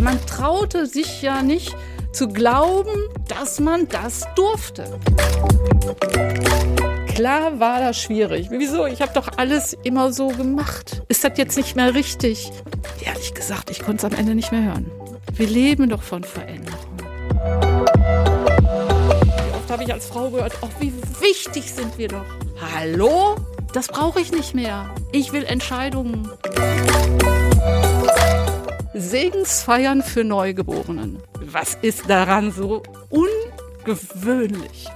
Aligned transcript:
Man 0.00 0.18
traute 0.26 0.86
sich 0.86 1.22
ja 1.22 1.42
nicht 1.42 1.76
zu 2.12 2.28
glauben, 2.28 3.08
dass 3.28 3.60
man 3.60 3.88
das 3.88 4.24
durfte. 4.34 4.98
Klar 7.14 7.58
war 7.60 7.80
das 7.80 8.00
schwierig. 8.00 8.48
Wieso? 8.50 8.86
Ich 8.86 9.00
habe 9.02 9.12
doch 9.14 9.28
alles 9.36 9.76
immer 9.84 10.12
so 10.12 10.28
gemacht. 10.28 11.02
Ist 11.08 11.24
das 11.24 11.32
jetzt 11.36 11.56
nicht 11.56 11.76
mehr 11.76 11.94
richtig? 11.94 12.52
Ehrlich 13.04 13.34
gesagt, 13.34 13.70
ich 13.70 13.80
konnte 13.80 14.06
es 14.06 14.12
am 14.12 14.18
Ende 14.18 14.34
nicht 14.34 14.52
mehr 14.52 14.64
hören. 14.64 14.90
Wir 15.34 15.46
leben 15.46 15.88
doch 15.88 16.02
von 16.02 16.24
Veränderung. 16.24 16.65
Ich 19.86 19.92
als 19.92 20.06
Frau 20.06 20.30
gehört, 20.30 20.52
ach, 20.62 20.80
wie 20.80 20.92
wichtig 21.20 21.72
sind 21.72 21.96
wir 21.96 22.08
doch. 22.08 22.24
Hallo? 22.74 23.36
Das 23.72 23.88
brauche 23.88 24.20
ich 24.20 24.32
nicht 24.32 24.54
mehr. 24.54 24.92
Ich 25.12 25.32
will 25.32 25.44
Entscheidungen. 25.44 26.28
Segensfeiern 28.94 30.02
für 30.02 30.24
Neugeborenen. 30.24 31.18
Was 31.40 31.74
ist 31.82 32.08
daran 32.10 32.50
so 32.50 32.82
ungewöhnlich? 33.10 34.88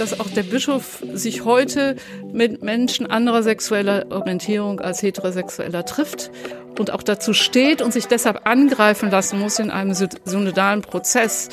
dass 0.00 0.18
auch 0.18 0.30
der 0.30 0.44
Bischof 0.44 1.04
sich 1.12 1.44
heute 1.44 1.94
mit 2.32 2.62
Menschen 2.62 3.06
anderer 3.06 3.42
sexueller 3.42 4.06
Orientierung 4.10 4.80
als 4.80 5.02
heterosexueller 5.02 5.84
trifft 5.84 6.30
und 6.80 6.90
auch 6.92 7.02
dazu 7.02 7.34
steht 7.34 7.82
und 7.82 7.92
sich 7.92 8.06
deshalb 8.08 8.46
angreifen 8.46 9.10
lassen 9.10 9.38
muss 9.38 9.58
in 9.58 9.70
einem 9.70 9.94
synodalen 9.94 10.80
Prozess, 10.80 11.50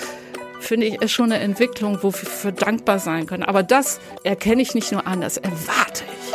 finde 0.61 0.85
ich, 0.87 1.01
ist 1.01 1.11
schon 1.11 1.33
eine 1.33 1.43
Entwicklung, 1.43 1.99
wofür 2.01 2.29
wir 2.43 2.51
dankbar 2.53 2.97
sein 2.97 3.25
können. 3.27 3.43
Aber 3.43 3.61
das 3.61 3.99
erkenne 4.23 4.61
ich 4.61 4.73
nicht 4.73 4.93
nur 4.93 5.05
an, 5.05 5.19
das 5.19 5.35
erwarte 5.35 6.05
ich. 6.13 6.33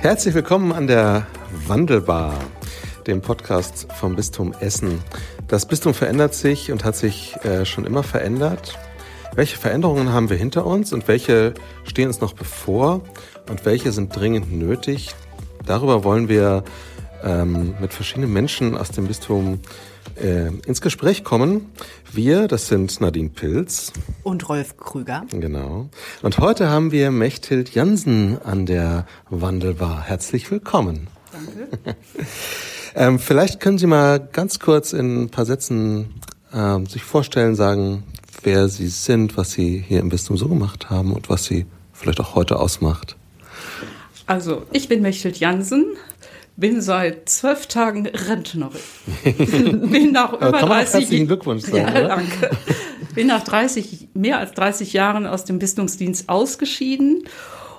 Herzlich 0.00 0.34
willkommen 0.34 0.72
an 0.72 0.86
der 0.86 1.26
Wandelbar, 1.66 2.34
dem 3.08 3.20
Podcast 3.20 3.88
vom 3.92 4.14
Bistum 4.14 4.54
Essen. 4.60 5.02
Das 5.48 5.66
Bistum 5.66 5.92
verändert 5.92 6.34
sich 6.34 6.70
und 6.70 6.84
hat 6.84 6.94
sich 6.94 7.34
äh, 7.42 7.64
schon 7.64 7.84
immer 7.84 8.04
verändert. 8.04 8.78
Welche 9.34 9.56
Veränderungen 9.58 10.12
haben 10.12 10.30
wir 10.30 10.36
hinter 10.36 10.66
uns 10.66 10.92
und 10.92 11.08
welche 11.08 11.54
stehen 11.82 12.06
uns 12.06 12.20
noch 12.20 12.32
bevor 12.32 13.02
und 13.50 13.66
welche 13.66 13.90
sind 13.90 14.14
dringend 14.14 14.52
nötig? 14.52 15.16
Darüber 15.66 16.04
wollen 16.04 16.28
wir 16.28 16.62
ähm, 17.24 17.74
mit 17.80 17.92
verschiedenen 17.92 18.32
Menschen 18.32 18.76
aus 18.76 18.90
dem 18.92 19.08
Bistum 19.08 19.60
äh, 20.14 20.46
ins 20.66 20.80
Gespräch 20.80 21.24
kommen. 21.24 21.66
Wir, 22.12 22.46
das 22.46 22.68
sind 22.68 23.00
Nadine 23.00 23.30
Pilz. 23.30 23.92
Und 24.22 24.48
Rolf 24.48 24.76
Krüger. 24.76 25.26
Genau. 25.30 25.88
Und 26.22 26.38
heute 26.38 26.70
haben 26.70 26.92
wir 26.92 27.10
Mechthild 27.10 27.74
Jansen 27.74 28.38
an 28.42 28.64
der 28.64 29.06
Wandelbar. 29.28 30.02
Herzlich 30.02 30.48
willkommen. 30.52 31.08
Danke. 31.32 31.96
ähm, 32.94 33.18
vielleicht 33.18 33.58
können 33.58 33.78
Sie 33.78 33.88
mal 33.88 34.20
ganz 34.20 34.60
kurz 34.60 34.92
in 34.92 35.24
ein 35.24 35.30
paar 35.30 35.46
Sätzen 35.46 36.14
äh, 36.52 36.78
sich 36.88 37.02
vorstellen, 37.02 37.56
sagen, 37.56 38.04
wer 38.44 38.68
Sie 38.68 38.86
sind, 38.86 39.36
was 39.36 39.50
Sie 39.50 39.84
hier 39.86 39.98
im 39.98 40.10
Bistum 40.10 40.36
so 40.36 40.46
gemacht 40.46 40.90
haben 40.90 41.12
und 41.12 41.28
was 41.28 41.44
Sie 41.44 41.66
vielleicht 41.92 42.20
auch 42.20 42.36
heute 42.36 42.60
ausmacht. 42.60 43.16
Also, 44.26 44.62
ich 44.72 44.88
bin 44.88 45.02
Mechthild 45.02 45.38
Jansen, 45.38 45.96
bin 46.56 46.80
seit 46.80 47.28
zwölf 47.28 47.66
Tagen 47.66 48.06
Rentnerin. 48.06 48.80
bin 49.90 50.12
nach 50.12 50.32
über 50.32 50.52
Kann 50.52 50.68
man 50.68 50.78
30 50.78 51.00
herzlichen 51.00 51.26
Glückwunsch 51.26 51.64
sagen, 51.64 51.94
ja, 51.94 52.08
danke. 52.08 52.50
Bin 53.14 53.28
nach 53.28 53.44
30, 53.44 54.08
mehr 54.14 54.38
als 54.38 54.52
30 54.52 54.92
Jahren 54.92 55.26
aus 55.26 55.44
dem 55.44 55.58
Bistumsdienst 55.58 56.28
ausgeschieden 56.28 57.24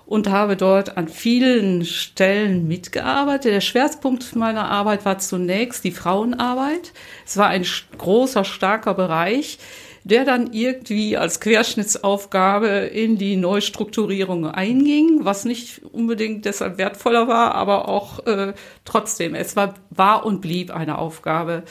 und 0.06 0.30
habe 0.30 0.56
dort 0.56 0.96
an 0.96 1.10
vielen 1.10 1.84
Stellen 1.86 2.68
mitgearbeitet. 2.68 3.52
Der 3.52 3.62
Schwerpunkt 3.62 4.36
meiner 4.36 4.70
Arbeit 4.70 5.06
war 5.06 5.20
zunächst 5.20 5.84
die 5.84 5.92
Frauenarbeit. 5.92 6.94
Es 7.26 7.36
war 7.36 7.48
ein 7.48 7.66
großer, 7.98 8.46
starker 8.46 8.94
Bereich, 8.94 9.60
der 10.08 10.24
dann 10.24 10.54
irgendwie 10.54 11.18
als 11.18 11.40
Querschnittsaufgabe 11.42 12.68
in 12.68 13.18
die 13.18 13.36
Neustrukturierung 13.36 14.48
einging, 14.48 15.20
was 15.26 15.46
nicht 15.46 15.84
unbedingt 15.84 16.46
deshalb 16.46 16.78
wertvoller 16.78 17.28
war, 17.28 17.56
aber 17.56 17.90
auch 17.90 18.26
äh, 18.26 18.54
trotzdem, 18.86 19.36
es 19.36 19.56
war, 19.56 19.76
war 19.90 20.26
und 20.26 20.42
blieb 20.42 20.72
eine 20.72 20.98
Aufgabe. 20.98 21.64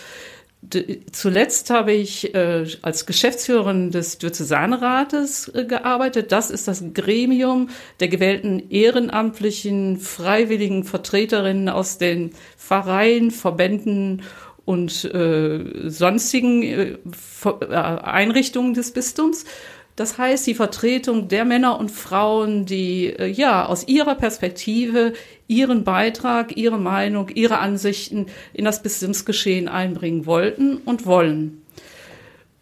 D 0.62 1.02
zuletzt 1.12 1.70
habe 1.70 1.92
ich 1.92 2.34
äh, 2.34 2.66
als 2.82 3.06
Geschäftsführerin 3.06 3.90
des 3.90 4.18
Diözesanrates 4.18 5.48
äh, 5.54 5.64
gearbeitet. 5.64 6.32
Das 6.32 6.50
ist 6.50 6.66
das 6.66 6.82
Gremium 6.92 7.68
der 8.00 8.08
gewählten 8.08 8.70
ehrenamtlichen, 8.70 9.98
freiwilligen 9.98 10.82
Vertreterinnen 10.84 11.68
aus 11.68 11.98
den 11.98 12.32
Pfarreien, 12.56 13.30
Verbänden 13.30 14.22
und 14.66 15.04
äh, 15.04 15.88
sonstigen 15.88 16.62
äh, 16.62 16.98
äh, 17.44 17.74
Einrichtungen 17.74 18.74
des 18.74 18.92
Bistums. 18.92 19.46
Das 19.94 20.18
heißt, 20.18 20.46
die 20.46 20.54
Vertretung 20.54 21.28
der 21.28 21.46
Männer 21.46 21.80
und 21.80 21.90
Frauen, 21.90 22.66
die 22.66 23.06
äh, 23.06 23.26
ja 23.26 23.64
aus 23.64 23.88
ihrer 23.88 24.16
Perspektive 24.16 25.14
ihren 25.46 25.84
Beitrag, 25.84 26.54
ihre 26.56 26.78
Meinung, 26.78 27.30
ihre 27.30 27.58
Ansichten 27.58 28.26
in 28.52 28.66
das 28.66 28.82
Bistumsgeschehen 28.82 29.68
einbringen 29.68 30.26
wollten 30.26 30.76
und 30.78 31.06
wollen. 31.06 31.62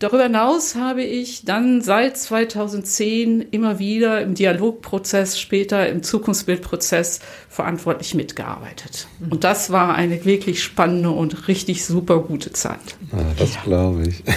Darüber 0.04 0.24
hinaus 0.24 0.74
habe 0.74 1.02
ich 1.02 1.46
dann 1.46 1.80
seit 1.80 2.18
2010 2.18 3.40
immer 3.40 3.78
wieder 3.78 4.20
im 4.20 4.34
Dialogprozess, 4.34 5.40
später 5.40 5.88
im 5.88 6.02
Zukunftsbildprozess 6.02 7.20
verantwortlich 7.48 8.14
mitgearbeitet. 8.14 9.08
Und 9.30 9.44
das 9.44 9.72
war 9.72 9.94
eine 9.94 10.26
wirklich 10.26 10.62
spannende 10.62 11.08
und 11.08 11.48
richtig 11.48 11.86
super 11.86 12.18
gute 12.18 12.52
Zeit. 12.52 12.98
Ah, 13.12 13.22
das 13.38 13.62
glaube 13.62 14.08
ich. 14.08 14.22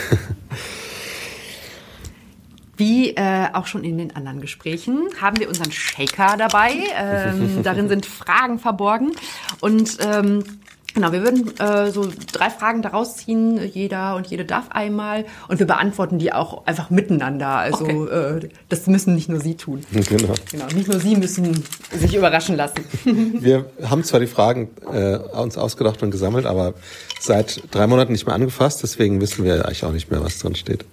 Wie 2.77 3.09
äh, 3.17 3.47
auch 3.51 3.67
schon 3.67 3.83
in 3.83 3.97
den 3.97 4.15
anderen 4.15 4.39
Gesprächen 4.39 5.09
haben 5.19 5.37
wir 5.37 5.49
unseren 5.49 5.73
Shaker 5.73 6.37
dabei. 6.37 6.75
Ähm, 6.97 7.59
darin 7.63 7.89
sind 7.89 8.05
Fragen 8.05 8.57
verborgen. 8.57 9.11
Und 9.59 9.97
ähm, 9.99 10.45
genau, 10.93 11.11
wir 11.11 11.21
würden 11.23 11.57
äh, 11.59 11.91
so 11.91 12.09
drei 12.31 12.49
Fragen 12.49 12.81
daraus 12.81 13.17
ziehen. 13.17 13.59
Jeder 13.73 14.15
und 14.15 14.27
jede 14.27 14.45
darf 14.45 14.65
einmal. 14.71 15.25
Und 15.47 15.59
wir 15.59 15.67
beantworten 15.67 16.19
die 16.19 16.33
auch 16.33 16.65
einfach 16.65 16.89
miteinander. 16.89 17.47
Also 17.49 17.85
Okay. 17.85 18.45
äh, 18.45 18.49
das 18.69 18.87
müssen 18.87 19.15
nicht 19.15 19.29
nur 19.29 19.39
Sie 19.39 19.55
tun. 19.55 19.83
genau. 19.91 20.33
Genau, 20.51 20.65
nicht 20.75 20.87
nur 20.89 20.99
Sie 20.99 21.15
müssen 21.15 21.63
sich 21.93 22.15
überraschen 22.15 22.55
lassen. 22.55 22.83
Wir 23.41 23.69
haben 23.83 24.03
zwar 24.03 24.19
die 24.19 24.27
Fragen 24.27 24.69
äh, 24.91 25.17
uns 25.17 25.57
ausgedacht 25.57 26.01
und 26.03 26.11
gesammelt, 26.11 26.45
aber 26.45 26.73
seit 27.19 27.61
drei 27.71 27.87
Monaten 27.87 28.11
nicht 28.11 28.25
mehr 28.25 28.35
angefasst, 28.35 28.81
deswegen 28.83 29.19
wissen 29.21 29.43
wir 29.43 29.65
eigentlich 29.65 29.83
auch 29.83 29.91
nicht 29.91 30.09
mehr, 30.11 30.23
was 30.23 30.39
drin 30.39 30.55
steht. 30.55 30.85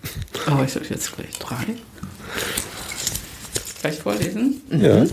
Oh, 0.48 0.62
ich 0.64 0.72
soll 0.72 0.82
jetzt 0.88 1.14
gleich 1.16 1.38
drei. 1.38 1.56
Gleich 3.80 3.98
vorlesen? 3.98 4.60
Ja. 4.70 5.04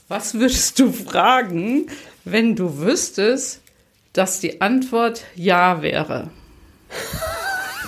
Was 0.08 0.34
würdest 0.34 0.78
du 0.78 0.92
fragen, 0.92 1.86
wenn 2.24 2.54
du 2.56 2.78
wüsstest, 2.78 3.60
dass 4.12 4.40
die 4.40 4.60
Antwort 4.60 5.24
Ja 5.34 5.82
wäre? 5.82 6.30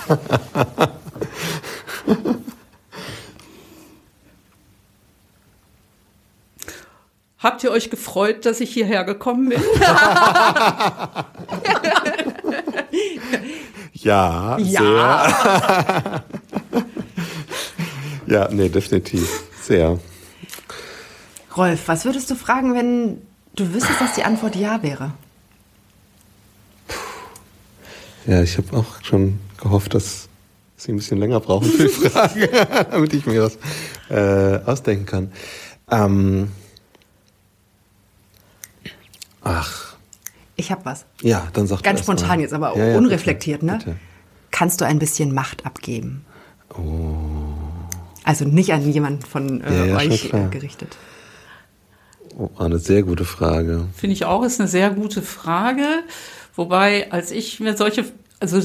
Habt 7.39 7.63
ihr 7.63 7.71
euch 7.71 7.89
gefreut, 7.89 8.45
dass 8.45 8.59
ich 8.61 8.73
hierher 8.73 9.03
gekommen 9.03 9.49
bin? 9.49 9.61
Ja, 13.93 14.57
Ja. 14.59 15.29
sehr. 15.29 16.23
ja, 18.27 18.47
nee, 18.51 18.69
definitiv. 18.69 19.43
Sehr. 19.61 19.99
Rolf, 21.57 21.87
was 21.87 22.05
würdest 22.05 22.29
du 22.29 22.35
fragen, 22.35 22.73
wenn 22.75 23.21
du 23.55 23.73
wüsstest, 23.73 23.99
dass 23.99 24.13
die 24.15 24.23
Antwort 24.23 24.55
Ja 24.55 24.81
wäre? 24.83 25.13
Ja, 28.25 28.41
ich 28.43 28.57
habe 28.57 28.75
auch 28.77 29.03
schon 29.03 29.39
gehofft, 29.57 29.93
dass 29.93 30.27
Sie 30.75 30.91
ein 30.91 30.97
bisschen 30.97 31.17
länger 31.17 31.39
brauchen 31.39 31.69
für 31.69 31.83
die 31.83 31.89
Fragen, 32.09 32.47
damit 32.91 33.13
ich 33.13 33.25
mir 33.25 33.41
das 33.41 33.57
äh, 34.09 34.59
ausdenken 34.69 35.05
kann. 35.05 35.31
Ähm, 35.89 36.51
ach, 39.43 39.95
Ich 40.57 40.71
habe 40.71 40.85
was. 40.85 41.05
ja, 41.21 41.47
dann 41.53 41.65
sag 41.67 41.77
du 41.77 41.83
Ganz 41.83 41.99
erst 41.99 42.07
mal. 42.09 42.17
spontan 42.17 42.39
jetzt, 42.41 42.53
aber 42.53 42.77
Ja, 42.77 42.85
ja, 42.89 42.97
unreflektiert, 42.97 43.61
bitte, 43.61 43.71
ne? 43.73 43.77
Bitte. 43.79 43.95
Kannst 44.51 44.81
du 44.81 44.85
ein 44.85 44.99
bisschen 44.99 45.33
Macht 45.33 45.65
abgeben? 45.65 46.25
Also 48.23 48.45
nicht 48.45 48.71
an 48.73 48.87
jemanden 48.91 49.21
von 49.23 49.61
äh, 49.61 49.89
Ja, 49.89 49.95
euch 49.97 50.31
äh, 50.33 50.47
gerichtet. 50.51 50.97
Oh, 52.39 52.51
eine 52.59 52.77
sehr 52.77 53.01
gute 53.01 53.25
Frage. 53.25 53.87
Finde 53.95 54.13
ich 54.13 54.25
auch, 54.25 54.43
ist 54.43 54.59
eine 54.59 54.69
sehr 54.69 54.91
gute 54.91 55.23
Frage. 55.23 55.85
Wobei, 56.55 57.11
als 57.11 57.31
ich 57.31 57.59
mir 57.59 57.75
solche, 57.75 58.05
also 58.39 58.61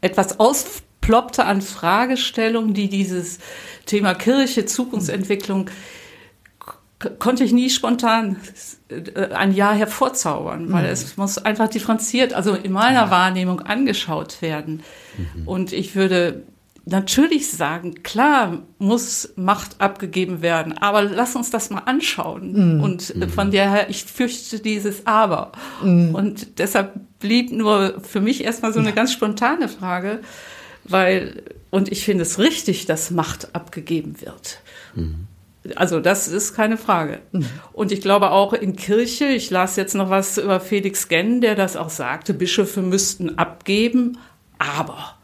etwas 0.00 0.40
ausploppte 0.40 1.44
an 1.44 1.60
Fragestellungen, 1.60 2.72
die 2.72 2.88
dieses 2.88 3.38
Thema 3.84 4.14
Kirche, 4.14 4.64
Zukunftsentwicklung, 4.64 5.68
konnte 7.18 7.44
ich 7.44 7.52
nie 7.52 7.68
spontan 7.68 8.36
äh, 8.88 9.34
ein 9.34 9.52
Ja 9.52 9.72
hervorzaubern, 9.72 10.72
weil 10.72 10.86
es 10.86 11.16
muss 11.18 11.36
einfach 11.36 11.68
differenziert, 11.68 12.32
also 12.32 12.54
in 12.54 12.72
meiner 12.72 13.10
Wahrnehmung 13.10 13.60
angeschaut 13.60 14.40
werden. 14.40 14.82
Und 15.44 15.72
ich 15.72 15.94
würde 15.96 16.44
natürlich 16.84 17.50
sagen, 17.50 18.02
klar 18.02 18.62
muss 18.78 19.32
Macht 19.36 19.80
abgegeben 19.80 20.42
werden, 20.42 20.76
aber 20.78 21.02
lass 21.02 21.36
uns 21.36 21.50
das 21.50 21.70
mal 21.70 21.82
anschauen. 21.86 22.54
Und 22.80 23.14
äh, 23.16 23.28
von 23.28 23.50
daher, 23.50 23.88
ich 23.90 24.04
fürchte 24.04 24.58
dieses 24.58 25.06
Aber. 25.06 25.52
Und 26.14 26.58
deshalb 26.58 26.92
blieb 27.20 27.52
nur 27.52 28.00
für 28.00 28.20
mich 28.20 28.44
erstmal 28.44 28.72
so 28.72 28.80
eine 28.80 28.92
ganz 28.92 29.12
spontane 29.12 29.68
Frage, 29.68 30.20
weil, 30.84 31.42
und 31.70 31.90
ich 31.92 32.04
finde 32.04 32.22
es 32.22 32.38
richtig, 32.38 32.86
dass 32.86 33.10
Macht 33.12 33.54
abgegeben 33.54 34.20
wird. 34.20 34.60
Also 35.76 36.00
das 36.00 36.26
ist 36.26 36.54
keine 36.54 36.76
Frage. 36.76 37.20
Und 37.72 37.92
ich 37.92 38.00
glaube 38.00 38.32
auch 38.32 38.52
in 38.52 38.74
Kirche, 38.74 39.26
ich 39.26 39.48
las 39.50 39.76
jetzt 39.76 39.94
noch 39.94 40.10
was 40.10 40.36
über 40.38 40.58
Felix 40.58 41.06
Genn, 41.06 41.40
der 41.40 41.54
das 41.54 41.76
auch 41.76 41.90
sagte, 41.90 42.34
Bischöfe 42.34 42.82
müssten 42.82 43.38
abgeben, 43.38 44.18
aber. 44.58 45.16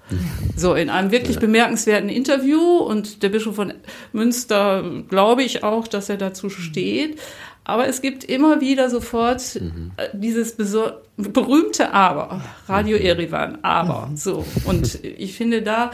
So, 0.57 0.75
in 0.75 0.91
einem 0.91 1.11
wirklich 1.11 1.39
bemerkenswerten 1.39 2.09
Interview 2.09 2.61
und 2.79 3.23
der 3.23 3.29
Bischof 3.29 3.57
von 3.57 3.75
Münster 4.13 4.85
glaube 5.09 5.43
ich 5.43 5.63
auch, 5.63 5.87
dass 5.89 6.09
er 6.09 6.17
dazu 6.17 6.51
steht. 6.51 7.19
Aber 7.65 7.87
es 7.87 8.01
gibt 8.01 8.25
immer 8.25 8.63
wieder 8.63 8.89
sofort 8.89 9.57
äh, 9.57 10.09
dieses 10.15 10.59
beso- 10.59 10.93
berühmte 11.19 11.93
Aber, 11.93 12.41
Radio 12.67 12.97
Erivan, 12.97 13.59
Aber. 13.63 14.11
So. 14.15 14.47
Und 14.65 15.05
ich 15.05 15.35
finde 15.37 15.61
da, 15.61 15.91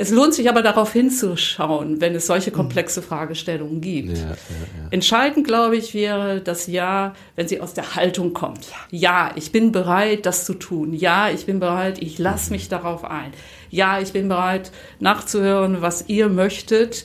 es 0.00 0.10
lohnt 0.10 0.32
sich 0.32 0.48
aber 0.48 0.62
darauf 0.62 0.92
hinzuschauen, 0.92 2.00
wenn 2.00 2.14
es 2.14 2.28
solche 2.28 2.52
komplexe 2.52 3.02
Fragestellungen 3.02 3.80
gibt. 3.80 4.16
Ja, 4.16 4.24
ja, 4.24 4.28
ja. 4.28 4.88
Entscheidend, 4.92 5.44
glaube 5.44 5.76
ich, 5.76 5.92
wäre 5.92 6.40
das 6.40 6.68
Ja, 6.68 7.14
wenn 7.34 7.48
sie 7.48 7.60
aus 7.60 7.74
der 7.74 7.96
Haltung 7.96 8.32
kommt. 8.32 8.68
Ja, 8.92 9.32
ich 9.34 9.50
bin 9.50 9.72
bereit, 9.72 10.24
das 10.24 10.44
zu 10.44 10.54
tun. 10.54 10.94
Ja, 10.94 11.30
ich 11.30 11.46
bin 11.46 11.58
bereit, 11.58 12.00
ich 12.00 12.16
lasse 12.18 12.52
mich 12.52 12.68
darauf 12.68 13.04
ein. 13.04 13.32
Ja, 13.70 14.00
ich 14.00 14.12
bin 14.12 14.28
bereit, 14.28 14.70
nachzuhören, 15.00 15.82
was 15.82 16.04
ihr 16.06 16.28
möchtet, 16.28 17.04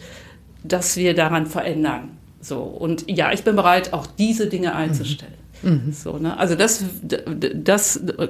dass 0.63 0.95
wir 0.95 1.15
daran 1.15 1.47
verändern. 1.47 2.19
So. 2.41 2.59
Und 2.61 3.09
ja, 3.09 3.33
ich 3.33 3.43
bin 3.43 3.55
bereit, 3.55 3.91
auch 3.93 4.05
diese 4.05 4.45
Dinge 4.45 4.75
einzustellen. 4.75 5.42
So, 5.91 6.17
ne? 6.17 6.37
Also 6.37 6.55
das, 6.55 6.83
das 7.01 7.95
äh, 7.97 8.27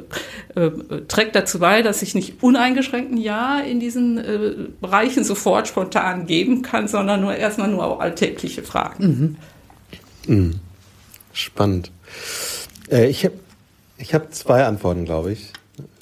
äh, 0.56 0.72
trägt 1.08 1.36
dazu 1.36 1.60
bei, 1.60 1.82
dass 1.82 2.02
ich 2.02 2.14
nicht 2.14 2.44
uneingeschränkten 2.44 3.18
Ja 3.18 3.60
in 3.60 3.80
diesen 3.80 4.18
äh, 4.18 4.56
Bereichen 4.80 5.24
sofort 5.24 5.68
spontan 5.68 6.28
geben 6.28 6.62
kann, 6.62 6.88
sondern 6.88 7.22
nur 7.22 7.36
erstmal 7.36 7.70
nur 7.70 8.02
alltägliche 8.02 8.62
Fragen. 8.64 9.38
Spannend. 11.34 11.92
Äh, 12.90 13.08
ich 13.08 13.26
habe 13.26 13.36
ich 13.98 14.14
hab 14.14 14.34
zwei 14.34 14.66
Antworten, 14.66 15.06
glaube 15.06 15.32
ich, 15.32 15.52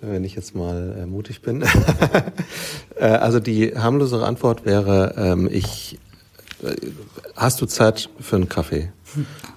wenn 0.02 0.24
ich 0.24 0.36
jetzt 0.36 0.56
mal 0.56 0.98
äh, 1.00 1.06
mutig 1.06 1.42
bin. 1.42 1.64
äh, 2.96 3.06
also 3.06 3.40
die 3.40 3.78
harmlosere 3.78 4.26
Antwort 4.26 4.66
wäre, 4.66 5.14
ähm, 5.18 5.48
ich 5.52 6.00
äh, 6.64 6.76
hast 7.36 7.62
du 7.62 7.66
Zeit 7.66 8.10
für 8.20 8.36
einen 8.36 8.50
Kaffee? 8.50 8.92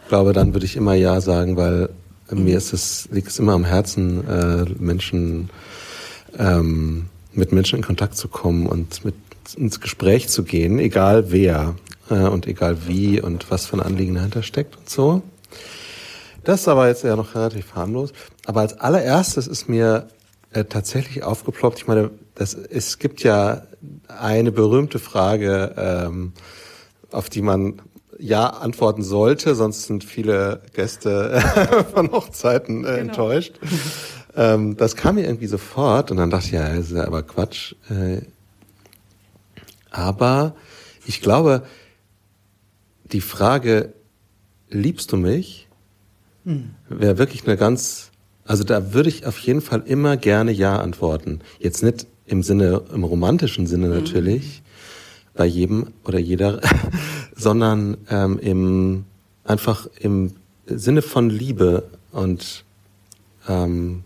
Glaube, 0.09 0.33
dann 0.33 0.53
würde 0.55 0.67
ich 0.67 0.77
immer 0.77 0.95
ja 0.95 1.21
sagen, 1.21 1.56
weil 1.56 1.89
mir 2.31 2.56
ist 2.56 2.73
es 2.73 3.09
liegt 3.11 3.29
es 3.29 3.39
immer 3.39 3.53
am 3.53 3.65
Herzen, 3.65 4.27
äh, 4.29 4.65
Menschen 4.79 5.51
ähm, 6.39 7.06
mit 7.33 7.53
Menschen 7.53 7.77
in 7.77 7.85
Kontakt 7.85 8.17
zu 8.17 8.29
kommen 8.29 8.67
und 8.67 9.05
mit 9.05 9.15
ins 9.56 9.81
Gespräch 9.81 10.29
zu 10.29 10.43
gehen, 10.43 10.79
egal 10.79 11.31
wer 11.31 11.75
äh, 12.11 12.15
und 12.15 12.47
egal 12.47 12.87
wie 12.87 13.21
und 13.21 13.51
was 13.51 13.67
für 13.67 13.77
ein 13.77 13.83
Anliegen 13.83 14.15
dahinter 14.15 14.43
steckt 14.43 14.77
und 14.77 14.89
so. 14.89 15.23
Das 16.45 16.61
ist 16.61 16.69
aber 16.69 16.89
jetzt 16.89 17.05
ja 17.05 17.17
noch 17.17 17.35
relativ 17.35 17.75
harmlos. 17.75 18.12
Aber 18.45 18.61
als 18.61 18.79
allererstes 18.79 19.47
ist 19.47 19.69
mir 19.69 20.09
äh, 20.53 20.65
tatsächlich 20.65 21.23
aufgeploppt, 21.23 21.79
ich 21.79 21.87
meine, 21.87 22.11
das, 22.35 22.55
es 22.55 22.99
gibt 22.99 23.23
ja 23.23 23.62
eine 24.09 24.53
berühmte 24.53 24.99
Frage, 24.99 25.75
ähm, 25.77 26.33
auf 27.11 27.31
die 27.31 27.43
man 27.43 27.81
ja 28.19 28.46
antworten 28.49 29.02
sollte, 29.02 29.55
sonst 29.55 29.84
sind 29.84 30.05
viele 30.05 30.61
Gäste 30.75 31.43
von 31.94 32.12
Hochzeiten 32.12 32.84
äh, 32.84 32.99
enttäuscht. 32.99 33.58
Ähm, 34.37 34.76
das 34.76 34.96
kam 34.96 35.16
mir 35.16 35.25
irgendwie 35.25 35.46
sofort 35.46 36.11
und 36.11 36.16
dann 36.16 36.31
dachte 36.31 36.46
ich, 36.46 36.52
ja, 36.52 36.69
das 36.69 36.90
ist 36.90 36.96
ja 36.96 37.06
aber 37.06 37.22
Quatsch. 37.22 37.75
Äh, 37.90 38.22
aber 39.90 40.55
ich 41.06 41.20
glaube, 41.20 41.62
die 43.12 43.20
Frage, 43.20 43.93
liebst 44.70 45.12
du 45.12 45.17
mich, 45.17 45.69
wäre 46.88 47.19
wirklich 47.19 47.46
eine 47.46 47.56
ganz, 47.56 48.10
also 48.44 48.64
da 48.64 48.93
würde 48.93 49.08
ich 49.08 49.26
auf 49.26 49.38
jeden 49.38 49.60
Fall 49.60 49.82
immer 49.87 50.17
gerne 50.17 50.52
Ja 50.52 50.78
antworten. 50.78 51.40
Jetzt 51.58 51.82
nicht 51.82 52.06
im 52.26 52.43
Sinne, 52.43 52.82
im 52.93 53.05
romantischen 53.05 53.67
Sinne 53.67 53.88
natürlich, 53.88 54.62
bei 55.34 55.46
jedem 55.46 55.88
oder 56.05 56.19
jeder, 56.19 56.60
sondern 57.34 57.96
ähm, 58.10 58.38
im, 58.38 59.04
einfach 59.44 59.86
im 60.00 60.32
Sinne 60.66 61.02
von 61.02 61.31
Liebe 61.31 61.84
und 62.12 62.64
ähm, 63.48 64.04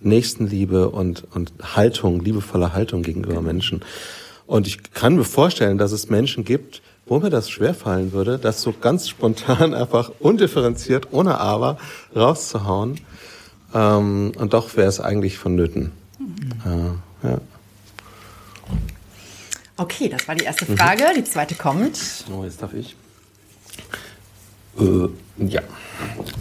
Nächstenliebe 0.00 0.88
und, 0.88 1.24
und 1.34 1.52
Haltung, 1.62 2.20
liebevolle 2.20 2.72
Haltung 2.72 3.02
gegenüber 3.02 3.42
Menschen. 3.42 3.82
Und 4.46 4.66
ich 4.66 4.92
kann 4.92 5.16
mir 5.16 5.24
vorstellen, 5.24 5.78
dass 5.78 5.92
es 5.92 6.08
Menschen 6.08 6.44
gibt, 6.44 6.82
wo 7.06 7.18
mir 7.18 7.30
das 7.30 7.50
schwerfallen 7.50 8.12
würde, 8.12 8.38
das 8.38 8.62
so 8.62 8.72
ganz 8.72 9.08
spontan 9.08 9.74
einfach 9.74 10.10
undifferenziert, 10.20 11.08
ohne 11.12 11.38
Aber 11.38 11.78
rauszuhauen. 12.16 13.00
Ähm, 13.74 14.32
und 14.36 14.54
doch 14.54 14.76
wäre 14.76 14.88
es 14.88 15.00
eigentlich 15.00 15.38
vonnöten. 15.38 15.92
Äh, 16.64 17.26
ja. 17.28 17.40
Okay, 19.80 20.10
das 20.10 20.28
war 20.28 20.34
die 20.34 20.44
erste 20.44 20.66
Frage. 20.66 21.04
Die 21.16 21.24
zweite 21.24 21.54
kommt. 21.54 21.98
Oh, 22.30 22.44
jetzt 22.44 22.60
darf 22.60 22.74
ich. 22.74 22.94
Äh, 24.78 25.08
ja. 25.38 25.62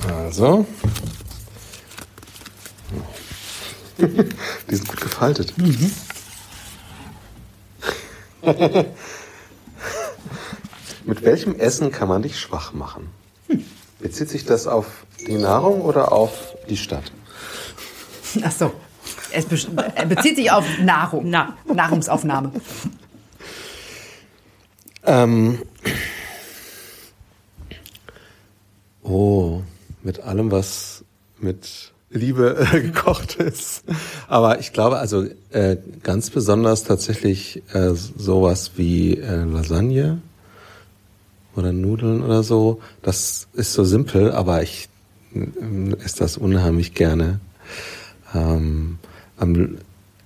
Also. 0.06 0.66
Die 3.98 4.76
sind 4.76 4.90
gut 4.90 5.00
gefaltet. 5.00 5.54
Mit 11.06 11.24
welchem 11.24 11.56
Essen 11.58 11.94
kann 11.94 12.10
man 12.10 12.22
dich 12.22 12.38
schwach 12.38 12.74
machen? 12.74 13.08
Bezieht 14.00 14.28
sich 14.30 14.44
das 14.44 14.68
auf 14.68 15.06
die 15.26 15.38
Nahrung 15.38 15.80
oder 15.80 16.12
auf 16.12 16.56
die 16.70 16.76
Stadt? 16.76 17.14
Ach 18.44 18.52
so. 18.52 18.74
Es 19.32 19.46
er 19.96 20.06
bezieht 20.08 20.36
sich 20.36 20.52
auf 20.52 20.66
Nahrung. 20.80 21.30
Na. 21.30 21.56
Nahrungsaufnahme. 21.74 22.52
Ähm. 25.10 25.58
Oh, 29.02 29.62
mit 30.04 30.20
allem, 30.20 30.52
was 30.52 31.04
mit 31.40 31.92
Liebe 32.12 32.58
äh, 32.72 32.82
gekocht 32.82 33.36
ist. 33.36 33.84
Aber 34.28 34.60
ich 34.60 34.72
glaube, 34.72 35.00
also 35.00 35.26
äh, 35.50 35.78
ganz 36.04 36.30
besonders 36.30 36.84
tatsächlich 36.84 37.64
äh, 37.74 37.94
sowas 37.96 38.74
wie 38.76 39.16
äh, 39.16 39.46
Lasagne 39.46 40.22
oder 41.56 41.74
Nudeln 41.74 42.22
oder 42.22 42.44
so. 42.44 42.80
Das 43.02 43.48
ist 43.54 43.74
so 43.74 43.84
simpel, 43.86 44.32
aber 44.32 44.62
ich 44.62 44.90
äh, 45.34 45.94
esse 46.06 46.20
das 46.20 46.38
unheimlich 46.38 46.94
gerne. 46.94 47.40
Ähm, 48.36 49.00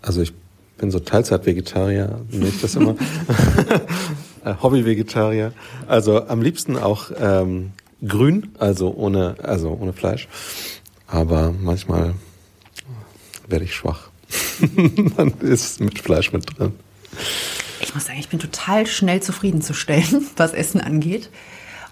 also 0.01 0.21
ich 0.21 0.33
bin 0.77 0.91
so 0.91 0.99
Teilzeit-Vegetarier, 0.99 2.19
nenne 2.31 2.49
ich 2.49 2.59
das 2.59 2.75
immer. 2.75 2.97
Äh, 4.43 4.55
Hobby-Vegetarier. 4.61 5.53
Also 5.87 6.27
am 6.27 6.41
liebsten 6.41 6.77
auch 6.77 7.11
ähm, 7.17 7.71
grün, 8.05 8.51
also 8.59 8.93
ohne, 8.93 9.35
also 9.41 9.77
ohne 9.79 9.93
Fleisch. 9.93 10.27
Aber 11.07 11.53
manchmal 11.57 12.13
werde 13.47 13.65
ich 13.65 13.73
schwach. 13.73 14.09
Dann 15.17 15.33
ist 15.39 15.79
mit 15.79 15.99
Fleisch 15.99 16.33
mit 16.33 16.57
drin. 16.57 16.73
Ich 17.81 17.93
muss 17.93 18.05
sagen, 18.05 18.19
ich 18.19 18.29
bin 18.29 18.39
total 18.39 18.87
schnell 18.87 19.21
zufriedenzustellen, 19.21 20.27
was 20.37 20.53
Essen 20.53 20.81
angeht. 20.81 21.29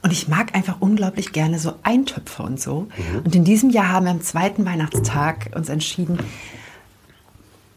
Und 0.03 0.11
ich 0.11 0.27
mag 0.27 0.55
einfach 0.55 0.77
unglaublich 0.79 1.31
gerne 1.31 1.59
so 1.59 1.75
Eintöpfe 1.83 2.41
und 2.41 2.59
so. 2.59 2.87
Und 3.23 3.35
in 3.35 3.43
diesem 3.43 3.69
Jahr 3.69 3.89
haben 3.89 4.05
wir 4.05 4.11
am 4.11 4.21
zweiten 4.21 4.65
Weihnachtstag 4.65 5.51
uns 5.53 5.69
entschieden, 5.69 6.17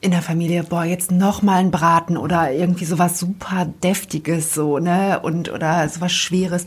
in 0.04 0.10
der 0.10 0.20
Familie, 0.20 0.64
boah, 0.64 0.84
jetzt 0.84 1.10
noch 1.10 1.40
mal 1.40 1.60
ein 1.60 1.70
Braten 1.70 2.18
oder 2.18 2.52
irgendwie 2.52 2.84
sowas 2.84 3.18
super 3.18 3.66
deftiges 3.82 4.52
so, 4.52 4.78
ne, 4.78 5.20
und 5.22 5.50
oder 5.50 5.88
sowas 5.88 6.12
schweres. 6.12 6.66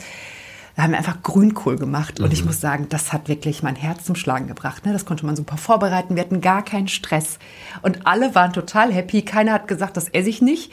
Da 0.76 0.84
haben 0.84 0.92
wir 0.92 0.98
einfach 0.98 1.22
Grünkohl 1.24 1.78
gemacht 1.78 2.20
und 2.20 2.34
ich 2.34 2.46
muss 2.46 2.62
sagen, 2.62 2.88
das 2.90 3.12
hat 3.14 3.30
wirklich 3.30 3.64
mein 3.64 3.76
Herz 3.76 4.04
zum 4.06 4.16
Schlagen 4.16 4.48
gebracht. 4.48 4.86
Ne? 4.86 4.94
Das 4.94 5.06
konnte 5.06 5.26
man 5.26 5.36
super 5.36 5.58
vorbereiten. 5.58 6.16
Wir 6.16 6.22
hatten 6.22 6.40
gar 6.40 6.64
keinen 6.64 6.88
Stress 6.88 7.40
und 7.82 8.06
alle 8.06 8.36
waren 8.36 8.54
total 8.54 8.94
happy. 8.94 9.24
Keiner 9.24 9.54
hat 9.54 9.68
gesagt, 9.68 9.98
das 9.98 10.10
esse 10.10 10.30
ich 10.30 10.42
nicht. 10.42 10.72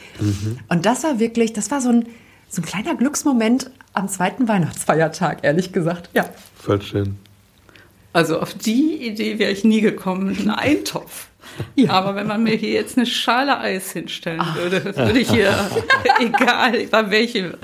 Und 0.69 0.85
das 0.85 1.03
war 1.03 1.19
wirklich, 1.19 1.53
das 1.53 1.71
war 1.71 1.81
so 1.81 1.89
ein 1.89 2.05
so 2.47 2.61
ein 2.61 2.65
kleiner 2.65 2.95
Glücksmoment 2.95 3.71
am 3.93 4.07
zweiten 4.07 4.47
Weihnachtsfeiertag, 4.47 5.39
ehrlich 5.43 5.73
gesagt. 5.73 6.09
Ja. 6.13 6.25
Voll 6.55 6.81
schön. 6.81 7.17
Also 8.15 8.39
auf 8.39 8.53
die 8.53 9.05
Idee 9.05 9.39
wäre 9.39 9.51
ich 9.51 9.65
nie 9.65 9.81
gekommen, 9.81 10.37
einen 10.39 10.49
Eintopf. 10.49 11.27
Ja. 11.75 11.91
Aber 11.91 12.15
wenn 12.15 12.27
man 12.27 12.43
mir 12.43 12.55
hier 12.55 12.71
jetzt 12.71 12.97
eine 12.97 13.05
Schale 13.05 13.57
Eis 13.59 13.93
hinstellen 13.93 14.43
würde, 14.55 14.83
würde 14.83 15.19
ich 15.19 15.29
hier, 15.29 15.53
egal 16.19 16.85
bei 16.87 17.11
welche 17.11 17.57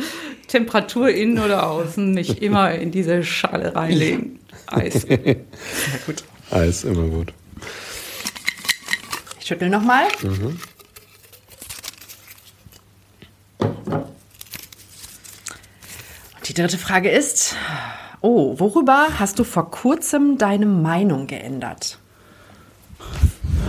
Temperatur 0.47 1.09
innen 1.09 1.39
oder 1.39 1.69
außen, 1.69 2.13
mich 2.13 2.41
immer 2.41 2.73
in 2.73 2.91
diese 2.91 3.21
Schale 3.25 3.75
reinlegen. 3.75 4.39
Eis. 4.67 5.05
Ja, 5.09 5.17
gut. 6.05 6.23
Eis, 6.51 6.85
immer 6.85 7.07
gut. 7.07 7.33
Ich 9.41 9.47
schüttel 9.47 9.69
nochmal. 9.69 10.05
Und 10.23 10.57
die 16.47 16.53
dritte 16.53 16.77
Frage 16.77 17.09
ist, 17.09 17.57
oh, 18.21 18.59
worüber 18.59 19.07
hast 19.19 19.39
du 19.39 19.43
vor 19.43 19.71
kurzem 19.71 20.37
deine 20.37 20.65
Meinung 20.65 21.27
geändert? 21.27 21.99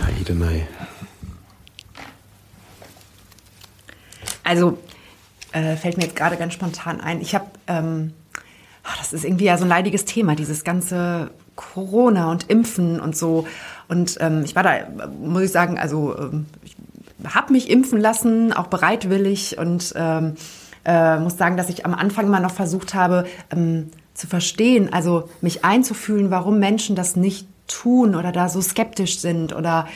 Heidenei. 0.05 0.67
Also, 4.43 4.77
äh, 5.51 5.75
fällt 5.75 5.97
mir 5.97 6.03
jetzt 6.03 6.15
gerade 6.15 6.37
ganz 6.37 6.53
spontan 6.53 7.01
ein. 7.01 7.21
Ich 7.21 7.33
habe, 7.33 7.45
ähm, 7.67 8.13
ach, 8.83 8.97
das 8.97 9.13
ist 9.13 9.23
irgendwie 9.23 9.45
ja 9.45 9.57
so 9.57 9.63
ein 9.63 9.69
leidiges 9.69 10.05
Thema, 10.05 10.35
dieses 10.35 10.63
ganze 10.63 11.31
Corona 11.55 12.31
und 12.31 12.49
Impfen 12.49 12.99
und 12.99 13.15
so. 13.15 13.47
Und 13.87 14.17
ähm, 14.19 14.43
ich 14.43 14.55
war 14.55 14.63
da, 14.63 14.73
muss 15.21 15.43
ich 15.43 15.51
sagen, 15.51 15.79
also 15.79 16.17
ähm, 16.17 16.45
ich 16.63 16.75
habe 17.33 17.53
mich 17.53 17.69
impfen 17.69 17.99
lassen, 17.99 18.51
auch 18.53 18.67
bereitwillig 18.67 19.57
und 19.57 19.93
ähm, 19.95 20.35
äh, 20.85 21.17
muss 21.19 21.37
sagen, 21.37 21.55
dass 21.55 21.69
ich 21.69 21.85
am 21.85 21.93
Anfang 21.93 22.27
mal 22.27 22.41
noch 22.41 22.53
versucht 22.53 22.93
habe 22.93 23.25
ähm, 23.51 23.91
zu 24.13 24.27
verstehen, 24.27 24.91
also 24.93 25.29
mich 25.41 25.65
einzufühlen, 25.65 26.31
warum 26.31 26.59
Menschen 26.59 26.95
das 26.95 27.15
nicht 27.15 27.47
tun 27.67 28.15
oder 28.15 28.31
da 28.31 28.49
so 28.49 28.61
skeptisch 28.61 29.19
sind 29.19 29.55
oder 29.55 29.87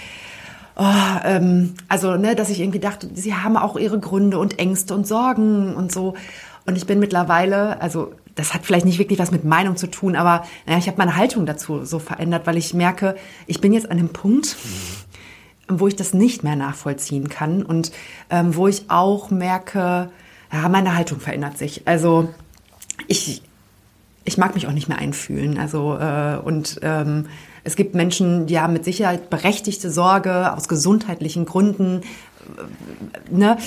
oh, 0.76 0.84
ähm, 1.24 1.76
also 1.88 2.16
ne, 2.16 2.36
dass 2.36 2.50
ich 2.50 2.60
irgendwie 2.60 2.80
dachte, 2.80 3.10
sie 3.14 3.34
haben 3.36 3.58
auch 3.58 3.76
ihre 3.76 4.00
Gründe 4.00 4.40
und 4.40 4.60
Ängste 4.60 4.94
und 4.94 5.08
Sorgen 5.08 5.76
und 5.76 5.92
so. 5.92 6.16
Und 6.66 6.76
ich 6.76 6.86
bin 6.86 7.00
mittlerweile, 7.00 7.82
also 7.82 8.14
das 8.36 8.54
hat 8.54 8.66
vielleicht 8.66 8.86
nicht 8.86 9.00
wirklich 9.00 9.20
was 9.20 9.32
mit 9.32 9.44
Meinung 9.44 9.78
zu 9.78 9.88
tun, 9.88 10.16
aber 10.16 10.46
naja, 10.66 10.78
ich 10.78 10.88
habe 10.88 10.98
meine 10.98 11.16
Haltung 11.16 11.46
dazu 11.46 11.86
so 11.86 12.00
verändert, 12.00 12.46
weil 12.46 12.58
ich 12.58 12.74
merke, 12.74 13.16
ich 13.48 13.62
bin 13.62 13.74
jetzt 13.74 13.90
an 13.90 13.98
einem 13.98 14.10
Punkt, 14.10 14.56
wo 15.68 15.88
ich 15.88 15.96
das 15.96 16.14
nicht 16.14 16.44
mehr 16.44 16.56
nachvollziehen 16.56 17.30
kann 17.30 17.64
und 17.64 17.92
ähm, 18.30 18.56
wo 18.56 18.68
ich 18.68 18.90
auch 18.90 19.32
merke, 19.32 20.10
ja, 20.52 20.70
meine 20.70 20.96
Haltung 20.96 21.20
verändert 21.20 21.58
sich. 21.58 21.88
Also 21.88 22.30
ich, 23.08 23.42
ich 24.28 24.38
mag 24.38 24.56
mich 24.56 24.68
auch 24.68 24.74
nicht 24.74 24.90
mehr 24.90 25.00
einfühlen. 25.00 25.58
Also 25.58 25.98
äh, 25.98 26.38
und 26.44 26.80
ähm, 26.84 27.28
es 27.64 27.76
gibt 27.76 27.96
Menschen, 27.96 28.46
die 28.46 28.60
haben 28.60 28.74
mit 28.74 28.84
Sicherheit 28.84 29.30
berechtigte 29.30 29.90
Sorge 29.90 30.54
aus 30.54 30.68
gesundheitlichen 30.68 31.46
Gründen. 31.46 32.02
Äh, 33.32 33.36
ne? 33.36 33.58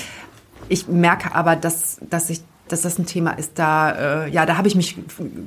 Ich 0.69 0.87
merke 0.87 1.35
aber, 1.35 1.57
dass, 1.57 1.99
dass 2.09 2.31
ich 2.31 2.43
dass 2.69 2.83
das 2.83 3.00
ein 3.00 3.07
Thema 3.07 3.33
ist, 3.33 3.59
da, 3.59 4.26
äh, 4.26 4.31
ja, 4.31 4.47
da 4.47 4.57
habe 4.57 4.69
ich 4.69 4.76
mich 4.76 4.97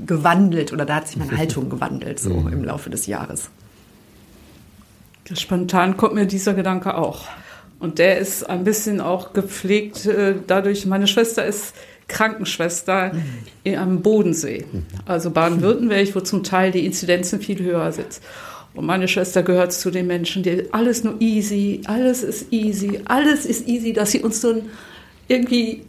gewandelt 0.06 0.74
oder 0.74 0.86
da 0.86 0.96
hat 0.96 1.08
sich 1.08 1.16
meine 1.16 1.38
Haltung 1.38 1.70
gewandelt, 1.70 2.20
so 2.20 2.32
im 2.32 2.66
Laufe 2.66 2.90
des 2.90 3.08
Jahres. 3.08 3.50
Spontan 5.34 5.96
kommt 5.96 6.16
mir 6.16 6.26
dieser 6.26 6.54
Gedanke 6.54 6.96
auch. 6.98 7.22
Und 7.80 8.00
der 8.00 8.18
ist 8.18 8.50
ein 8.50 8.66
bisschen 8.66 9.00
auch 9.00 9.32
gepflegt 9.32 10.06
äh, 10.06 10.36
dadurch, 10.48 10.86
meine 10.86 11.08
Schwester 11.08 11.46
ist 11.46 11.74
Krankenschwester 12.08 13.14
mhm. 13.14 13.76
am 13.76 14.02
Bodensee, 14.02 14.66
also 15.06 15.32
Baden-Württemberg, 15.32 16.16
wo 16.16 16.20
zum 16.20 16.44
Teil 16.44 16.72
die 16.72 16.86
Inzidenzen 16.86 17.40
viel 17.40 17.62
höher 17.64 17.92
sind. 17.92 18.22
Und 18.74 18.86
meine 18.86 19.08
Schwester 19.08 19.44
gehört 19.44 19.72
zu 19.72 19.92
den 19.92 20.08
Menschen, 20.08 20.42
die 20.44 20.74
alles 20.74 21.04
nur 21.04 21.22
easy, 21.22 21.82
alles 21.86 22.24
ist 22.24 22.52
easy, 22.52 23.02
alles 23.06 23.46
ist 23.46 23.68
easy, 23.68 23.94
dass 23.94 24.12
sie 24.12 24.22
uns 24.22 24.42
so 24.42 24.64
irgendwie 25.28 25.84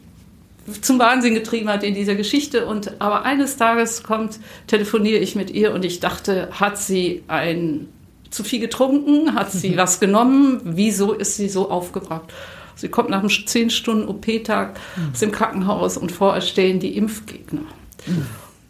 zum 0.80 0.98
Wahnsinn 0.98 1.34
getrieben 1.34 1.68
hat 1.68 1.82
in 1.82 1.94
dieser 1.94 2.14
Geschichte. 2.14 2.66
Und 2.66 3.00
aber 3.00 3.24
eines 3.24 3.56
Tages 3.56 4.02
kommt, 4.02 4.38
telefoniere 4.66 5.18
ich 5.18 5.34
mit 5.34 5.50
ihr 5.50 5.72
und 5.72 5.84
ich 5.84 6.00
dachte, 6.00 6.48
hat 6.52 6.78
sie 6.78 7.22
ein 7.26 7.88
zu 8.30 8.44
viel 8.44 8.60
getrunken? 8.60 9.34
Hat 9.34 9.52
sie 9.52 9.76
was 9.76 10.00
genommen? 10.00 10.60
Wieso 10.64 11.12
ist 11.12 11.36
sie 11.36 11.48
so 11.48 11.70
aufgebracht? 11.70 12.32
Sie 12.76 12.88
kommt 12.88 13.10
nach 13.10 13.20
einem 13.20 13.30
10 13.30 13.70
Stunden 13.70 14.08
OP-Tag 14.08 14.78
aus 15.12 15.20
dem 15.20 15.32
Krankenhaus 15.32 15.96
und 15.96 16.12
vor 16.12 16.34
ihr 16.34 16.40
stehen 16.40 16.80
die 16.80 16.96
Impfgegner. 16.96 17.62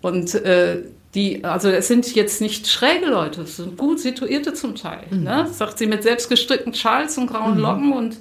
Und 0.03 0.35
äh, 0.35 0.83
die, 1.15 1.45
also 1.45 1.69
es 1.69 1.89
sind 1.89 2.13
jetzt 2.15 2.41
nicht 2.41 2.67
schräge 2.67 3.07
Leute, 3.07 3.43
es 3.43 3.57
sind 3.57 3.79
gut 3.79 4.01
situierte 4.01 4.53
zum 4.53 4.75
Teil. 4.75 5.05
Ne? 5.11 5.49
Sagt 5.51 5.79
sie 5.79 5.87
mit 5.87 6.03
selbstgestrickten 6.03 6.75
Schals 6.75 7.17
und 7.19 7.29
grauen 7.29 7.59
Locken 7.59 7.93
und 7.93 8.19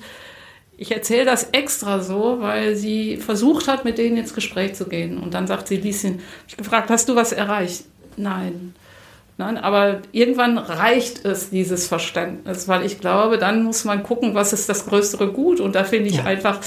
ich 0.78 0.92
erzähle 0.92 1.26
das 1.26 1.50
extra 1.52 2.00
so, 2.00 2.38
weil 2.40 2.76
sie 2.76 3.18
versucht 3.18 3.68
hat, 3.68 3.86
mit 3.86 3.98
denen 3.98 4.18
ins 4.18 4.34
Gespräch 4.34 4.74
zu 4.74 4.86
gehen. 4.86 5.18
Und 5.18 5.34
dann 5.34 5.48
sagt 5.48 5.68
sie, 5.68 5.78
Lieschen, 5.78 6.20
ich 6.48 6.58
gefragt, 6.58 6.90
hast 6.90 7.10
du 7.10 7.16
was 7.16 7.32
erreicht? 7.32 7.86
Nein. 8.18 8.76
Nein, 9.44 9.58
aber 9.58 10.00
irgendwann 10.14 10.58
reicht 10.58 11.26
es, 11.26 11.50
dieses 11.50 11.86
Verständnis, 11.88 12.70
weil 12.70 12.86
ich 12.86 13.02
glaube, 13.02 13.38
dann 13.38 13.64
muss 13.64 13.84
man 13.84 14.02
gucken, 14.02 14.36
was 14.36 14.54
ist 14.54 14.70
das 14.70 14.86
größere 14.86 15.34
Gut. 15.34 15.60
Und 15.60 15.76
da 15.76 15.84
finde 15.84 16.10
ich 16.10 16.16
Ja. 16.18 16.24
einfach 16.24 16.60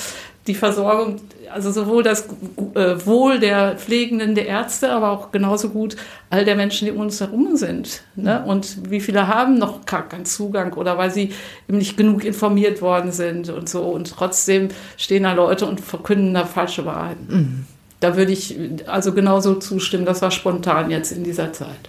die 0.47 0.55
Versorgung, 0.55 1.17
also 1.53 1.73
sowohl 1.73 2.03
das 2.03 2.29
äh, 2.75 3.07
Wohl 3.07 3.41
der 3.41 3.77
Pflegenden, 3.77 4.35
der 4.35 4.47
Ärzte, 4.47 4.91
aber 4.93 5.11
auch 5.11 5.33
genauso 5.33 5.71
gut 5.71 5.97
all 6.29 6.45
der 6.45 6.55
Menschen, 6.55 6.85
die 6.85 6.93
um 6.93 7.01
uns 7.01 7.19
herum 7.21 7.57
sind. 7.57 8.03
Ne? 8.15 8.45
Und 8.47 8.91
wie 8.91 9.01
viele 9.01 9.27
haben 9.27 9.57
noch 9.59 9.87
gar 9.87 10.07
keinen 10.07 10.27
Zugang 10.27 10.75
oder 10.75 10.99
weil 10.99 11.11
sie 11.11 11.33
eben 11.69 11.79
nicht 11.79 11.97
genug 11.97 12.25
informiert 12.25 12.83
worden 12.83 13.11
sind 13.11 13.49
und 13.49 13.69
so. 13.71 13.85
Und 13.85 14.11
trotzdem 14.11 14.69
stehen 14.99 15.23
da 15.23 15.33
Leute 15.33 15.65
und 15.65 15.81
verkünden 15.81 16.35
da 16.35 16.45
falsche 16.45 16.85
Wahrheiten. 16.85 17.67
Da 18.01 18.17
würde 18.19 18.31
ich 18.33 18.57
also 18.87 19.15
genauso 19.15 19.55
zustimmen. 19.55 20.05
Das 20.05 20.21
war 20.21 20.31
spontan 20.31 20.91
jetzt 20.91 21.11
in 21.11 21.25
dieser 21.25 21.53
Zeit. 21.55 21.89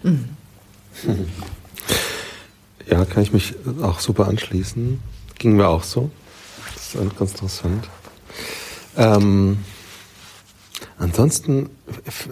Ja, 2.89 3.03
kann 3.03 3.21
ich 3.21 3.33
mich 3.33 3.53
auch 3.81 3.99
super 3.99 4.27
anschließen. 4.27 5.01
Ging 5.37 5.57
mir 5.57 5.67
auch 5.67 5.83
so. 5.83 6.09
Das 6.73 6.95
ist 6.95 7.19
ganz 7.19 7.31
interessant. 7.31 7.89
Ähm, 8.95 9.57
ansonsten 10.97 11.69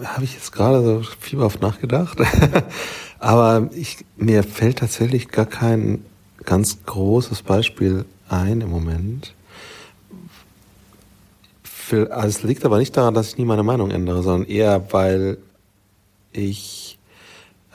habe 0.04 0.24
ich 0.24 0.32
jetzt 0.32 0.52
gerade 0.52 0.82
so 0.82 1.02
fieberhaft 1.20 1.60
nachgedacht. 1.60 2.18
Aber 3.18 3.68
ich, 3.74 4.04
mir 4.16 4.42
fällt 4.42 4.78
tatsächlich 4.78 5.28
gar 5.28 5.46
kein 5.46 6.04
ganz 6.44 6.78
großes 6.86 7.42
Beispiel 7.42 8.04
ein 8.28 8.60
im 8.60 8.70
Moment. 8.70 9.34
Also 11.90 12.28
es 12.28 12.42
liegt 12.42 12.64
aber 12.64 12.78
nicht 12.78 12.96
daran, 12.96 13.14
dass 13.14 13.28
ich 13.28 13.38
nie 13.38 13.44
meine 13.44 13.62
Meinung 13.62 13.92
ändere, 13.92 14.22
sondern 14.22 14.48
eher, 14.48 14.92
weil 14.92 15.38
ich 16.32 16.85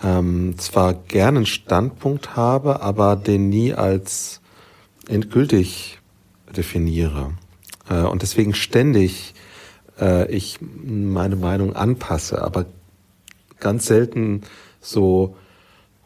ähm, 0.03 0.55
zwar 0.57 0.93
gerne 0.93 1.39
einen 1.39 1.45
Standpunkt 1.45 2.35
habe, 2.35 2.81
aber 2.81 3.15
den 3.15 3.49
nie 3.49 3.73
als 3.73 4.41
endgültig 5.07 5.99
definiere. 6.55 7.31
Äh, 7.89 8.01
und 8.03 8.21
deswegen 8.21 8.53
ständig 8.53 9.33
äh, 9.99 10.29
ich 10.31 10.59
meine 10.61 11.35
Meinung 11.35 11.75
anpasse, 11.75 12.41
aber 12.41 12.65
ganz 13.59 13.85
selten 13.85 14.41
so 14.81 15.35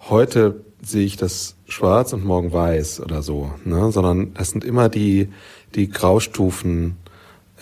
heute 0.09 0.61
sehe 0.83 1.05
ich 1.05 1.17
das 1.17 1.55
schwarz 1.67 2.13
und 2.13 2.25
morgen 2.25 2.51
weiß 2.51 2.99
oder 2.99 3.23
so, 3.23 3.51
ne? 3.63 3.91
sondern 3.91 4.33
das 4.33 4.51
sind 4.51 4.63
immer 4.63 4.89
die, 4.89 5.29
die 5.73 5.89
Graustufen, 5.89 6.97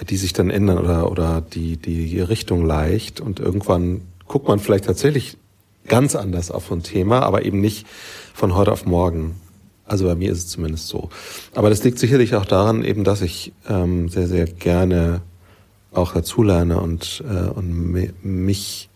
die 0.10 0.18
sich 0.18 0.34
dann 0.34 0.50
ändern 0.50 0.80
oder, 0.80 1.10
oder 1.10 1.42
die, 1.42 1.78
die 1.78 2.20
Richtung 2.20 2.66
leicht 2.66 3.22
und 3.22 3.40
irgendwann 3.40 4.02
guckt 4.28 4.48
man 4.48 4.60
vielleicht 4.60 4.86
tatsächlich 4.86 5.38
ganz 5.88 6.16
anders 6.16 6.52
auf 6.52 6.72
ein 6.72 6.84
Thema, 6.84 7.22
aber 7.22 7.46
eben 7.46 7.62
nicht 7.62 7.86
von 8.34 8.56
heute 8.56 8.72
auf 8.72 8.86
morgen. 8.86 9.36
Also 9.86 10.06
bei 10.06 10.16
mir 10.16 10.32
ist 10.32 10.38
es 10.40 10.48
zumindest 10.48 10.88
so. 10.88 11.10
Aber 11.56 11.70
das 11.70 11.84
liegt 11.84 12.00
sicherlich 12.00 12.36
auch 12.36 12.46
daran, 12.46 12.84
eben, 12.84 13.04
dass 13.04 13.22
ich 13.22 13.52
ähm, 13.68 14.08
sehr, 14.10 14.28
sehr 14.28 14.46
gerne 14.46 15.22
auch 15.92 16.14
dazulerne 16.14 16.80
und, 16.80 17.24
äh, 17.30 17.50
und 17.50 17.94
mi- 17.94 18.14
mich 18.24 18.90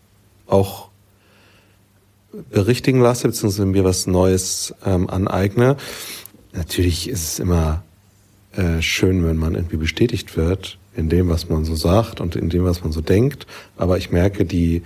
auch 0.46 0.88
berichtigen 2.50 3.00
lasse, 3.00 3.28
beziehungsweise 3.28 3.66
mir 3.66 3.84
was 3.84 4.06
Neues 4.06 4.74
ähm, 4.84 5.08
aneigne. 5.08 5.76
Natürlich 6.52 7.08
ist 7.08 7.24
es 7.24 7.38
immer 7.38 7.82
äh, 8.52 8.80
schön, 8.80 9.24
wenn 9.26 9.36
man 9.36 9.54
irgendwie 9.54 9.76
bestätigt 9.76 10.36
wird 10.36 10.78
in 10.96 11.08
dem, 11.08 11.28
was 11.28 11.48
man 11.48 11.64
so 11.64 11.76
sagt 11.76 12.20
und 12.20 12.34
in 12.34 12.48
dem, 12.48 12.64
was 12.64 12.82
man 12.82 12.92
so 12.92 13.00
denkt. 13.00 13.46
Aber 13.76 13.98
ich 13.98 14.10
merke, 14.10 14.44
die 14.44 14.82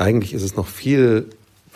eigentlich 0.00 0.32
ist 0.32 0.42
es 0.42 0.56
noch 0.56 0.66
viel 0.66 1.26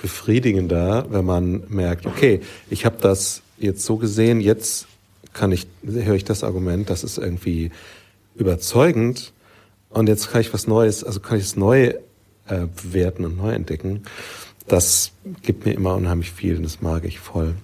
befriedigender, 0.01 1.07
wenn 1.11 1.25
man 1.25 1.65
merkt, 1.69 2.07
okay, 2.07 2.41
ich 2.71 2.85
habe 2.85 2.97
das 3.01 3.43
jetzt 3.59 3.85
so 3.85 3.97
gesehen, 3.97 4.41
jetzt 4.41 4.87
kann 5.33 5.53
ich 5.53 5.67
höre 5.83 6.15
ich 6.15 6.25
das 6.25 6.45
Argument, 6.45 6.91
das 6.91 7.05
ist 7.05 7.19
irgendwie 7.19 7.71
überzeugend 8.35 9.33
und 9.91 10.09
jetzt 10.09 10.31
kann 10.31 10.41
ich 10.41 10.53
was 10.53 10.67
Neues, 10.67 11.05
also 11.05 11.21
kann 11.21 11.39
ich 11.39 11.45
es 11.45 11.57
neu 11.57 11.95
äh, 12.47 12.67
bewerten 12.83 13.25
und 13.25 13.37
neu 13.37 13.53
entdecken. 13.53 14.03
Das 14.67 15.13
gibt 15.43 15.67
mir 15.67 15.73
immer 15.73 15.95
unheimlich 15.95 16.33
viel 16.33 16.57
und 16.57 16.63
das 16.63 16.81
mag 16.81 17.05
ich 17.05 17.19
voll. 17.19 17.55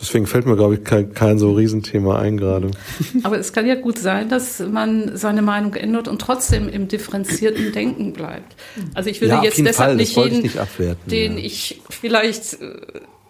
Deswegen 0.00 0.26
fällt 0.26 0.46
mir, 0.46 0.56
glaube 0.56 0.74
ich, 0.74 0.84
kein, 0.84 1.14
kein 1.14 1.38
so 1.38 1.52
Riesenthema 1.52 2.18
ein 2.18 2.36
gerade. 2.36 2.70
Aber 3.22 3.38
es 3.38 3.52
kann 3.52 3.66
ja 3.66 3.76
gut 3.76 3.98
sein, 3.98 4.28
dass 4.28 4.60
man 4.60 5.16
seine 5.16 5.42
Meinung 5.42 5.74
ändert 5.74 6.06
und 6.06 6.20
trotzdem 6.20 6.68
im 6.68 6.86
differenzierten 6.86 7.72
Denken 7.72 8.12
bleibt. 8.12 8.56
Also 8.94 9.08
ich 9.08 9.20
würde 9.20 9.34
ja, 9.34 9.42
jetzt 9.44 9.58
deshalb 9.58 9.90
Fall, 9.90 9.96
nicht 9.96 10.16
jeden, 10.16 10.42
nicht 10.42 10.58
abwerten, 10.58 11.10
den 11.10 11.38
ja. 11.38 11.44
ich 11.44 11.80
vielleicht 11.88 12.60
äh, 12.60 12.76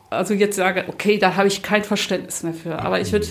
also 0.09 0.35
jetzt 0.35 0.57
sage, 0.57 0.85
okay, 0.89 1.19
da 1.19 1.35
habe 1.35 1.49
ich 1.49 1.63
kein 1.63 1.83
Verständnis 1.83 2.43
mehr 2.43 2.55
für. 2.55 2.79
Aber 2.79 3.01
ich 3.01 3.13
würde 3.13 3.27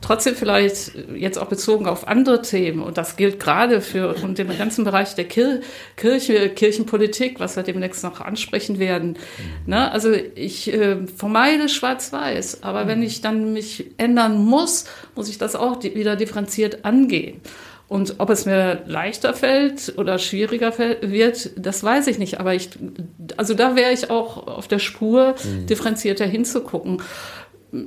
trotzdem 0.00 0.36
vielleicht 0.36 0.92
jetzt 1.14 1.38
auch 1.38 1.48
bezogen 1.48 1.86
auf 1.86 2.06
andere 2.06 2.42
Themen, 2.42 2.82
und 2.82 2.98
das 2.98 3.16
gilt 3.16 3.40
gerade 3.40 3.80
für 3.80 4.14
und 4.22 4.38
den 4.38 4.56
ganzen 4.56 4.84
Bereich 4.84 5.14
der 5.14 5.24
Kir 5.24 5.60
Kirche, 5.96 6.48
Kirchenpolitik, 6.50 7.40
was 7.40 7.56
wir 7.56 7.62
demnächst 7.62 8.04
noch 8.04 8.20
ansprechen 8.20 8.78
werden. 8.78 9.18
Ne? 9.66 9.90
Also 9.90 10.12
ich 10.12 10.72
äh, 10.72 11.06
vermeide 11.06 11.68
Schwarz-Weiß, 11.68 12.62
aber 12.62 12.86
wenn 12.86 13.02
ich 13.02 13.20
dann 13.20 13.52
mich 13.52 13.86
ändern 13.96 14.38
muss, 14.38 14.84
muss 15.16 15.28
ich 15.28 15.38
das 15.38 15.56
auch 15.56 15.82
wieder 15.82 16.16
differenziert 16.16 16.84
angehen. 16.84 17.40
Und 17.90 18.14
ob 18.18 18.30
es 18.30 18.46
mir 18.46 18.84
leichter 18.86 19.34
fällt 19.34 19.94
oder 19.98 20.20
schwieriger 20.20 20.72
wird, 20.78 21.50
das 21.56 21.82
weiß 21.82 22.06
ich 22.06 22.18
nicht. 22.20 22.38
Aber 22.38 22.54
ich, 22.54 22.70
also 23.36 23.52
da 23.52 23.74
wäre 23.74 23.90
ich 23.90 24.10
auch 24.10 24.46
auf 24.46 24.68
der 24.68 24.78
Spur, 24.78 25.34
mhm. 25.42 25.66
differenzierter 25.66 26.24
hinzugucken. 26.24 27.02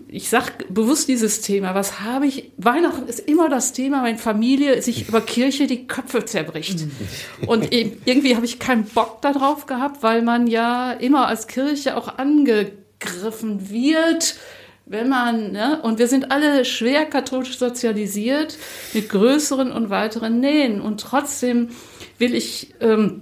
Ich 0.09 0.27
sag 0.27 0.65
bewusst 0.67 1.07
dieses 1.07 1.39
Thema. 1.39 1.73
Was 1.73 2.01
habe 2.01 2.27
ich? 2.27 2.51
Weihnachten 2.57 3.07
ist 3.07 3.21
immer 3.21 3.47
das 3.47 3.71
Thema, 3.71 4.03
wenn 4.03 4.17
Familie 4.17 4.81
sich 4.81 5.07
über 5.07 5.21
Kirche 5.21 5.67
die 5.67 5.87
Köpfe 5.87 6.25
zerbricht. 6.25 6.81
Mhm. 6.81 7.47
Und 7.47 7.73
irgendwie 7.73 8.35
habe 8.35 8.43
ich 8.43 8.59
keinen 8.59 8.83
Bock 8.83 9.21
darauf 9.21 9.67
gehabt, 9.67 10.03
weil 10.03 10.21
man 10.21 10.47
ja 10.47 10.91
immer 10.91 11.29
als 11.29 11.47
Kirche 11.47 11.95
auch 11.95 12.17
angegriffen 12.17 13.69
wird 13.69 14.35
wenn 14.85 15.09
man, 15.09 15.51
ne, 15.51 15.81
und 15.81 15.99
wir 15.99 16.07
sind 16.07 16.31
alle 16.31 16.65
schwer 16.65 17.05
katholisch 17.05 17.57
sozialisiert 17.57 18.57
mit 18.93 19.09
größeren 19.09 19.71
und 19.71 19.89
weiteren 19.89 20.39
Nähen 20.39 20.81
und 20.81 20.99
trotzdem 20.99 21.69
will 22.17 22.35
ich, 22.35 22.73
ähm, 22.81 23.21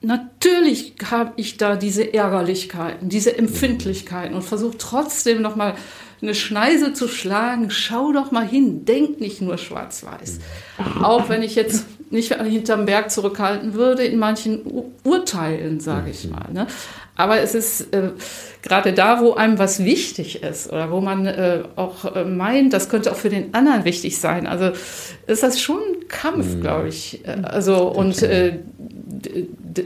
natürlich 0.00 0.94
habe 1.10 1.32
ich 1.36 1.56
da 1.56 1.76
diese 1.76 2.12
Ärgerlichkeiten, 2.12 3.08
diese 3.08 3.36
Empfindlichkeiten 3.38 4.34
und 4.34 4.42
versuche 4.42 4.78
trotzdem 4.78 5.42
nochmal 5.42 5.74
eine 6.20 6.34
Schneise 6.34 6.92
zu 6.92 7.06
schlagen, 7.06 7.70
schau 7.70 8.12
doch 8.12 8.32
mal 8.32 8.46
hin, 8.46 8.84
denk 8.84 9.20
nicht 9.20 9.40
nur 9.40 9.56
schwarz-weiß. 9.56 10.40
Auch 11.00 11.28
wenn 11.28 11.42
ich 11.42 11.54
jetzt 11.54 11.86
nicht 12.10 12.34
hinterm 12.34 12.86
Berg 12.86 13.10
zurückhalten 13.10 13.74
würde 13.74 14.04
in 14.04 14.18
manchen 14.18 14.62
Urteilen, 15.04 15.80
sage 15.80 16.10
ich 16.10 16.28
mal. 16.28 16.52
Ne? 16.52 16.66
Aber 17.16 17.40
es 17.40 17.54
ist 17.54 17.92
äh, 17.92 18.10
gerade 18.62 18.92
da, 18.92 19.20
wo 19.20 19.34
einem 19.34 19.58
was 19.58 19.84
wichtig 19.84 20.42
ist 20.42 20.72
oder 20.72 20.90
wo 20.92 21.00
man 21.00 21.26
äh, 21.26 21.64
auch 21.74 22.14
äh, 22.14 22.24
meint, 22.24 22.72
das 22.72 22.88
könnte 22.88 23.10
auch 23.10 23.16
für 23.16 23.28
den 23.28 23.54
anderen 23.54 23.84
wichtig 23.84 24.18
sein. 24.18 24.46
Also 24.46 24.70
ist 25.26 25.42
das 25.42 25.60
schon 25.60 25.80
ein 25.80 26.08
Kampf, 26.08 26.54
mhm. 26.54 26.60
glaube 26.60 26.88
ich. 26.88 27.26
Äh, 27.26 27.42
also 27.42 27.88
und 27.88 28.22
äh, 28.22 28.58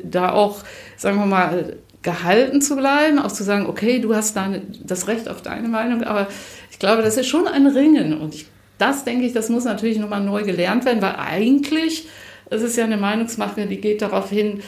da 0.05 0.33
auch, 0.33 0.59
sagen 0.99 1.17
wir 1.19 1.27
mal, 1.27 1.77
gehalten 2.03 2.61
zu 2.61 2.77
bleiben, 2.77 3.19
auch 3.19 3.33
zu 3.33 3.45
sagen, 3.45 3.67
okay, 3.67 4.01
du 4.01 4.15
hast 4.15 4.37
deine, 4.37 4.63
das 4.85 5.09
Recht 5.09 5.29
auf 5.29 5.41
deine 5.41 5.69
Meinung, 5.69 6.03
aber 6.03 6.29
ich 6.71 6.79
glaube, 6.79 7.03
das 7.03 7.17
ist 7.17 7.29
schon 7.29 7.47
ein 7.47 7.67
Ringen 7.67 8.19
und 8.19 8.35
ich, 8.35 8.47
das 8.79 9.05
denke 9.05 9.27
ich, 9.27 9.33
das 9.33 9.49
muss 9.49 9.65
natürlich 9.65 9.99
nochmal 9.99 10.23
neu 10.23 10.43
gelernt 10.43 10.85
werden, 10.85 11.03
weil 11.03 11.17
eigentlich, 11.17 12.09
es 12.51 12.63
ist 12.63 12.77
ja 12.77 12.85
eine 12.85 12.97
Meinungsmache, 12.97 13.67
die 13.67 13.81
geht 13.81 14.03
darauf 14.03 14.31
hin, 14.31 14.61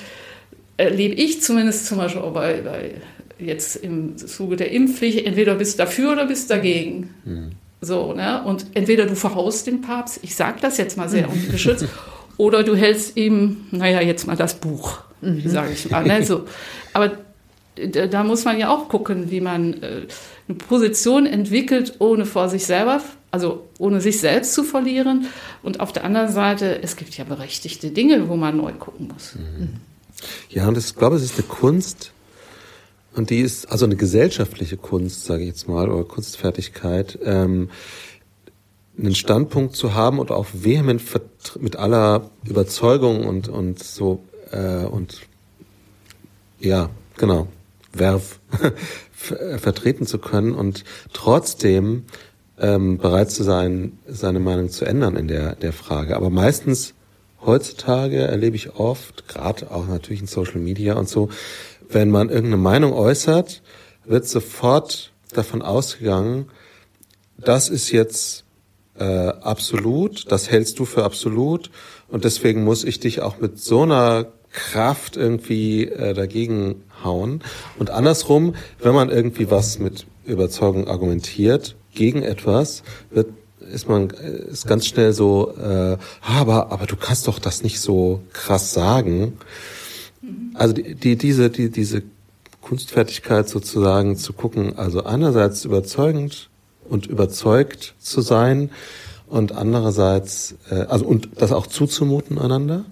erlebe 0.77 1.14
ich 1.14 1.43
zumindest 1.43 1.87
zum 1.87 1.99
Beispiel 1.99 2.23
auch 2.23 2.33
bei, 2.33 2.61
bei 2.62 2.95
jetzt 3.38 3.77
im 3.77 4.17
Zuge 4.17 4.57
der 4.57 4.71
Impfpflicht, 4.71 5.27
entweder 5.27 5.55
bist 5.55 5.75
du 5.75 5.85
dafür 5.85 6.12
oder 6.12 6.27
bist 6.27 6.51
dagegen. 6.51 7.14
Mhm. 7.25 7.51
So, 7.81 8.14
ne? 8.14 8.43
Und 8.45 8.67
entweder 8.75 9.07
du 9.07 9.14
verhaust 9.14 9.67
den 9.67 9.83
Papst, 9.83 10.21
ich 10.23 10.35
sage 10.35 10.59
das 10.61 10.79
jetzt 10.79 10.97
mal 10.97 11.09
sehr 11.09 11.29
ungeschützt, 11.29 11.87
oder 12.37 12.62
du 12.62 12.75
hältst 12.75 13.17
ihm, 13.17 13.67
naja, 13.71 14.01
jetzt 14.01 14.27
mal 14.27 14.37
das 14.37 14.55
Buch, 14.55 15.01
mhm. 15.21 15.43
sage 15.49 15.73
ich 15.73 15.90
mal. 15.90 16.05
Ne? 16.05 16.25
So. 16.25 16.45
Aber 16.93 17.12
da 17.77 18.25
muss 18.25 18.45
man 18.45 18.59
ja 18.59 18.71
auch 18.71 18.88
gucken, 18.88 19.31
wie 19.31 19.40
man 19.40 19.75
äh, 19.75 20.07
eine 20.49 20.59
Position 20.59 21.27
entwickelt, 21.27 21.95
ohne 21.99 22.25
vor 22.25 22.49
sich 22.49 22.67
selber, 22.67 23.01
also 23.35 23.66
ohne 23.79 24.01
sich 24.01 24.20
selbst 24.20 24.55
zu 24.55 24.62
verlieren. 24.62 25.27
Und 25.64 25.81
auf 25.81 25.92
der 25.92 26.05
anderen 26.05 26.31
Seite, 26.31 26.81
es 26.81 26.94
gibt 26.94 27.18
ja 27.18 27.25
berechtigte 27.25 27.90
Dinge, 27.90 28.29
wo 28.29 28.37
man 28.37 28.57
neu 28.57 28.73
gucken 28.73 29.09
muss. 29.12 29.35
Mhm. 29.35 29.81
Ja, 30.51 30.68
und 30.68 30.79
ich 30.79 30.94
glaube, 30.94 31.16
es 31.16 31.25
ist 31.25 31.35
eine 31.35 31.49
Kunst, 31.49 32.12
und 33.12 33.31
die 33.31 33.40
ist 33.40 33.70
also 33.73 33.87
eine 33.87 33.97
gesellschaftliche 33.97 34.77
Kunst, 34.77 35.25
sage 35.25 35.42
ich 35.42 35.49
jetzt 35.49 35.68
mal, 35.68 35.90
oder 35.90 36.05
Kunstfertigkeit, 36.05 37.18
ähm, 37.25 37.70
einen 38.97 39.16
Standpunkt 39.16 39.75
zu 39.75 39.94
haben 39.94 40.20
und 40.20 40.31
auch 40.31 40.47
vehement 40.53 41.03
mit 41.61 41.75
aller 41.75 42.31
Überzeugung 42.44 43.27
und 43.27 43.49
und 43.49 43.83
so 43.83 44.23
äh, 44.53 44.85
und 44.85 45.23
ja 46.61 46.88
genau 47.16 47.49
Werf 47.92 48.38
vertreten 49.12 50.07
zu 50.07 50.18
können 50.18 50.53
und 50.53 50.85
trotzdem 51.12 52.05
ähm, 52.59 52.99
bereit 52.99 53.31
zu 53.31 53.43
sein, 53.43 53.99
seine 54.07 54.40
Meinung 54.40 54.71
zu 54.71 54.85
ändern 54.85 55.17
in 55.17 55.29
der 55.29 55.55
der 55.57 55.73
Frage. 55.73 56.17
Aber 56.17 56.31
meistens 56.31 56.95
heutzutage 57.45 58.19
erlebe 58.23 58.57
ich 58.57 58.77
oft, 58.77 59.29
gerade 59.29 59.71
auch 59.71 59.87
natürlich 59.87 60.21
in 60.21 60.27
Social 60.27 60.61
Media 60.61 60.95
und 60.95 61.09
so, 61.09 61.29
wenn 61.88 62.11
man 62.11 62.29
irgendeine 62.29 62.62
Meinung 62.62 62.93
äußert, 62.93 63.62
wird 64.05 64.27
sofort 64.27 65.12
davon 65.33 65.62
ausgegangen, 65.62 66.47
das 67.38 67.69
ist 67.69 67.90
jetzt 67.90 68.45
äh, 68.99 69.05
absolut, 69.05 70.31
das 70.31 70.51
hältst 70.51 70.79
du 70.79 70.85
für 70.85 71.05
absolut 71.05 71.71
und 72.09 72.25
deswegen 72.25 72.64
muss 72.64 72.85
ich 72.85 73.01
dich 73.01 73.21
auch 73.21 73.40
mit 73.40 73.59
so 73.59 73.83
einer 73.83 74.27
Kraft 74.51 75.17
irgendwie 75.17 75.85
äh, 75.85 76.14
dagegen 76.14 76.85
hauen. 77.03 77.43
Und 77.77 77.90
andersrum, 77.90 78.55
wenn 78.79 78.95
man 78.95 79.11
irgendwie 79.11 79.51
was 79.51 79.81
mit 79.81 80.07
Überzeugung 80.25 80.87
argumentiert 80.87 81.75
gegen 81.95 82.23
etwas, 82.23 82.83
wird 83.11 83.29
ist 83.73 83.89
man 83.89 84.11
ist 84.11 84.67
ganz 84.67 84.87
schnell 84.87 85.13
so, 85.13 85.55
äh, 85.57 85.97
aber 86.21 86.71
aber 86.71 86.87
du 86.87 86.97
kannst 86.97 87.29
doch 87.29 87.39
das 87.39 87.63
nicht 87.63 87.81
so 87.81 88.21
krass 88.33 88.75
sagen. 88.75 89.39
Also 90.55 90.75
die, 90.75 90.95
die 90.95 91.17
diese 91.17 91.51
die 91.51 91.71
diese 91.71 92.03
Kunstfertigkeit 92.61 93.49
sozusagen 93.49 94.17
zu 94.17 94.33
gucken, 94.33 94.79
also 94.79 95.05
einerseits 95.05 95.65
überzeugend 95.65 96.49
und 96.89 97.07
überzeugt 97.07 97.95
zu 97.99 98.21
sein 98.21 98.71
und 99.27 99.53
andererseits 99.53 100.57
äh, 100.71 100.87
also 100.89 101.07
und 101.07 101.31
das 101.37 101.53
auch 101.53 101.67
zuzumuten 101.67 102.39
einander 102.39 102.85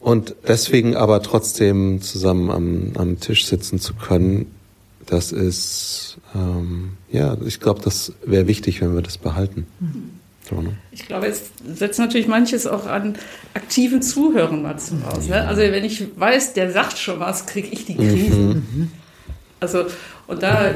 und 0.00 0.34
deswegen 0.46 0.96
aber 0.96 1.22
trotzdem 1.22 2.02
zusammen 2.02 2.50
am, 2.50 2.92
am 2.96 3.20
Tisch 3.20 3.46
sitzen 3.46 3.80
zu 3.80 3.94
können 3.94 4.53
das 5.06 5.32
ist, 5.32 6.18
ähm, 6.34 6.92
ja, 7.10 7.36
ich 7.44 7.60
glaube, 7.60 7.80
das 7.82 8.12
wäre 8.24 8.46
wichtig, 8.46 8.80
wenn 8.80 8.94
wir 8.94 9.02
das 9.02 9.18
behalten. 9.18 9.66
Mhm. 9.80 10.10
So, 10.48 10.60
ne? 10.60 10.76
Ich 10.92 11.06
glaube, 11.06 11.26
es 11.26 11.42
setzt 11.66 11.98
natürlich 11.98 12.26
manches 12.26 12.66
auch 12.66 12.86
an 12.86 13.16
aktiven 13.54 14.02
Zuhören 14.02 14.62
mal 14.62 14.78
zu 14.78 14.96
raus. 14.96 15.26
Ne? 15.28 15.46
Also 15.46 15.62
wenn 15.62 15.84
ich 15.84 16.06
weiß, 16.16 16.52
der 16.52 16.70
sagt 16.70 16.98
schon 16.98 17.18
was, 17.18 17.46
kriege 17.46 17.68
ich 17.70 17.86
die 17.86 17.96
Krise. 17.96 18.36
Mhm. 18.36 18.90
Also, 19.60 19.86
und 20.26 20.42
da, 20.42 20.74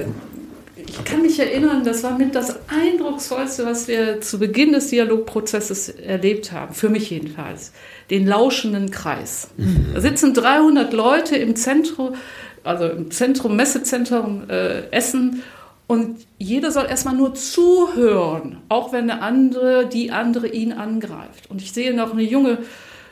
ich 0.77 1.05
kann 1.05 1.21
mich 1.21 1.39
erinnern, 1.39 1.85
das 1.85 2.03
war 2.03 2.17
mit 2.17 2.35
das 2.35 2.57
Eindrucksvollste, 2.69 3.67
was 3.67 3.89
wir 3.89 4.23
zu 4.23 4.39
Beginn 4.39 4.73
des 4.73 4.89
Dialogprozesses 4.89 5.91
erlebt 5.91 6.53
haben, 6.53 6.73
für 6.75 6.89
mich 6.89 7.11
jedenfalls, 7.11 7.73
den 8.11 8.27
lauschenden 8.27 8.91
Kreis. 8.91 9.49
Mhm. 9.59 9.89
Da 9.93 10.01
sitzen 10.01 10.33
300 10.33 10.95
Leute 10.95 11.37
im 11.37 11.57
Zentrum, 11.57 12.15
also 12.65 12.87
im 12.87 13.11
Zentrum, 13.11 13.57
Messezentrum 13.57 14.49
äh, 14.49 14.91
Essen. 14.91 15.43
Und 15.87 16.27
jeder 16.37 16.71
soll 16.71 16.87
erstmal 16.87 17.15
nur 17.15 17.35
zuhören, 17.35 18.59
auch 18.69 18.93
wenn 18.93 19.11
eine 19.11 19.23
andere, 19.23 19.87
die 19.87 20.11
andere 20.11 20.49
ihn 20.49 20.73
angreift. 20.73 21.49
Und 21.49 21.63
ich 21.63 21.73
sehe 21.73 21.95
noch 21.95 22.13
eine 22.13 22.23
junge 22.23 22.59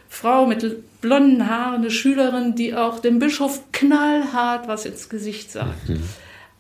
Frau 0.08 0.46
mit 0.46 1.00
blonden 1.00 1.48
Haaren, 1.48 1.80
eine 1.80 1.90
Schülerin, 1.90 2.54
die 2.54 2.74
auch 2.74 2.98
dem 2.98 3.18
Bischof 3.18 3.60
knallhart 3.72 4.68
was 4.68 4.84
ins 4.84 5.08
Gesicht 5.08 5.50
sagt. 5.50 5.88
Mhm. 5.88 6.02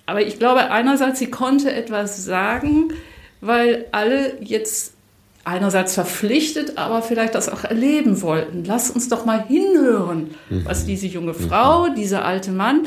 Aber 0.06 0.22
ich 0.22 0.38
glaube 0.38 0.70
einerseits, 0.70 1.18
sie 1.18 1.30
konnte 1.30 1.72
etwas 1.72 2.24
sagen, 2.24 2.92
weil 3.40 3.86
alle 3.92 4.40
jetzt 4.40 4.95
einerseits 5.46 5.94
verpflichtet, 5.94 6.76
aber 6.76 7.02
vielleicht 7.02 7.36
das 7.36 7.48
auch 7.48 7.62
erleben 7.62 8.20
wollten. 8.20 8.64
Lass 8.64 8.90
uns 8.90 9.08
doch 9.08 9.24
mal 9.24 9.46
hinhören, 9.46 10.34
was 10.50 10.82
mhm. 10.82 10.86
diese 10.88 11.06
junge 11.06 11.34
Frau, 11.34 11.88
dieser 11.88 12.24
alte 12.24 12.50
Mann, 12.50 12.86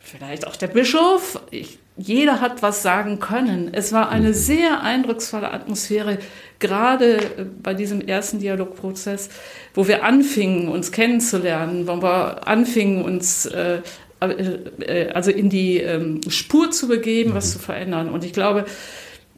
vielleicht 0.00 0.46
auch 0.46 0.56
der 0.56 0.66
Bischof, 0.66 1.40
ich, 1.52 1.78
jeder 1.96 2.40
hat 2.40 2.62
was 2.62 2.82
sagen 2.82 3.20
können. 3.20 3.70
Es 3.72 3.92
war 3.92 4.08
eine 4.08 4.30
mhm. 4.30 4.34
sehr 4.34 4.82
eindrucksvolle 4.82 5.52
Atmosphäre, 5.52 6.18
gerade 6.58 7.18
äh, 7.18 7.46
bei 7.62 7.74
diesem 7.74 8.00
ersten 8.00 8.40
Dialogprozess, 8.40 9.28
wo 9.72 9.86
wir 9.86 10.02
anfingen, 10.02 10.68
uns 10.68 10.90
kennenzulernen, 10.90 11.86
wo 11.86 12.02
wir 12.02 12.48
anfingen, 12.48 13.04
uns 13.04 13.46
äh, 13.46 13.82
äh, 14.18 15.10
also 15.12 15.30
in 15.30 15.48
die 15.48 15.78
ähm, 15.78 16.22
Spur 16.28 16.72
zu 16.72 16.88
begeben, 16.88 17.34
was 17.34 17.46
mhm. 17.46 17.52
zu 17.52 17.58
verändern. 17.60 18.08
Und 18.08 18.24
ich 18.24 18.32
glaube, 18.32 18.64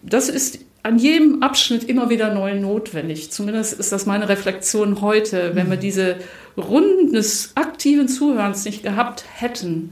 das 0.03 0.31
ist 0.31 0.66
an 0.87 0.99
jedem 0.99 1.43
Abschnitt 1.43 1.85
immer 1.85 2.11
wieder 2.11 2.33
neu 2.33 2.55
notwendig. 2.55 3.33
Zumindest 3.33 3.79
ist 3.81 3.91
das 3.91 4.07
meine 4.07 4.29
Reflexion 4.29 5.01
heute. 5.01 5.51
Wenn 5.55 5.69
wir 5.69 5.77
mhm. 5.77 5.81
diese 5.81 6.17
Runden 6.57 7.13
des 7.13 7.53
aktiven 7.57 8.07
Zuhörens 8.07 8.65
nicht 8.65 8.85
gehabt 8.85 9.25
hätten, 9.35 9.91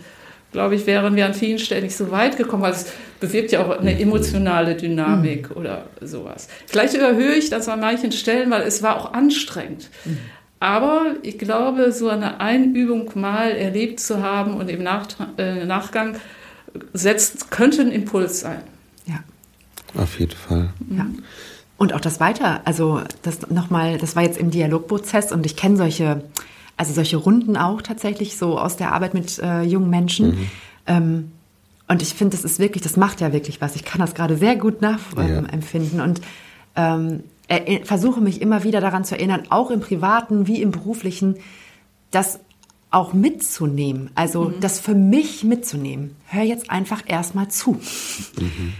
glaube 0.52 0.76
ich, 0.76 0.86
wären 0.86 1.16
wir 1.16 1.26
an 1.26 1.34
vielen 1.34 1.58
Stellen 1.58 1.82
nicht 1.82 1.96
so 1.96 2.12
weit 2.12 2.36
gekommen, 2.36 2.62
weil 2.62 2.74
es 2.74 2.92
bewirkt 3.18 3.50
ja 3.50 3.64
auch 3.64 3.76
eine 3.76 3.98
emotionale 3.98 4.76
Dynamik 4.76 5.50
mhm. 5.50 5.56
oder 5.56 5.86
sowas. 6.00 6.46
Vielleicht 6.66 6.94
überhöhe 6.94 7.34
ich 7.34 7.50
das 7.50 7.68
an 7.68 7.80
manchen 7.80 8.12
Stellen, 8.12 8.48
weil 8.52 8.62
es 8.62 8.80
war 8.84 8.96
auch 8.96 9.12
anstrengend. 9.14 9.90
Mhm. 10.04 10.18
Aber 10.60 11.16
ich 11.22 11.38
glaube, 11.38 11.90
so 11.90 12.08
eine 12.08 12.38
Einübung 12.38 13.10
mal 13.16 13.50
erlebt 13.50 13.98
zu 13.98 14.22
haben 14.22 14.54
und 14.54 14.70
im 14.70 14.84
Nach 14.84 15.08
äh, 15.38 15.64
Nachgang 15.64 16.14
setzt, 16.92 17.50
könnte 17.50 17.82
ein 17.82 17.90
Impuls 17.90 18.38
sein. 18.38 18.62
Auf 19.96 20.18
jeden 20.18 20.36
Fall. 20.36 20.70
Ja. 20.90 21.06
Und 21.76 21.92
auch 21.92 22.00
das 22.00 22.20
weiter, 22.20 22.60
also 22.64 23.00
das 23.22 23.50
nochmal, 23.50 23.98
das 23.98 24.14
war 24.16 24.22
jetzt 24.22 24.38
im 24.38 24.50
Dialogprozess 24.50 25.32
und 25.32 25.44
ich 25.44 25.56
kenne 25.56 25.76
solche, 25.76 26.24
also 26.76 26.92
solche 26.92 27.16
Runden 27.16 27.56
auch 27.56 27.82
tatsächlich 27.82 28.36
so 28.36 28.58
aus 28.58 28.76
der 28.76 28.92
Arbeit 28.92 29.14
mit 29.14 29.38
äh, 29.38 29.62
jungen 29.62 29.90
Menschen. 29.90 30.28
Mhm. 30.28 30.50
Ähm, 30.86 31.32
und 31.88 32.00
ich 32.00 32.14
finde, 32.14 32.36
das 32.36 32.44
ist 32.44 32.58
wirklich, 32.58 32.82
das 32.82 32.96
macht 32.96 33.20
ja 33.20 33.32
wirklich 33.32 33.60
was. 33.60 33.76
Ich 33.76 33.84
kann 33.84 34.00
das 34.00 34.14
gerade 34.14 34.36
sehr 34.36 34.56
gut 34.56 34.80
nachempfinden. 34.80 35.98
Ja. 35.98 36.04
Und 36.04 36.20
ähm, 36.76 37.24
er, 37.48 37.84
versuche 37.84 38.20
mich 38.20 38.40
immer 38.40 38.64
wieder 38.64 38.80
daran 38.80 39.04
zu 39.04 39.16
erinnern, 39.16 39.42
auch 39.50 39.70
im 39.70 39.80
privaten 39.80 40.46
wie 40.46 40.62
im 40.62 40.70
beruflichen, 40.70 41.36
das 42.10 42.40
auch 42.90 43.12
mitzunehmen. 43.12 44.10
Also 44.14 44.44
mhm. 44.44 44.60
das 44.60 44.80
für 44.80 44.94
mich 44.94 45.44
mitzunehmen. 45.44 46.16
Hör 46.26 46.44
jetzt 46.44 46.70
einfach 46.70 47.02
erstmal 47.06 47.48
zu. 47.48 47.72
Mhm. 48.38 48.72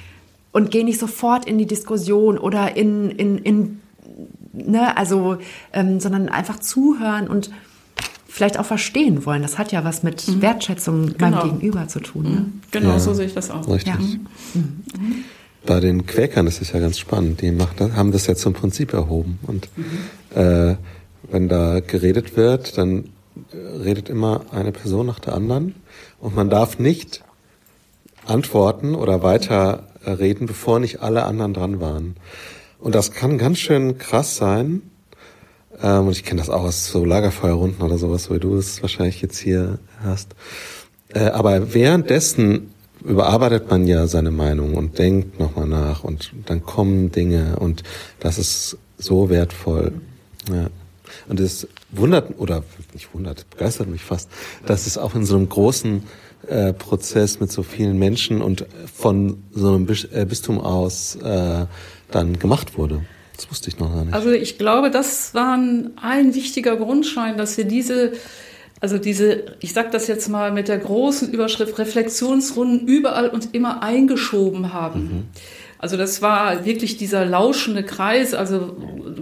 Und 0.55 0.71
geh 0.71 0.85
nicht 0.85 1.01
sofort 1.01 1.47
in 1.47 1.59
die 1.59 1.67
Diskussion 1.67 2.39
oder 2.39 2.77
in, 2.77 3.11
in, 3.11 3.39
in 3.39 3.81
ne, 4.53 4.97
also, 4.97 5.39
ähm, 5.73 5.99
sondern 5.99 6.29
einfach 6.29 6.61
zuhören 6.61 7.27
und 7.27 7.51
vielleicht 8.29 8.61
auch 8.61 8.65
verstehen 8.65 9.27
wollen. 9.27 9.43
Das 9.43 9.59
hat 9.59 9.73
ja 9.73 9.83
was 9.83 10.05
mit 10.05 10.29
mhm. 10.29 10.43
Wertschätzung 10.43 11.19
genau. 11.19 11.41
beim 11.41 11.51
Gegenüber 11.51 11.89
zu 11.89 11.99
tun. 11.99 12.23
Ne? 12.23 12.31
Mhm. 12.31 12.61
Genau, 12.71 12.91
ja. 12.91 12.99
so 13.01 13.15
sehe 13.15 13.27
ich 13.27 13.35
das 13.35 13.51
auch. 13.51 13.67
Richtig. 13.67 13.95
Ja. 13.95 13.99
Mhm. 14.55 15.25
Bei 15.67 15.81
den 15.81 16.07
Quäkern 16.07 16.47
ist 16.47 16.63
es 16.63 16.71
ja 16.71 16.79
ganz 16.79 17.01
spannend. 17.01 17.41
Die 17.41 17.51
macht, 17.51 17.81
haben 17.81 18.13
das 18.13 18.29
ja 18.29 18.37
zum 18.37 18.53
Prinzip 18.53 18.93
erhoben. 18.93 19.41
Und 19.49 19.69
mhm. 19.77 20.41
äh, 20.41 20.77
wenn 21.33 21.49
da 21.49 21.81
geredet 21.81 22.37
wird, 22.37 22.79
dann 22.79 23.09
redet 23.53 24.09
immer 24.09 24.43
eine 24.53 24.71
Person 24.71 25.07
nach 25.07 25.19
der 25.19 25.35
anderen. 25.35 25.75
Und 26.21 26.37
man 26.37 26.49
darf 26.49 26.79
nicht 26.79 27.25
antworten 28.25 28.95
oder 28.95 29.25
weiter 29.25 29.89
reden, 30.07 30.47
bevor 30.47 30.79
nicht 30.79 31.01
alle 31.01 31.25
anderen 31.25 31.55
dran 31.55 31.81
waren. 31.81 32.17
Und 32.79 32.95
das 32.95 33.13
kann 33.13 33.39
ganz 33.39 33.59
schön 33.59 33.99
krass 33.99 34.37
sein. 34.37 34.83
Ähm, 35.83 36.07
und 36.07 36.13
ich 36.13 36.25
kenne 36.25 36.41
das 36.41 36.51
auch 36.51 36.63
aus 36.63 36.89
so 36.89 37.05
Lagerfeuerrunden 37.05 37.83
oder 37.83 37.99
sowas, 37.99 38.31
wie 38.31 38.39
du 38.39 38.57
es 38.57 38.83
wahrscheinlich 38.83 39.23
jetzt 39.23 39.39
hier 39.39 39.79
hast. 40.03 40.35
Äh, 41.09 41.27
aber 41.31 41.75
währenddessen 41.75 42.71
überarbeitet 43.03 43.71
man 43.71 43.87
ja 43.87 44.07
seine 44.07 44.31
Meinung 44.31 44.75
und 44.75 44.99
denkt 44.99 45.39
nochmal 45.39 45.67
nach 45.67 46.05
und 46.05 46.33
dann 46.47 46.65
kommen 46.65 47.13
Dinge 47.13 47.57
und 47.59 47.83
das 48.19 48.39
ist 48.39 48.79
so 48.99 49.29
wertvoll. 49.29 49.93
Ja. 50.51 50.69
Und 51.29 51.41
es 51.41 51.69
wundert, 51.91 52.39
oder 52.39 52.65
nicht 52.93 53.15
wundert, 53.15 53.49
begeistert 53.51 53.89
mich 53.89 54.03
fast, 54.03 54.31
dass 54.67 54.87
es 54.87 54.99
auch 54.99 55.15
in 55.15 55.25
so 55.25 55.37
einem 55.37 55.49
großen 55.49 56.03
äh, 56.49 56.73
Prozess 56.73 57.41
mit 57.41 57.51
so 57.51 57.63
vielen 57.63 57.99
Menschen 57.99 58.43
und 58.43 58.67
von 58.93 59.43
so 59.53 59.69
einem 59.69 59.87
äh, 60.13 60.25
Bistum 60.25 60.61
aus 60.61 61.17
äh, 61.17 61.67
dann 62.11 62.39
gemacht 62.39 62.79
wurde. 62.79 63.03
Das 63.37 63.51
wusste 63.51 63.69
ich 63.69 63.79
noch 63.79 63.93
gar 63.93 64.05
nicht. 64.05 64.15
Also 64.15 64.31
ich 64.31 64.59
glaube, 64.59 64.91
das 64.91 65.35
war 65.35 65.55
ein 65.55 66.35
wichtiger 66.35 66.77
Grundschein, 66.77 67.37
dass 67.37 67.57
wir 67.57 67.65
diese 67.65 68.13
also 68.85 68.99
diese, 68.99 69.45
ich 69.61 69.73
sage 69.73 69.89
das 69.93 70.09
jetzt 70.09 70.29
mal 70.29 70.53
mit 70.53 70.69
der 70.69 70.77
großen 70.77 71.33
Überschrift 71.33 71.79
Reflexionsrunden 71.79 72.87
überall 72.87 73.31
und 73.31 73.55
immer 73.55 73.83
eingeschoben 73.83 74.75
haben. 74.75 75.01
Mhm. 75.01 75.23
Also 75.85 75.99
das 75.99 76.23
war 76.23 76.65
wirklich 76.65 76.97
dieser 76.97 77.27
lauschende 77.27 77.83
Kreis, 77.83 78.33
also 78.33 78.75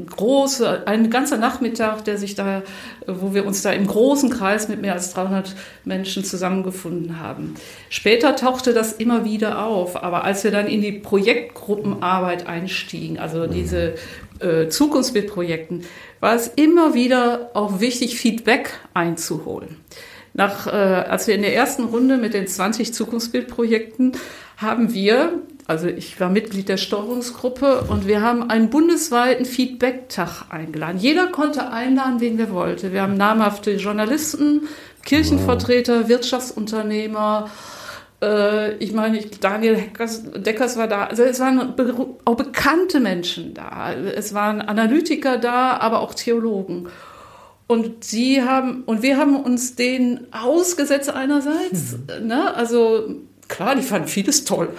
große, 0.09 0.87
ein 0.87 1.11
ganzer 1.11 1.37
Nachmittag, 1.37 2.05
der 2.05 2.19
sich 2.19 2.37
da, 2.37 2.63
wo 3.05 3.35
wir 3.35 3.45
uns 3.47 3.63
da 3.63 3.73
im 3.73 3.85
großen 3.85 4.31
Kreis 4.31 4.69
mit 4.69 4.81
mehr 4.81 4.93
als 4.93 5.13
300 5.13 5.57
Menschen 5.85 6.23
zusammengefunden 6.23 7.19
haben. 7.19 7.57
Später 7.91 8.37
tauchte 8.37 8.73
das 8.75 8.93
immer 8.93 9.25
wieder 9.25 9.67
auf, 9.67 10.01
aber 10.01 10.23
als 10.23 10.45
wir 10.45 10.53
dann 10.53 10.69
in 10.69 10.83
die 10.83 10.93
Projektgruppenarbeit 10.93 12.47
einstiegen, 12.47 13.19
also 13.19 13.49
diese 13.49 13.95
äh, 14.39 14.69
Zukunftsbildprojekten, 14.69 15.83
war 16.21 16.37
es 16.37 16.47
immer 16.47 16.95
wieder 16.95 17.51
auch 17.55 17.81
wichtig, 17.81 18.17
Feedback 18.17 18.71
einzuholen. 18.95 19.79
Nach, 20.33 20.69
äh, 20.69 20.71
als 20.71 21.27
wir 21.27 21.35
in 21.35 21.43
der 21.43 21.57
ersten 21.57 21.87
Runde 21.87 22.19
mit 22.19 22.35
den 22.35 22.47
20 22.47 22.95
Zukunftsbildprojekten 22.95 24.13
haben 24.57 24.95
wir, 24.95 25.41
also 25.67 25.87
ich 25.87 26.19
war 26.21 26.29
Mitglied 26.29 26.69
der 26.69 26.77
Steuerungsgruppe 26.77 27.85
und 27.89 28.07
wir 28.07 28.21
haben 28.21 28.51
einen 28.51 28.71
bundesweiten 28.71 29.45
Feedback-Tag 29.45 30.47
eingeladen. 30.51 30.99
Jeder 30.99 31.29
konnte 31.29 31.71
einladen, 31.71 32.21
wen 32.21 32.39
wir 32.39 32.51
wollten. 32.51 32.93
Wir 32.93 33.03
haben 33.03 33.17
namhafte 33.17 33.73
Journalisten, 33.73 34.69
Kirchenvertreter, 35.05 36.09
Wirtschaftsunternehmer, 36.09 37.51
äh, 38.23 38.77
ich 38.77 38.93
meine, 38.93 39.21
Daniel 39.41 39.77
Heckers, 39.77 40.23
Deckers 40.35 40.77
war 40.77 40.87
da. 40.87 41.05
Also 41.05 41.25
es 41.25 41.41
waren 41.41 41.75
auch 42.25 42.37
bekannte 42.37 43.01
Menschen 43.01 43.53
da. 43.53 43.93
Es 43.93 44.33
waren 44.33 44.63
Analytiker 44.63 45.39
da, 45.39 45.77
aber 45.79 46.01
auch 46.01 46.15
Theologen. 46.15 46.89
Und 47.67 48.05
sie 48.05 48.43
haben, 48.43 48.85
und 48.85 49.03
wir 49.03 49.17
haben 49.17 49.37
uns 49.37 49.77
denen 49.77 50.27
ausgesetzt 50.33 51.11
einerseits, 51.11 51.97
mhm. 52.21 52.27
ne, 52.27 52.55
also 52.55 53.09
klar, 53.53 53.77
die 53.77 53.83
fanden 53.83 54.09
vieles 54.09 54.45
toll. 54.45 54.71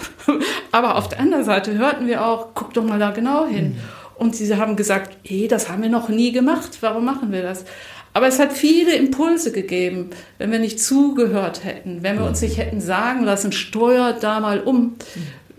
aber 0.71 0.97
auf 0.97 1.07
der 1.07 1.19
anderen 1.19 1.45
Seite 1.45 1.77
hörten 1.77 2.07
wir 2.07 2.25
auch, 2.25 2.49
guck 2.53 2.73
doch 2.73 2.83
mal 2.83 2.99
da 2.99 3.11
genau 3.11 3.45
hin. 3.45 3.69
Mhm. 3.69 3.79
Und 4.15 4.35
sie 4.35 4.55
haben 4.55 4.75
gesagt, 4.75 5.17
hey, 5.23 5.47
das 5.47 5.69
haben 5.69 5.83
wir 5.83 5.89
noch 5.89 6.09
nie 6.09 6.31
gemacht, 6.31 6.77
warum 6.81 7.05
machen 7.05 7.31
wir 7.31 7.43
das? 7.43 7.65
Aber 8.13 8.27
es 8.27 8.39
hat 8.39 8.53
viele 8.53 8.95
Impulse 8.95 9.51
gegeben, 9.51 10.11
wenn 10.37 10.51
wir 10.51 10.59
nicht 10.59 10.79
zugehört 10.79 11.63
hätten, 11.63 12.03
wenn 12.03 12.19
wir 12.19 12.25
uns 12.25 12.41
nicht 12.41 12.57
hätten 12.57 12.79
sagen 12.79 13.23
lassen, 13.23 13.51
steuert 13.51 14.23
da 14.23 14.39
mal 14.39 14.59
um. 14.59 14.95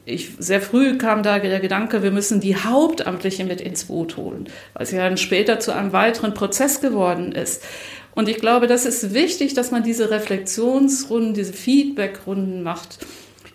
Ich, 0.06 0.32
sehr 0.38 0.60
früh 0.60 0.98
kam 0.98 1.22
da 1.22 1.38
der 1.38 1.60
Gedanke, 1.60 2.02
wir 2.02 2.10
müssen 2.10 2.40
die 2.40 2.56
Hauptamtliche 2.56 3.44
mit 3.44 3.60
ins 3.60 3.86
Boot 3.86 4.16
holen, 4.16 4.48
was 4.74 4.92
ja 4.92 4.98
dann 4.98 5.16
später 5.16 5.58
zu 5.60 5.72
einem 5.72 5.92
weiteren 5.92 6.34
Prozess 6.34 6.80
geworden 6.80 7.32
ist. 7.32 7.64
Und 8.14 8.28
ich 8.28 8.38
glaube, 8.38 8.66
das 8.66 8.84
ist 8.84 9.12
wichtig, 9.12 9.54
dass 9.54 9.70
man 9.70 9.82
diese 9.82 10.10
Reflexionsrunden, 10.10 11.34
diese 11.34 11.52
Feedbackrunden 11.52 12.62
macht 12.62 12.98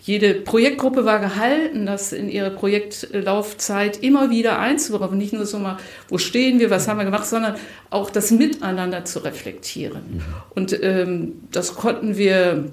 jede 0.10 0.34
Projektgruppe 0.34 1.06
war 1.06 1.20
gehalten, 1.20 1.86
das 1.86 2.14
in 2.14 2.30
ihre 2.30 2.50
Projektlaufzeit 2.50 4.02
immer 4.02 4.32
wieder 4.32 4.58
einzubauen. 4.58 5.20
Nicht 5.20 5.34
nur 5.34 5.46
so 5.46 5.60
mal, 5.60 5.78
wo 6.08 6.18
stehen 6.18 6.60
wir, 6.60 6.72
was 6.72 6.88
haben 6.88 6.98
wir 6.98 7.06
gemacht, 7.06 7.28
sondern 7.28 7.58
auch 7.92 8.10
das 8.10 8.32
Miteinander 8.32 9.06
zu 9.06 9.20
reflektieren. 9.20 10.02
Mhm. 10.14 10.22
Und 10.56 10.84
ähm, 10.84 11.34
das 11.52 11.76
konnten 11.76 12.18
wir 12.18 12.72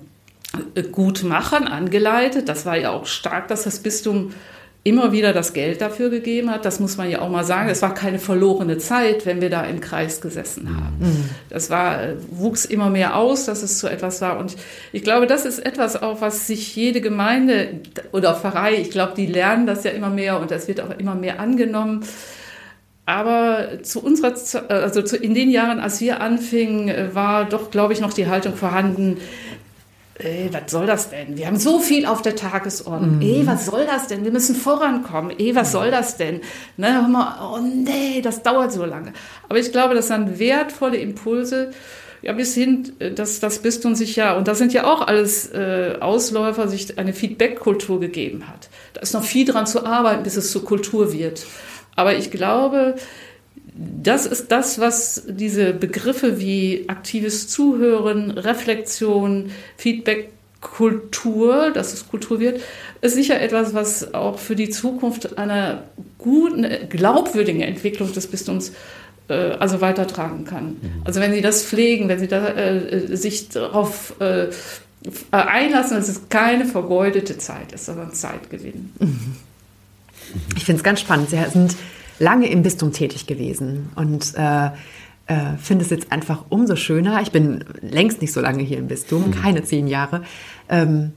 äh, 0.74 0.82
gut 0.84 1.24
machen, 1.24 1.66
angeleitet. 1.66 2.48
Das 2.48 2.64
war 2.64 2.78
ja 2.78 2.92
auch 2.92 3.04
stark, 3.04 3.48
dass 3.48 3.64
das 3.64 3.80
Bistum 3.80 4.32
immer 4.86 5.10
wieder 5.10 5.32
das 5.32 5.52
Geld 5.52 5.80
dafür 5.80 6.10
gegeben 6.10 6.48
hat. 6.48 6.64
Das 6.64 6.78
muss 6.78 6.96
man 6.96 7.10
ja 7.10 7.20
auch 7.20 7.28
mal 7.28 7.42
sagen. 7.42 7.68
Es 7.68 7.82
war 7.82 7.92
keine 7.92 8.20
verlorene 8.20 8.78
Zeit, 8.78 9.26
wenn 9.26 9.40
wir 9.40 9.50
da 9.50 9.64
im 9.64 9.80
Kreis 9.80 10.20
gesessen 10.20 10.76
haben. 10.76 10.96
Mhm. 11.00 11.30
Das 11.50 11.70
war, 11.70 11.98
wuchs 12.30 12.64
immer 12.64 12.88
mehr 12.88 13.16
aus, 13.16 13.46
dass 13.46 13.64
es 13.64 13.80
so 13.80 13.88
etwas 13.88 14.20
war. 14.20 14.38
Und 14.38 14.54
ich 14.92 15.02
glaube, 15.02 15.26
das 15.26 15.44
ist 15.44 15.58
etwas 15.58 16.00
auch, 16.00 16.20
was 16.20 16.46
sich 16.46 16.76
jede 16.76 17.00
Gemeinde 17.00 17.80
oder 18.12 18.32
Pfarrei, 18.34 18.76
ich 18.76 18.92
glaube, 18.92 19.14
die 19.16 19.26
lernen 19.26 19.66
das 19.66 19.82
ja 19.82 19.90
immer 19.90 20.10
mehr 20.10 20.38
und 20.38 20.52
das 20.52 20.68
wird 20.68 20.80
auch 20.80 20.96
immer 20.96 21.16
mehr 21.16 21.40
angenommen. 21.40 22.04
Aber 23.06 23.82
zu 23.82 24.02
unserer, 24.02 24.34
also 24.68 25.00
in 25.16 25.34
den 25.34 25.50
Jahren, 25.50 25.80
als 25.80 26.00
wir 26.00 26.20
anfingen, 26.20 27.12
war 27.12 27.44
doch, 27.44 27.72
glaube 27.72 27.92
ich, 27.92 28.00
noch 28.00 28.12
die 28.12 28.28
Haltung 28.28 28.54
vorhanden, 28.54 29.18
ey, 30.18 30.48
was 30.52 30.70
soll 30.70 30.86
das 30.86 31.10
denn? 31.10 31.36
Wir 31.36 31.46
haben 31.46 31.58
so 31.58 31.78
viel 31.78 32.06
auf 32.06 32.22
der 32.22 32.36
Tagesordnung. 32.36 33.16
Mhm. 33.16 33.22
Ey, 33.22 33.46
was 33.46 33.66
soll 33.66 33.86
das 33.86 34.06
denn? 34.06 34.24
Wir 34.24 34.32
müssen 34.32 34.54
vorankommen. 34.54 35.36
Ey, 35.38 35.54
was 35.54 35.72
soll 35.72 35.90
das 35.90 36.16
denn? 36.16 36.40
Ne, 36.76 37.06
oh 37.42 37.58
nee, 37.58 38.20
das 38.22 38.42
dauert 38.42 38.72
so 38.72 38.84
lange. 38.84 39.12
Aber 39.48 39.58
ich 39.58 39.72
glaube, 39.72 39.94
das 39.94 40.08
sind 40.08 40.38
wertvolle 40.38 40.96
Impulse, 40.96 41.70
ja, 42.22 42.32
bis 42.32 42.54
hin, 42.54 42.92
äh, 42.98 43.12
dass 43.12 43.40
das 43.40 43.60
Bistum 43.60 43.94
sich 43.94 44.16
ja, 44.16 44.36
und 44.36 44.48
das 44.48 44.58
sind 44.58 44.72
ja 44.72 44.84
auch 44.84 45.06
alles 45.06 45.52
äh, 45.52 45.96
Ausläufer, 46.00 46.66
sich 46.66 46.98
eine 46.98 47.12
Feedback-Kultur 47.12 48.00
gegeben 48.00 48.48
hat. 48.48 48.68
Da 48.94 49.02
ist 49.02 49.14
noch 49.14 49.24
viel 49.24 49.46
dran 49.46 49.66
zu 49.66 49.86
arbeiten, 49.86 50.22
bis 50.22 50.36
es 50.36 50.50
zur 50.50 50.64
Kultur 50.64 51.12
wird. 51.12 51.46
Aber 51.94 52.16
ich 52.16 52.30
glaube, 52.30 52.96
das 53.78 54.24
ist 54.24 54.50
das, 54.50 54.78
was 54.78 55.24
diese 55.28 55.74
Begriffe 55.74 56.40
wie 56.40 56.84
aktives 56.88 57.48
Zuhören, 57.48 58.30
Reflexion, 58.30 59.50
Feedback, 59.76 60.30
Kultur, 60.60 61.70
dass 61.70 61.92
es 61.92 62.08
Kultur 62.08 62.40
wird, 62.40 62.60
ist 63.02 63.14
sicher 63.14 63.40
etwas, 63.40 63.74
was 63.74 64.14
auch 64.14 64.38
für 64.38 64.56
die 64.56 64.70
Zukunft 64.70 65.38
einer 65.38 65.84
guten, 66.18 66.66
glaubwürdigen 66.88 67.60
Entwicklung 67.60 68.12
des 68.12 68.26
Bistums 68.26 68.72
äh, 69.28 69.34
also 69.34 69.80
weitertragen 69.80 70.44
kann. 70.44 70.68
Mhm. 70.68 71.02
Also 71.04 71.20
wenn 71.20 71.32
Sie 71.32 71.42
das 71.42 71.62
pflegen, 71.62 72.08
wenn 72.08 72.18
Sie 72.18 72.28
da, 72.28 72.48
äh, 72.48 73.16
sich 73.16 73.50
darauf 73.50 74.14
äh, 74.20 74.48
einlassen, 75.30 75.98
dass 75.98 76.08
es 76.08 76.28
keine 76.30 76.64
vergeudete 76.64 77.38
Zeit 77.38 77.72
ist, 77.72 77.86
sondern 77.86 78.12
Zeitgewinn. 78.12 78.92
Ich 80.56 80.64
finde 80.64 80.80
es 80.80 80.84
ganz 80.84 81.00
spannend. 81.00 81.30
Sie 81.30 81.38
sind 81.52 81.76
lange 82.18 82.48
im 82.48 82.62
Bistum 82.62 82.92
tätig 82.92 83.26
gewesen 83.26 83.90
und 83.94 84.34
äh, 84.36 84.70
äh, 85.26 85.56
finde 85.58 85.84
es 85.84 85.90
jetzt 85.90 86.12
einfach 86.12 86.44
umso 86.48 86.76
schöner. 86.76 87.20
Ich 87.22 87.32
bin 87.32 87.64
längst 87.80 88.20
nicht 88.20 88.32
so 88.32 88.40
lange 88.40 88.62
hier 88.62 88.78
im 88.78 88.88
Bistum, 88.88 89.28
mhm. 89.28 89.30
keine 89.32 89.62
zehn 89.64 89.86
Jahre. 89.88 90.22
Ähm, 90.68 91.12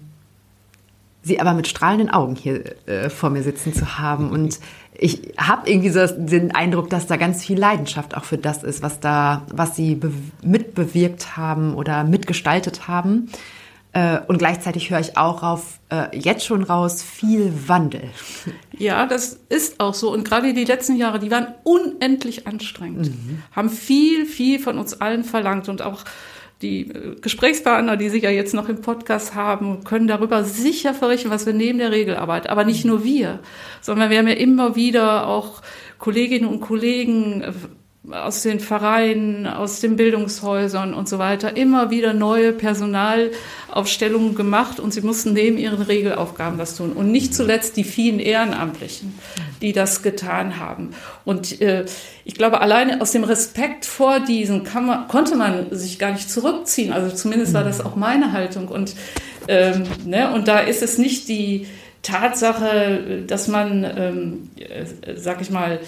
sie 1.21 1.39
aber 1.39 1.53
mit 1.53 1.67
strahlenden 1.67 2.09
Augen 2.09 2.35
hier 2.35 2.63
äh, 2.88 3.09
vor 3.09 3.29
mir 3.29 3.43
sitzen 3.43 3.73
zu 3.73 3.99
haben. 3.99 4.31
Und 4.31 4.59
ich 4.97 5.33
habe 5.38 5.69
irgendwie 5.69 5.89
so 5.89 6.05
den 6.07 6.53
Eindruck, 6.53 6.89
dass 6.89 7.07
da 7.07 7.17
ganz 7.17 7.43
viel 7.43 7.59
Leidenschaft 7.59 8.17
auch 8.17 8.23
für 8.23 8.38
das 8.38 8.63
ist, 8.63 8.81
was 8.81 8.99
da, 8.99 9.45
was 9.51 9.75
sie 9.75 9.99
mitbewirkt 10.41 11.38
haben 11.38 11.75
oder 11.75 12.03
mitgestaltet 12.03 12.88
haben. 12.88 13.29
Äh, 13.91 14.19
und 14.28 14.38
gleichzeitig 14.38 14.91
höre 14.91 14.99
ich 14.99 15.17
auch 15.17 15.41
auf, 15.41 15.80
äh, 15.89 16.15
jetzt 16.15 16.45
schon 16.45 16.63
raus, 16.63 17.02
viel 17.02 17.52
Wandel. 17.67 18.10
Ja, 18.78 19.08
das 19.08 19.39
ist 19.49 19.80
auch 19.80 19.93
so. 19.93 20.13
Und 20.13 20.23
gerade 20.23 20.54
die 20.54 20.63
letzten 20.63 20.95
Jahre, 20.95 21.19
die 21.19 21.32
waren 21.32 21.47
unendlich 21.63 22.47
anstrengend, 22.47 23.10
mhm. 23.10 23.43
haben 23.52 23.69
viel, 23.69 24.25
viel 24.25 24.60
von 24.60 24.78
uns 24.78 25.02
allen 25.02 25.23
verlangt 25.23 25.67
und 25.67 25.82
auch 25.82 26.06
die 26.62 26.91
äh, 26.91 27.15
Gesprächspartner, 27.19 27.97
die 27.97 28.10
Sie 28.10 28.19
ja 28.19 28.30
jetzt 28.30 28.54
noch 28.54 28.69
im 28.69 28.82
Podcast 28.82 29.34
haben, 29.34 29.84
können 29.84 30.08
darüber 30.08 30.43
sicher 30.43 30.93
verrichten, 30.93 31.30
was 31.30 31.45
wir 31.45 31.54
neben 31.54 31.80
der 31.80 31.91
Regelarbeit, 31.91 32.49
aber 32.49 32.63
nicht 32.63 32.86
nur 32.86 33.04
wir, 33.04 33.39
sondern 33.82 34.10
wir 34.10 34.19
haben 34.19 34.28
ja 34.28 34.36
immer 34.36 34.75
wieder 34.75 35.28
auch 35.28 35.62
Kolleginnen 35.97 36.47
und 36.47 36.62
Kollegen 36.62 37.43
aus 38.09 38.41
den 38.43 38.59
Vereinen, 38.59 39.45
aus 39.45 39.81
den 39.81 39.95
Bildungshäusern 39.97 40.93
und 40.93 41.09
so 41.09 41.19
weiter 41.19 41.57
immer 41.57 41.91
wieder 41.91 42.13
neue 42.13 42.53
Personalaufstellungen 42.53 44.35
gemacht 44.35 44.79
und 44.79 44.93
sie 44.93 45.01
mussten 45.01 45.33
neben 45.33 45.57
ihren 45.57 45.81
Regelaufgaben 45.81 46.57
das 46.57 46.75
tun. 46.75 46.93
Und 46.93 47.12
nicht 47.12 47.35
zuletzt 47.35 47.75
die 47.77 47.83
vielen 47.83 48.19
Ehrenamtlichen, 48.19 49.19
die 49.62 49.73
das 49.73 50.01
getan 50.01 50.59
haben. 50.59 50.91
Und 51.25 51.62
äh, 51.62 51.85
ich 52.23 52.35
glaube, 52.35 52.62
alleine 52.62 53.01
aus 53.01 53.12
dem 53.12 53.25
Respekt 53.25 53.85
vor 53.85 54.21
diesen 54.21 54.63
man, 54.73 55.07
konnte 55.07 55.35
man 55.35 55.67
sich 55.71 55.99
gar 55.99 56.12
nicht 56.12 56.31
zurückziehen. 56.31 56.93
Also 56.93 57.13
zumindest 57.15 57.53
war 57.53 57.65
das 57.65 57.83
auch 57.83 57.95
meine 57.95 58.31
Haltung. 58.31 58.69
Und, 58.69 58.95
ähm, 59.49 59.83
ne, 60.05 60.31
und 60.33 60.47
da 60.47 60.59
ist 60.59 60.81
es 60.81 60.97
nicht 60.97 61.27
die 61.27 61.67
Tatsache, 62.01 63.23
dass 63.27 63.49
man, 63.49 63.83
ähm, 63.83 64.49
äh, 64.57 65.15
sag 65.17 65.41
ich 65.41 65.49
mal, 65.49 65.79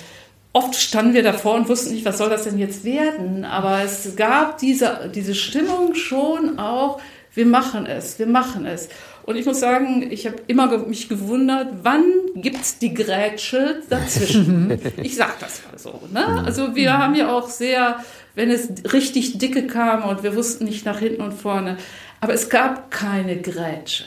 oft 0.53 0.75
standen 0.75 1.13
wir 1.13 1.23
davor 1.23 1.55
und 1.55 1.69
wussten 1.69 1.93
nicht, 1.93 2.05
was 2.05 2.17
soll 2.17 2.29
das 2.29 2.43
denn 2.43 2.57
jetzt 2.57 2.83
werden. 2.83 3.45
Aber 3.45 3.81
es 3.83 4.15
gab 4.15 4.57
diese, 4.57 5.11
diese 5.13 5.35
Stimmung 5.35 5.95
schon 5.95 6.59
auch, 6.59 6.99
wir 7.33 7.45
machen 7.45 7.85
es, 7.85 8.19
wir 8.19 8.27
machen 8.27 8.65
es. 8.65 8.89
Und 9.23 9.35
ich 9.37 9.45
muss 9.45 9.59
sagen, 9.59 10.11
ich 10.11 10.25
habe 10.25 10.37
immer 10.47 10.77
mich 10.79 11.07
gewundert, 11.07 11.67
wann 11.83 12.03
gibt 12.35 12.59
es 12.61 12.79
die 12.79 12.93
Grätsche 12.93 13.81
dazwischen? 13.89 14.79
ich 15.01 15.15
sage 15.15 15.33
das 15.39 15.61
mal 15.69 15.77
so. 15.77 16.01
Ne? 16.11 16.43
Also 16.43 16.75
wir 16.75 16.97
haben 16.97 17.15
ja 17.15 17.31
auch 17.31 17.47
sehr, 17.47 18.03
wenn 18.35 18.49
es 18.49 18.69
richtig 18.91 19.37
dicke 19.37 19.67
kam 19.67 20.03
und 20.03 20.23
wir 20.23 20.35
wussten 20.35 20.65
nicht 20.65 20.85
nach 20.85 20.99
hinten 20.99 21.21
und 21.21 21.33
vorne, 21.33 21.77
aber 22.19 22.33
es 22.33 22.49
gab 22.49 22.91
keine 22.91 23.39
Grätsche. 23.39 24.05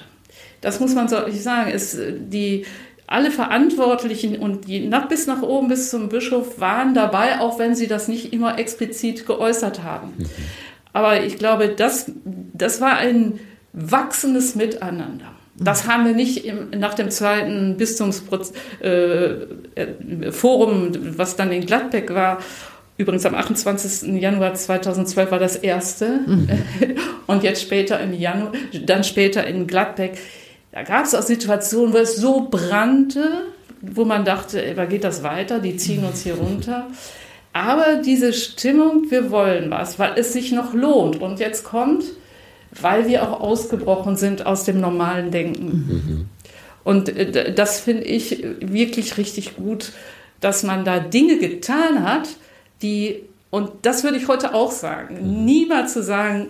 Das 0.60 0.80
muss 0.80 0.94
man 0.94 1.08
so 1.08 1.16
sagen. 1.30 1.70
Es, 1.72 1.96
die, 1.98 2.64
alle 3.06 3.30
Verantwortlichen 3.30 4.38
und 4.38 4.66
die, 4.66 4.90
bis 5.08 5.26
nach 5.26 5.42
oben, 5.42 5.68
bis 5.68 5.90
zum 5.90 6.08
Bischof 6.08 6.60
waren 6.60 6.94
dabei, 6.94 7.40
auch 7.40 7.58
wenn 7.58 7.74
sie 7.74 7.86
das 7.86 8.08
nicht 8.08 8.32
immer 8.32 8.58
explizit 8.58 9.26
geäußert 9.26 9.82
haben. 9.82 10.14
Mhm. 10.16 10.26
Aber 10.92 11.22
ich 11.22 11.38
glaube, 11.38 11.68
das, 11.68 12.10
das 12.24 12.80
war 12.80 12.96
ein 12.96 13.40
wachsendes 13.72 14.54
Miteinander. 14.54 15.26
Das 15.56 15.86
haben 15.86 16.06
wir 16.06 16.14
nicht 16.14 16.46
im, 16.46 16.70
nach 16.70 16.94
dem 16.94 17.10
zweiten 17.10 17.76
Bistumsforum, 17.76 18.46
äh, 18.80 19.34
was 21.18 21.36
dann 21.36 21.52
in 21.52 21.66
Gladbeck 21.66 22.14
war. 22.14 22.38
Übrigens 22.96 23.26
am 23.26 23.34
28. 23.34 24.20
Januar 24.20 24.54
2012 24.54 25.30
war 25.30 25.38
das 25.38 25.56
erste. 25.56 26.20
Mhm. 26.26 26.48
Und 27.26 27.42
jetzt 27.42 27.62
später 27.62 28.00
im 28.00 28.12
Januar, 28.12 28.52
dann 28.86 29.04
später 29.04 29.46
in 29.46 29.66
Gladbeck 29.66 30.18
da 30.74 30.82
gab 30.82 31.04
es 31.04 31.14
auch 31.14 31.22
Situationen, 31.22 31.94
wo 31.94 31.98
es 31.98 32.16
so 32.16 32.48
brannte, 32.50 33.42
wo 33.80 34.04
man 34.04 34.24
dachte, 34.24 34.60
ey, 34.60 34.74
geht 34.88 35.04
das 35.04 35.22
weiter? 35.22 35.60
Die 35.60 35.76
ziehen 35.76 36.04
uns 36.04 36.22
hier 36.24 36.34
runter. 36.34 36.88
Aber 37.52 38.02
diese 38.04 38.32
Stimmung, 38.32 39.08
wir 39.08 39.30
wollen 39.30 39.70
was, 39.70 40.00
weil 40.00 40.18
es 40.18 40.32
sich 40.32 40.50
noch 40.50 40.74
lohnt. 40.74 41.22
Und 41.22 41.38
jetzt 41.38 41.62
kommt, 41.62 42.02
weil 42.72 43.06
wir 43.06 43.22
auch 43.22 43.40
ausgebrochen 43.40 44.16
sind 44.16 44.46
aus 44.46 44.64
dem 44.64 44.80
normalen 44.80 45.30
Denken. 45.30 45.66
Mhm. 45.66 46.28
Und 46.82 47.08
äh, 47.08 47.54
das 47.54 47.78
finde 47.78 48.02
ich 48.02 48.44
wirklich 48.58 49.16
richtig 49.16 49.54
gut, 49.54 49.92
dass 50.40 50.64
man 50.64 50.84
da 50.84 50.98
Dinge 50.98 51.38
getan 51.38 52.02
hat, 52.02 52.30
die, 52.82 53.22
und 53.50 53.70
das 53.82 54.02
würde 54.02 54.16
ich 54.16 54.26
heute 54.26 54.54
auch 54.54 54.72
sagen, 54.72 55.18
mhm. 55.22 55.44
niemals 55.44 55.92
zu 55.92 56.02
sagen, 56.02 56.48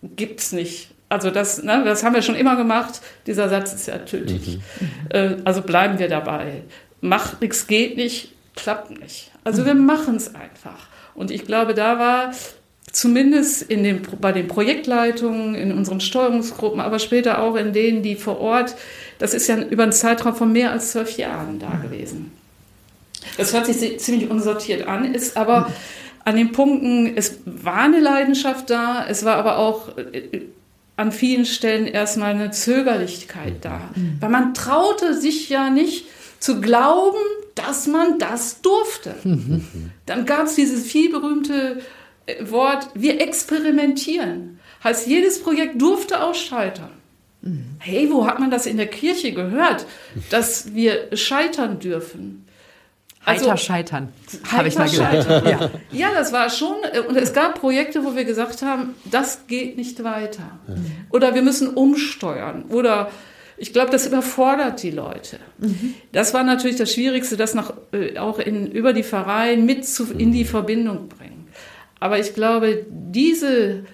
gibt 0.00 0.38
es 0.38 0.52
nicht. 0.52 0.93
Also 1.14 1.30
das, 1.30 1.62
ne, 1.62 1.82
das 1.84 2.02
haben 2.02 2.12
wir 2.12 2.22
schon 2.22 2.34
immer 2.34 2.56
gemacht. 2.56 3.00
Dieser 3.28 3.48
Satz 3.48 3.72
ist 3.72 3.86
ja 3.86 3.98
tödlich. 3.98 4.58
Mhm. 4.58 4.90
Äh, 5.10 5.36
also 5.44 5.62
bleiben 5.62 6.00
wir 6.00 6.08
dabei. 6.08 6.62
Macht 7.00 7.40
nichts, 7.40 7.68
geht 7.68 7.96
nicht, 7.96 8.32
klappt 8.56 8.90
nicht. 9.00 9.30
Also 9.44 9.62
mhm. 9.62 9.66
wir 9.66 9.74
machen 9.74 10.16
es 10.16 10.34
einfach. 10.34 10.88
Und 11.14 11.30
ich 11.30 11.46
glaube, 11.46 11.74
da 11.74 12.00
war 12.00 12.32
zumindest 12.90 13.62
in 13.62 13.84
den, 13.84 14.02
bei 14.20 14.32
den 14.32 14.48
Projektleitungen, 14.48 15.54
in 15.54 15.70
unseren 15.72 16.00
Steuerungsgruppen, 16.00 16.80
aber 16.80 16.98
später 16.98 17.40
auch 17.40 17.54
in 17.54 17.72
denen, 17.72 18.02
die 18.02 18.16
vor 18.16 18.40
Ort, 18.40 18.74
das 19.20 19.34
ist 19.34 19.46
ja 19.46 19.56
über 19.56 19.84
einen 19.84 19.92
Zeitraum 19.92 20.34
von 20.34 20.50
mehr 20.52 20.72
als 20.72 20.90
zwölf 20.90 21.16
Jahren 21.16 21.60
da 21.60 21.70
gewesen. 21.80 22.32
Das 23.36 23.54
hört 23.54 23.66
sich 23.66 24.00
ziemlich 24.00 24.28
unsortiert 24.28 24.88
an, 24.88 25.14
ist 25.14 25.36
aber 25.36 25.60
mhm. 25.60 25.74
an 26.24 26.36
den 26.36 26.50
Punkten, 26.50 27.16
es 27.16 27.38
war 27.44 27.82
eine 27.82 28.00
Leidenschaft 28.00 28.68
da, 28.68 29.06
es 29.08 29.24
war 29.24 29.36
aber 29.36 29.58
auch 29.58 29.96
äh, 29.96 30.42
an 30.96 31.12
vielen 31.12 31.44
Stellen 31.44 31.86
erstmal 31.86 32.34
eine 32.34 32.50
Zögerlichkeit 32.50 33.64
da. 33.64 33.90
Mhm. 33.94 34.18
Weil 34.20 34.30
man 34.30 34.54
traute 34.54 35.14
sich 35.14 35.48
ja 35.48 35.70
nicht 35.70 36.06
zu 36.38 36.60
glauben, 36.60 37.18
dass 37.54 37.86
man 37.86 38.18
das 38.18 38.60
durfte. 38.60 39.14
Mhm. 39.24 39.90
Dann 40.06 40.26
gab 40.26 40.46
es 40.46 40.54
dieses 40.54 40.86
vielberühmte 40.86 41.80
äh, 42.26 42.50
Wort, 42.50 42.88
wir 42.94 43.20
experimentieren. 43.20 44.60
Heißt, 44.82 45.06
jedes 45.06 45.42
Projekt 45.42 45.80
durfte 45.80 46.22
auch 46.22 46.34
scheitern. 46.34 46.90
Mhm. 47.42 47.76
Hey, 47.78 48.08
wo 48.10 48.26
hat 48.26 48.38
man 48.38 48.50
das 48.50 48.66
in 48.66 48.76
der 48.76 48.86
Kirche 48.86 49.32
gehört, 49.32 49.86
dass 50.30 50.74
wir 50.74 51.08
scheitern 51.16 51.78
dürfen? 51.78 52.43
Also, 53.24 53.46
heiter 53.46 53.56
scheitern, 53.56 54.08
habe 54.50 54.68
ich 54.68 54.76
mal 54.76 54.88
gelernt. 54.88 55.26
Ja. 55.44 55.70
ja, 55.92 56.08
das 56.14 56.32
war 56.32 56.50
schon. 56.50 56.76
Äh, 56.92 57.00
und 57.00 57.16
es 57.16 57.32
gab 57.32 57.60
Projekte, 57.60 58.04
wo 58.04 58.14
wir 58.16 58.24
gesagt 58.24 58.62
haben, 58.62 58.94
das 59.04 59.46
geht 59.46 59.76
nicht 59.76 60.04
weiter. 60.04 60.58
Oder 61.10 61.34
wir 61.34 61.42
müssen 61.42 61.68
umsteuern. 61.68 62.64
Oder 62.68 63.10
ich 63.56 63.72
glaube, 63.72 63.90
das 63.90 64.06
überfordert 64.06 64.82
die 64.82 64.90
Leute. 64.90 65.38
Mhm. 65.58 65.94
Das 66.12 66.34
war 66.34 66.42
natürlich 66.42 66.76
das 66.76 66.92
Schwierigste, 66.92 67.36
das 67.36 67.54
noch, 67.54 67.72
äh, 67.92 68.18
auch 68.18 68.38
in, 68.38 68.70
über 68.70 68.92
die 68.92 69.02
Vereine 69.02 69.62
mit 69.62 69.86
zu, 69.86 70.12
in 70.12 70.32
die 70.32 70.44
Verbindung 70.44 71.08
bringen. 71.08 71.48
Aber 72.00 72.18
ich 72.18 72.34
glaube, 72.34 72.84
diese 72.90 73.84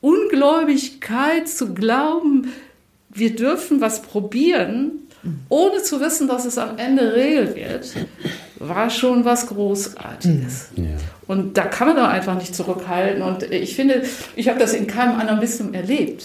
Ungläubigkeit 0.00 1.48
zu 1.48 1.74
glauben, 1.74 2.52
wir 3.10 3.36
dürfen 3.36 3.80
was 3.80 4.02
probieren, 4.02 5.04
ohne 5.48 5.82
zu 5.82 6.00
wissen, 6.00 6.28
dass 6.28 6.44
es 6.44 6.58
am 6.58 6.78
Ende 6.78 7.14
Regel 7.14 7.54
wird, 7.54 7.94
war 8.58 8.90
schon 8.90 9.24
was 9.24 9.46
Großartiges. 9.46 10.68
Ja. 10.76 10.84
Und 11.26 11.56
da 11.56 11.64
kann 11.64 11.88
man 11.88 11.96
doch 11.96 12.08
einfach 12.08 12.36
nicht 12.36 12.54
zurückhalten. 12.54 13.22
Und 13.22 13.42
ich 13.50 13.74
finde, 13.74 14.02
ich 14.36 14.48
habe 14.48 14.58
das 14.58 14.74
in 14.74 14.86
keinem 14.86 15.18
anderen 15.18 15.40
Bistum 15.40 15.74
erlebt. 15.74 16.24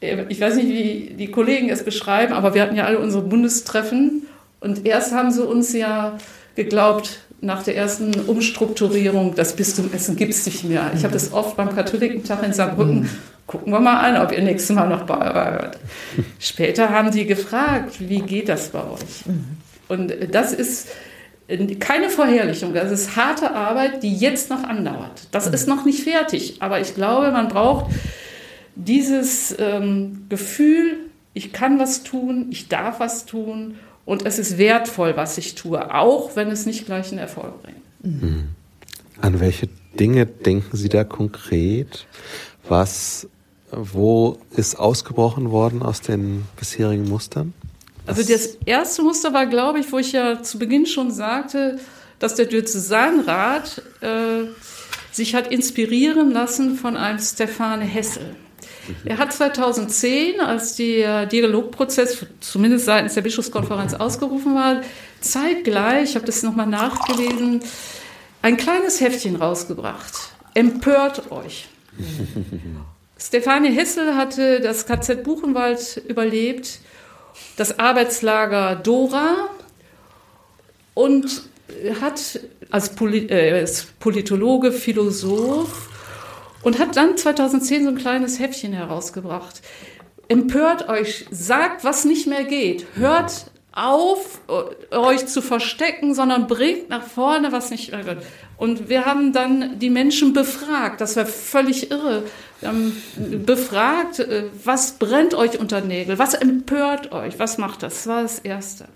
Ich 0.00 0.40
weiß 0.40 0.56
nicht, 0.56 0.68
wie 0.68 1.14
die 1.16 1.30
Kollegen 1.30 1.68
es 1.70 1.82
beschreiben, 1.84 2.32
aber 2.32 2.54
wir 2.54 2.62
hatten 2.62 2.76
ja 2.76 2.84
alle 2.84 2.98
unsere 2.98 3.22
Bundestreffen. 3.22 4.26
Und 4.60 4.86
erst 4.86 5.12
haben 5.12 5.30
sie 5.30 5.44
uns 5.44 5.72
ja 5.72 6.18
geglaubt, 6.54 7.20
nach 7.40 7.62
der 7.62 7.76
ersten 7.76 8.12
Umstrukturierung, 8.26 9.34
das 9.36 9.54
Bistum 9.54 9.90
Essen 9.92 10.16
gibt 10.16 10.34
es 10.34 10.44
nicht 10.46 10.64
mehr. 10.64 10.90
Ich 10.96 11.04
habe 11.04 11.12
das 11.12 11.32
oft 11.32 11.56
beim 11.56 11.72
Katholikentag 11.72 12.42
in 12.42 12.52
Saarbrücken, 12.52 13.08
gucken 13.46 13.72
wir 13.72 13.78
mal 13.78 14.00
an, 14.00 14.20
ob 14.20 14.32
ihr 14.32 14.42
nächstes 14.42 14.74
Mal 14.74 14.88
noch 14.88 15.04
bei 15.04 15.32
seid. 15.32 15.78
Später 16.40 16.90
haben 16.90 17.12
die 17.12 17.26
gefragt, 17.26 17.96
wie 18.00 18.22
geht 18.22 18.48
das 18.48 18.70
bei 18.70 18.80
euch? 18.80 19.24
Und 19.86 20.12
das 20.32 20.52
ist 20.52 20.88
keine 21.80 22.10
Verherrlichung, 22.10 22.74
das 22.74 22.90
ist 22.90 23.16
harte 23.16 23.54
Arbeit, 23.54 24.02
die 24.02 24.14
jetzt 24.14 24.50
noch 24.50 24.64
andauert. 24.64 25.28
Das 25.30 25.46
ist 25.46 25.66
noch 25.66 25.86
nicht 25.86 26.02
fertig, 26.02 26.56
aber 26.60 26.80
ich 26.80 26.94
glaube, 26.94 27.30
man 27.30 27.48
braucht 27.48 27.90
dieses 28.76 29.54
ähm, 29.58 30.26
Gefühl, 30.28 30.98
ich 31.32 31.52
kann 31.52 31.78
was 31.78 32.02
tun, 32.02 32.48
ich 32.50 32.68
darf 32.68 33.00
was 33.00 33.24
tun 33.24 33.76
und 34.04 34.26
es 34.26 34.38
ist 34.38 34.58
wertvoll, 34.58 35.16
was 35.16 35.38
ich 35.38 35.54
tue, 35.54 35.94
auch 35.94 36.36
wenn 36.36 36.48
es 36.48 36.66
nicht 36.66 36.84
gleich 36.84 37.10
einen 37.10 37.18
Erfolg 37.18 37.62
bringt. 37.62 37.78
Mhm. 38.02 38.48
An 39.20 39.40
welche 39.40 39.68
Dinge 39.98 40.26
denken 40.26 40.76
Sie 40.76 40.88
da 40.88 41.02
konkret? 41.02 42.06
Was, 42.68 43.26
wo 43.70 44.38
ist 44.54 44.78
ausgebrochen 44.78 45.50
worden 45.50 45.82
aus 45.82 46.02
den 46.02 46.44
bisherigen 46.56 47.08
Mustern? 47.08 47.54
Also 48.08 48.22
das 48.22 48.56
erste 48.64 49.02
Muster 49.02 49.34
war, 49.34 49.44
glaube 49.44 49.80
ich, 49.80 49.92
wo 49.92 49.98
ich 49.98 50.12
ja 50.12 50.42
zu 50.42 50.58
Beginn 50.58 50.86
schon 50.86 51.10
sagte, 51.10 51.78
dass 52.18 52.34
der 52.34 52.46
Diözesanrat 52.46 53.82
äh, 54.00 54.46
sich 55.12 55.34
hat 55.34 55.52
inspirieren 55.52 56.30
lassen 56.30 56.76
von 56.76 56.96
einem 56.96 57.18
Stefane 57.18 57.84
Hessel. 57.84 58.34
Er 59.04 59.18
hat 59.18 59.34
2010, 59.34 60.40
als 60.40 60.76
der 60.76 61.26
Dialogprozess 61.26 62.24
zumindest 62.40 62.86
seitens 62.86 63.12
der 63.12 63.20
Bischofskonferenz 63.20 63.92
ausgerufen 63.92 64.54
war, 64.54 64.80
zeitgleich, 65.20 66.10
ich 66.10 66.14
habe 66.14 66.24
das 66.24 66.42
nochmal 66.42 66.66
nachgelesen, 66.66 67.60
ein 68.40 68.56
kleines 68.56 69.02
Heftchen 69.02 69.36
rausgebracht. 69.36 70.14
Empört 70.54 71.30
euch. 71.30 71.68
Stefanie 73.18 73.72
Hessel 73.72 74.16
hatte 74.16 74.60
das 74.60 74.86
KZ 74.86 75.22
Buchenwald 75.24 76.00
überlebt, 76.08 76.80
das 77.56 77.78
Arbeitslager 77.78 78.76
Dora 78.76 79.48
und 80.94 81.42
hat 82.00 82.40
als 82.70 82.88
äh, 83.00 83.66
Politologe, 83.98 84.72
Philosoph 84.72 85.88
und 86.62 86.78
hat 86.78 86.96
dann 86.96 87.16
2010 87.16 87.84
so 87.84 87.90
ein 87.90 87.96
kleines 87.96 88.38
Häppchen 88.38 88.72
herausgebracht. 88.72 89.62
Empört 90.28 90.88
euch, 90.88 91.26
sagt, 91.30 91.84
was 91.84 92.04
nicht 92.04 92.26
mehr 92.26 92.44
geht. 92.44 92.86
Hört 92.94 93.50
auf, 93.72 94.40
euch 94.90 95.26
zu 95.26 95.40
verstecken, 95.40 96.14
sondern 96.14 96.48
bringt 96.48 96.88
nach 96.88 97.06
vorne, 97.06 97.52
was 97.52 97.70
nicht 97.70 97.92
mehr 97.92 98.02
geht. 98.02 98.18
Und 98.56 98.88
wir 98.88 99.06
haben 99.06 99.32
dann 99.32 99.78
die 99.78 99.88
Menschen 99.88 100.32
befragt. 100.32 101.00
Das 101.00 101.16
war 101.16 101.26
völlig 101.26 101.90
irre. 101.90 102.24
Haben 102.64 103.00
befragt, 103.46 104.18
äh, 104.18 104.44
was 104.64 104.92
brennt 104.92 105.34
euch 105.34 105.60
unter 105.60 105.80
Nägel? 105.80 106.18
Was 106.18 106.34
empört 106.34 107.12
euch? 107.12 107.38
Was 107.38 107.58
macht 107.58 107.82
das? 107.82 107.94
Das 107.94 108.06
war 108.06 108.22
das 108.22 108.38
Erste. 108.40 108.86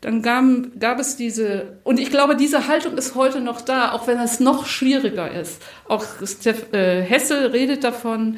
Dann 0.00 0.22
gab, 0.22 0.44
gab 0.78 1.00
es 1.00 1.16
diese, 1.16 1.78
und 1.82 1.98
ich 1.98 2.10
glaube, 2.10 2.36
diese 2.36 2.68
Haltung 2.68 2.96
ist 2.96 3.14
heute 3.14 3.40
noch 3.40 3.60
da, 3.60 3.92
auch 3.92 4.06
wenn 4.06 4.20
es 4.20 4.40
noch 4.40 4.66
schwieriger 4.66 5.30
ist. 5.30 5.60
Auch 5.88 6.04
Steph, 6.24 6.72
äh, 6.72 7.02
Hessel 7.02 7.46
redet 7.46 7.82
davon, 7.82 8.36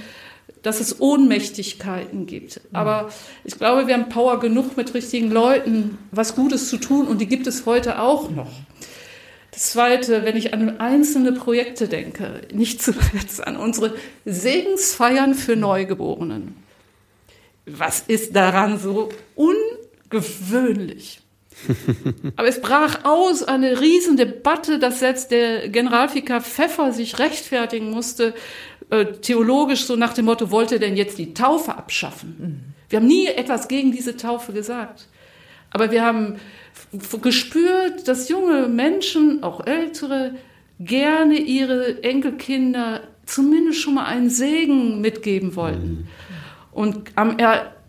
dass 0.62 0.80
es 0.80 1.00
Ohnmächtigkeiten 1.00 2.26
gibt. 2.26 2.60
Aber 2.72 3.10
ich 3.44 3.58
glaube, 3.58 3.86
wir 3.86 3.94
haben 3.94 4.08
Power 4.08 4.40
genug 4.40 4.76
mit 4.76 4.94
richtigen 4.94 5.30
Leuten, 5.30 5.98
was 6.10 6.34
Gutes 6.34 6.68
zu 6.68 6.78
tun 6.78 7.06
und 7.06 7.20
die 7.20 7.26
gibt 7.26 7.46
es 7.46 7.66
heute 7.66 8.00
auch 8.00 8.30
noch. 8.30 8.50
Das 9.58 9.72
Zweite, 9.72 10.24
wenn 10.24 10.36
ich 10.36 10.54
an 10.54 10.78
einzelne 10.78 11.32
Projekte 11.32 11.88
denke, 11.88 12.42
nicht 12.52 12.80
zuletzt 12.80 13.44
an 13.44 13.56
unsere 13.56 13.96
Segensfeiern 14.24 15.34
für 15.34 15.56
Neugeborenen. 15.56 16.54
Was 17.66 17.98
ist 18.06 18.36
daran 18.36 18.78
so 18.78 19.08
ungewöhnlich? 19.34 21.22
Aber 22.36 22.46
es 22.46 22.60
brach 22.60 23.04
aus 23.04 23.42
eine 23.42 23.80
Riesendebatte, 23.80 24.78
dass 24.78 25.00
selbst 25.00 25.32
der 25.32 25.68
Generalvikar 25.68 26.40
Pfeffer 26.40 26.92
sich 26.92 27.18
rechtfertigen 27.18 27.90
musste, 27.90 28.34
äh, 28.90 29.06
theologisch 29.06 29.86
so 29.86 29.96
nach 29.96 30.14
dem 30.14 30.26
Motto, 30.26 30.52
wollte 30.52 30.78
denn 30.78 30.96
jetzt 30.96 31.18
die 31.18 31.34
Taufe 31.34 31.74
abschaffen? 31.74 32.74
Wir 32.88 33.00
haben 33.00 33.08
nie 33.08 33.26
etwas 33.26 33.66
gegen 33.66 33.90
diese 33.90 34.16
Taufe 34.16 34.52
gesagt. 34.52 35.08
Aber 35.70 35.90
wir 35.90 36.04
haben 36.04 36.36
gespürt, 37.22 38.08
dass 38.08 38.28
junge 38.28 38.68
Menschen, 38.68 39.42
auch 39.42 39.66
ältere, 39.66 40.34
gerne 40.80 41.34
ihre 41.34 42.02
Enkelkinder 42.02 43.02
zumindest 43.26 43.80
schon 43.80 43.94
mal 43.94 44.06
einen 44.06 44.30
Segen 44.30 45.00
mitgeben 45.00 45.54
wollten. 45.56 46.08
Und 46.72 47.10
am 47.16 47.36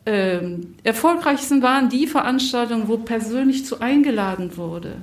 äh, 0.05 0.39
erfolgreichsten 0.83 1.61
waren 1.61 1.89
die 1.89 2.07
Veranstaltungen, 2.07 2.87
wo 2.87 2.97
persönlich 2.97 3.65
zu 3.65 3.79
eingeladen 3.79 4.57
wurde. 4.57 4.97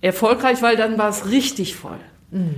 Erfolgreich, 0.00 0.62
weil 0.62 0.76
dann 0.76 0.98
war 0.98 1.10
es 1.10 1.28
richtig 1.30 1.76
voll. 1.76 1.98
Mhm. 2.30 2.54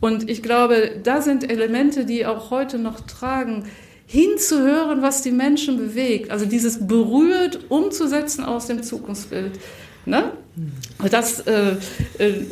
Und 0.00 0.28
ich 0.28 0.42
glaube, 0.42 1.00
da 1.02 1.22
sind 1.22 1.50
Elemente, 1.50 2.04
die 2.04 2.26
auch 2.26 2.50
heute 2.50 2.78
noch 2.78 3.00
tragen, 3.00 3.64
hinzuhören, 4.06 5.02
was 5.02 5.22
die 5.22 5.30
Menschen 5.30 5.76
bewegt. 5.78 6.30
Also 6.30 6.44
dieses 6.44 6.86
berührt 6.86 7.70
umzusetzen 7.70 8.44
aus 8.44 8.66
dem 8.66 8.82
Zukunftsbild. 8.82 9.58
Ne? 10.06 10.32
Mhm. 10.56 11.10
Das 11.10 11.40
äh, 11.40 11.76
äh, 12.18 12.44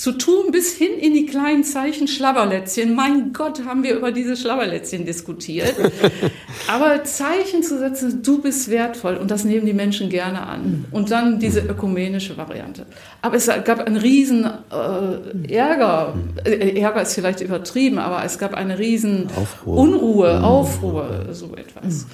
zu 0.00 0.12
tun 0.12 0.50
bis 0.50 0.74
hin 0.74 0.92
in 0.98 1.12
die 1.12 1.26
kleinen 1.26 1.62
Zeichen 1.62 2.08
Schlabberlätzchen. 2.08 2.94
Mein 2.94 3.34
Gott, 3.34 3.66
haben 3.66 3.82
wir 3.82 3.94
über 3.94 4.12
diese 4.12 4.34
Schlabberlätzchen 4.34 5.04
diskutiert. 5.04 5.74
Aber 6.68 7.04
Zeichen 7.04 7.62
zu 7.62 7.78
setzen, 7.78 8.22
du 8.22 8.40
bist 8.40 8.70
wertvoll 8.70 9.16
und 9.16 9.30
das 9.30 9.44
nehmen 9.44 9.66
die 9.66 9.74
Menschen 9.74 10.08
gerne 10.08 10.40
an. 10.40 10.86
Und 10.90 11.10
dann 11.10 11.38
diese 11.38 11.60
ökumenische 11.60 12.38
Variante. 12.38 12.86
Aber 13.20 13.36
es 13.36 13.46
gab 13.46 13.86
einen 13.86 13.98
riesen 13.98 14.46
äh, 14.46 15.54
Ärger. 15.54 16.14
Äh, 16.46 16.80
Ärger 16.80 17.02
ist 17.02 17.14
vielleicht 17.14 17.42
übertrieben, 17.42 17.98
aber 17.98 18.24
es 18.24 18.38
gab 18.38 18.54
eine 18.54 18.78
riesen 18.78 19.28
Aufruhr. 19.36 19.76
Unruhe, 19.76 20.38
mhm. 20.38 20.44
Aufruhr, 20.46 21.26
so 21.32 21.54
etwas. 21.54 22.06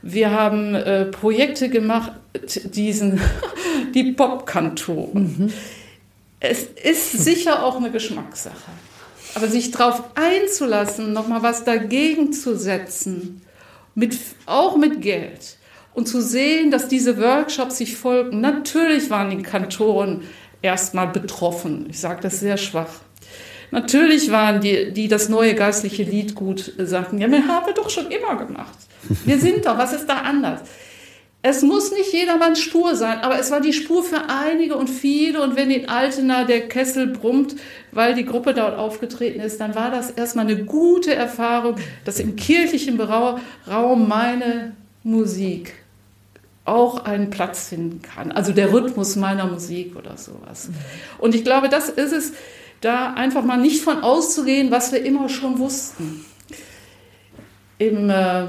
Wir 0.00 0.30
haben 0.30 0.74
äh, 0.74 1.04
Projekte 1.04 1.68
gemacht, 1.68 2.12
diesen, 2.72 3.20
die 3.94 4.12
Popkantoren. 4.12 5.34
Mhm 5.36 5.52
es 6.40 6.62
ist 6.62 7.12
sicher 7.12 7.64
auch 7.64 7.76
eine 7.76 7.90
Geschmackssache. 7.90 8.70
Aber 9.34 9.48
sich 9.48 9.70
darauf 9.70 10.02
einzulassen, 10.14 11.12
nochmal 11.12 11.42
was 11.42 11.64
dagegen 11.64 12.32
zu 12.32 12.56
setzen, 12.56 13.42
mit, 13.94 14.16
auch 14.46 14.76
mit 14.76 15.02
Geld, 15.02 15.58
und 15.98 16.06
zu 16.06 16.22
sehen, 16.22 16.70
dass 16.70 16.86
diese 16.86 17.18
Workshops 17.20 17.78
sich 17.78 17.96
folgen. 17.96 18.40
Natürlich 18.40 19.10
waren 19.10 19.30
die 19.30 19.42
Kantoren 19.42 20.22
erstmal 20.62 21.08
betroffen. 21.08 21.86
Ich 21.90 21.98
sage 21.98 22.20
das 22.22 22.38
sehr 22.38 22.56
schwach. 22.56 23.00
Natürlich 23.72 24.30
waren 24.30 24.60
die, 24.60 24.92
die 24.92 25.08
das 25.08 25.28
neue 25.28 25.56
geistliche 25.56 26.04
Lied 26.04 26.36
gut 26.36 26.72
sagten, 26.78 27.18
ja, 27.18 27.28
wir 27.28 27.46
haben 27.48 27.66
wir 27.66 27.74
doch 27.74 27.90
schon 27.90 28.12
immer 28.12 28.36
gemacht. 28.36 28.78
Wir 29.24 29.38
sind 29.40 29.66
doch, 29.66 29.76
was 29.76 29.92
ist 29.92 30.06
da 30.06 30.20
anders? 30.20 30.60
Es 31.48 31.62
muss 31.62 31.92
nicht 31.92 32.12
jedermann 32.12 32.56
stur 32.56 32.94
sein, 32.94 33.20
aber 33.20 33.38
es 33.38 33.50
war 33.50 33.62
die 33.62 33.72
Spur 33.72 34.04
für 34.04 34.28
einige 34.28 34.76
und 34.76 34.88
viele. 34.90 35.42
Und 35.42 35.56
wenn 35.56 35.70
in 35.70 35.88
Altena 35.88 36.44
der 36.44 36.68
Kessel 36.68 37.06
brummt, 37.06 37.56
weil 37.90 38.14
die 38.14 38.26
Gruppe 38.26 38.52
dort 38.52 38.76
aufgetreten 38.76 39.40
ist, 39.40 39.58
dann 39.58 39.74
war 39.74 39.90
das 39.90 40.10
erstmal 40.10 40.44
eine 40.44 40.62
gute 40.66 41.14
Erfahrung, 41.14 41.76
dass 42.04 42.20
im 42.20 42.36
kirchlichen 42.36 43.00
Raum 43.00 44.08
meine 44.08 44.76
Musik 45.04 45.72
auch 46.66 47.06
einen 47.06 47.30
Platz 47.30 47.70
finden 47.70 48.02
kann. 48.02 48.30
Also 48.30 48.52
der 48.52 48.70
Rhythmus 48.70 49.16
meiner 49.16 49.46
Musik 49.46 49.96
oder 49.96 50.18
sowas. 50.18 50.68
Und 51.16 51.34
ich 51.34 51.44
glaube, 51.44 51.70
das 51.70 51.88
ist 51.88 52.12
es, 52.12 52.32
da 52.82 53.14
einfach 53.14 53.42
mal 53.42 53.56
nicht 53.56 53.80
von 53.80 54.02
auszugehen, 54.02 54.70
was 54.70 54.92
wir 54.92 55.02
immer 55.02 55.30
schon 55.30 55.58
wussten. 55.58 56.26
Im 57.78 58.10
äh, 58.10 58.48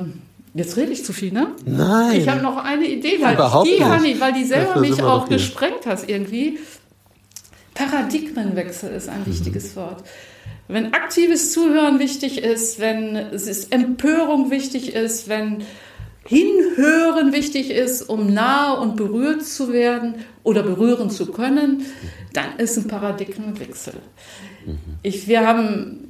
Jetzt 0.53 0.77
rede 0.77 0.91
ich 0.91 1.05
zu 1.05 1.13
viel, 1.13 1.31
ne? 1.31 1.55
Nein. 1.65 2.19
Ich 2.19 2.27
habe 2.27 2.41
noch 2.41 2.57
eine 2.57 2.87
Idee, 2.87 3.17
weil 3.21 3.35
Überhaupt 3.35 3.67
die, 3.67 3.79
nicht. 3.79 4.19
weil 4.19 4.33
die 4.33 4.45
selber 4.45 4.79
mich 4.79 5.01
auch 5.03 5.29
gesprengt 5.29 5.85
hast 5.85 6.09
irgendwie. 6.09 6.57
Paradigmenwechsel 7.75 8.91
ist 8.91 9.09
ein 9.09 9.21
mhm. 9.21 9.27
wichtiges 9.27 9.75
Wort. 9.75 10.03
Wenn 10.67 10.93
aktives 10.93 11.51
Zuhören 11.51 11.99
wichtig 11.99 12.43
ist, 12.43 12.79
wenn 12.79 13.15
es 13.15 13.47
ist 13.47 13.71
Empörung 13.71 14.51
wichtig 14.51 14.93
ist, 14.93 15.27
wenn 15.27 15.63
Hinhören 16.25 17.31
wichtig 17.33 17.71
ist, 17.71 18.03
um 18.03 18.31
nahe 18.33 18.79
und 18.79 18.95
berührt 18.97 19.43
zu 19.43 19.73
werden 19.73 20.15
oder 20.43 20.61
berühren 20.61 21.09
zu 21.09 21.27
können, 21.31 21.83
dann 22.33 22.57
ist 22.57 22.77
ein 22.77 22.87
Paradigmenwechsel. 22.87 23.93
Ich, 25.01 25.27
wir 25.27 25.47
haben 25.47 26.08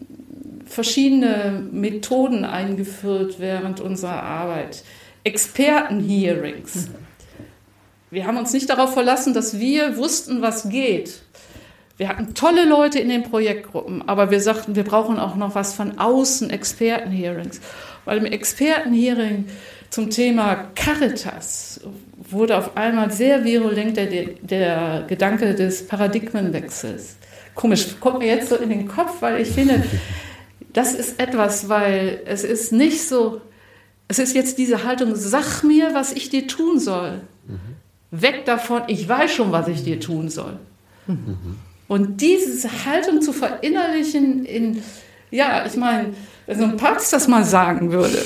verschiedene 0.70 1.63
Methoden 1.72 2.45
eingeführt 2.45 3.36
während 3.39 3.80
unserer 3.80 4.24
Arbeit. 4.24 4.84
Experten-Hearings. 5.24 6.89
Wir 8.11 8.26
haben 8.26 8.38
uns 8.38 8.53
nicht 8.53 8.70
darauf 8.70 8.93
verlassen, 8.93 9.34
dass 9.34 9.59
wir 9.59 9.97
wussten, 9.97 10.41
was 10.41 10.70
geht. 10.70 11.22
Wir 11.97 12.07
hatten 12.07 12.34
tolle 12.34 12.63
Leute 12.65 12.99
in 12.99 13.09
den 13.09 13.24
Projektgruppen, 13.24 14.07
aber 14.07 14.32
wir 14.32 14.39
sagten, 14.39 14.76
wir 14.76 14.86
brauchen 14.86 15.20
auch 15.20 15.36
noch 15.36 15.53
was 15.53 15.74
von 15.74 15.99
außen, 15.99 16.49
Experten-Hearings. 16.49 17.59
Weil 18.05 18.20
im 18.20 18.26
Experten-Hearing 18.26 19.45
zum 19.89 20.09
Thema 20.09 20.70
Caritas 20.76 21.82
wurde 22.17 22.57
auf 22.57 22.78
einmal 22.78 23.11
sehr 23.11 23.43
virulent 23.43 23.97
der, 23.97 24.07
der 24.41 25.05
Gedanke 25.07 25.55
des 25.55 25.88
Paradigmenwechsels. 25.88 27.17
Komisch, 27.53 27.88
kommt 27.99 28.20
mir 28.20 28.28
jetzt 28.28 28.49
so 28.49 28.55
in 28.55 28.70
den 28.70 28.88
Kopf, 28.88 29.22
weil 29.22 29.41
ich 29.41 29.49
finde, 29.49 29.84
das 30.74 30.93
ist 30.93 31.20
etwas, 31.20 31.70
weil 31.70 32.22
es 32.26 32.43
ist 32.43 32.72
nicht 32.72 33.07
so, 33.07 33.41
es 34.07 34.20
ist 34.20 34.36
jetzt 34.36 34.57
diese 34.57 34.84
Haltung, 34.84 35.15
sag 35.15 35.63
mir, 35.63 35.93
was 35.93 36.11
ich 36.11 36.30
dir 36.30 36.47
tun 36.47 36.80
soll. 36.80 37.22
Mhm. 37.47 37.59
Weg 38.11 38.45
davon, 38.45 38.84
ich 38.88 39.07
weiß 39.07 39.32
schon, 39.32 39.51
was 39.51 39.67
ich 39.67 39.84
dir 39.84 39.99
tun 39.99 40.30
soll. 40.30 40.57
Mhm. 41.07 41.57
Und 41.88 42.22
diese 42.22 42.70
Haltung 42.86 43.22
zu 43.22 43.34
verinnerlichen 43.34 44.45
in, 44.45 44.84
ja, 45.32 45.65
ich 45.65 45.76
meine, 45.76 46.13
wenn 46.45 46.57
so 46.57 46.63
ein 46.63 46.78
Papst 46.78 47.13
das 47.13 47.28
mal 47.28 47.43
sagen 47.43 47.91
würde, 47.91 48.24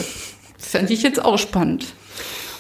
fände 0.58 0.94
ich 0.94 1.04
jetzt 1.04 1.24
auch 1.24 1.38
spannend. 1.38 1.94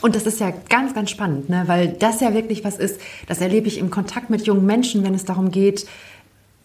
Und 0.01 0.15
das 0.15 0.25
ist 0.25 0.41
ja 0.41 0.51
ganz, 0.69 0.93
ganz 0.93 1.11
spannend, 1.11 1.49
ne? 1.49 1.63
weil 1.67 1.89
das 1.89 2.19
ja 2.19 2.33
wirklich 2.33 2.65
was 2.65 2.77
ist, 2.77 2.99
das 3.27 3.39
erlebe 3.39 3.67
ich 3.67 3.77
im 3.77 3.89
Kontakt 3.89 4.29
mit 4.29 4.45
jungen 4.45 4.65
Menschen, 4.65 5.03
wenn 5.03 5.13
es 5.13 5.23
darum 5.23 5.49
geht, 5.49 5.85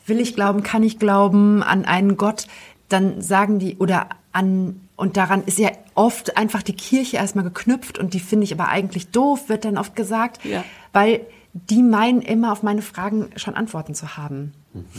will 0.06 0.18
ich 0.18 0.34
glauben, 0.34 0.64
kann 0.64 0.82
ich 0.82 0.98
glauben 0.98 1.62
an 1.62 1.84
einen 1.84 2.16
Gott, 2.16 2.48
dann 2.88 3.20
sagen 3.20 3.58
die, 3.58 3.76
oder 3.78 4.08
an, 4.32 4.80
und 4.96 5.16
daran 5.16 5.44
ist 5.44 5.58
ja 5.58 5.70
oft 5.94 6.36
einfach 6.36 6.62
die 6.62 6.74
Kirche 6.74 7.16
erstmal 7.16 7.44
geknüpft 7.44 7.98
und 7.98 8.14
die 8.14 8.20
finde 8.20 8.44
ich 8.44 8.52
aber 8.52 8.68
eigentlich 8.68 9.08
doof, 9.10 9.48
wird 9.48 9.64
dann 9.64 9.78
oft 9.78 9.96
gesagt, 9.96 10.44
ja. 10.44 10.64
weil 10.92 11.26
die 11.52 11.82
meinen 11.82 12.22
immer 12.22 12.52
auf 12.52 12.62
meine 12.62 12.82
Fragen 12.82 13.30
schon 13.36 13.54
Antworten 13.54 13.94
zu 13.94 14.16
haben. 14.16 14.52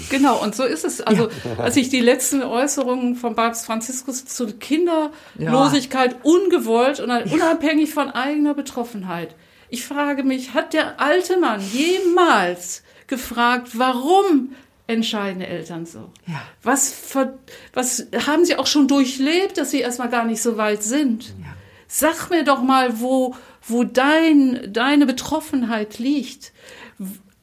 Genau, 0.10 0.42
und 0.42 0.56
so 0.56 0.64
ist 0.64 0.84
es. 0.84 1.00
Also, 1.00 1.30
ja. 1.30 1.64
als 1.64 1.78
ich 1.78 1.90
die 1.90 2.00
letzten 2.00 2.42
Äußerungen 2.42 3.16
von 3.16 3.36
Papst 3.36 3.66
Franziskus 3.66 4.26
zu 4.26 4.48
Kinderlosigkeit 4.48 6.12
ja. 6.14 6.18
ungewollt 6.24 7.00
und 7.00 7.12
unabhängig 7.32 7.94
von 7.94 8.10
eigener 8.10 8.54
Betroffenheit. 8.54 9.36
Ich 9.70 9.86
frage 9.86 10.24
mich, 10.24 10.54
hat 10.54 10.74
der 10.74 11.00
alte 11.00 11.40
Mann 11.40 11.62
jemals 11.72 12.84
gefragt, 13.08 13.78
warum 13.78 14.52
entscheiden 14.90 15.42
Eltern 15.42 15.86
so? 15.86 16.12
Ja. 16.26 16.42
Was, 16.64 16.92
ver, 16.92 17.38
was 17.74 18.08
haben 18.26 18.44
sie 18.44 18.56
auch 18.56 18.68
schon 18.68 18.88
durchlebt, 18.88 19.58
dass 19.58 19.72
sie 19.72 19.82
erstmal 19.82 20.10
gar 20.10 20.26
nicht 20.26 20.42
so 20.42 20.58
weit 20.58 20.84
sind? 20.84 21.26
Ja. 21.40 21.56
Sag 21.88 22.30
mir 22.30 22.44
doch 22.44 22.62
mal, 22.62 23.00
wo, 23.00 23.36
wo 23.68 23.84
dein, 23.84 24.74
deine 24.74 25.06
Betroffenheit 25.06 26.00
liegt. 26.00 26.52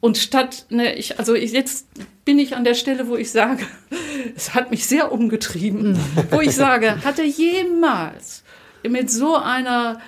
Und 0.00 0.18
statt, 0.18 0.66
ne, 0.70 0.94
ich, 0.94 1.18
also 1.18 1.34
ich, 1.34 1.52
jetzt 1.52 1.86
bin 2.24 2.38
ich 2.38 2.56
an 2.56 2.64
der 2.64 2.74
Stelle, 2.74 3.08
wo 3.08 3.16
ich 3.16 3.30
sage, 3.30 3.64
es 4.36 4.54
hat 4.54 4.70
mich 4.70 4.86
sehr 4.86 5.12
umgetrieben, 5.12 5.92
mhm. 5.92 5.98
wo 6.30 6.40
ich 6.40 6.54
sage, 6.54 7.04
hat 7.04 7.18
er 7.18 7.26
jemals 7.26 8.42
mit 8.82 9.10
so 9.10 9.36
einer 9.36 10.00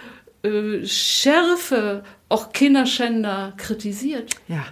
äh, 0.42 0.84
Schärfe 0.84 2.04
auch 2.28 2.52
Kinderschänder 2.52 3.54
kritisiert? 3.56 4.34
Ja. 4.48 4.66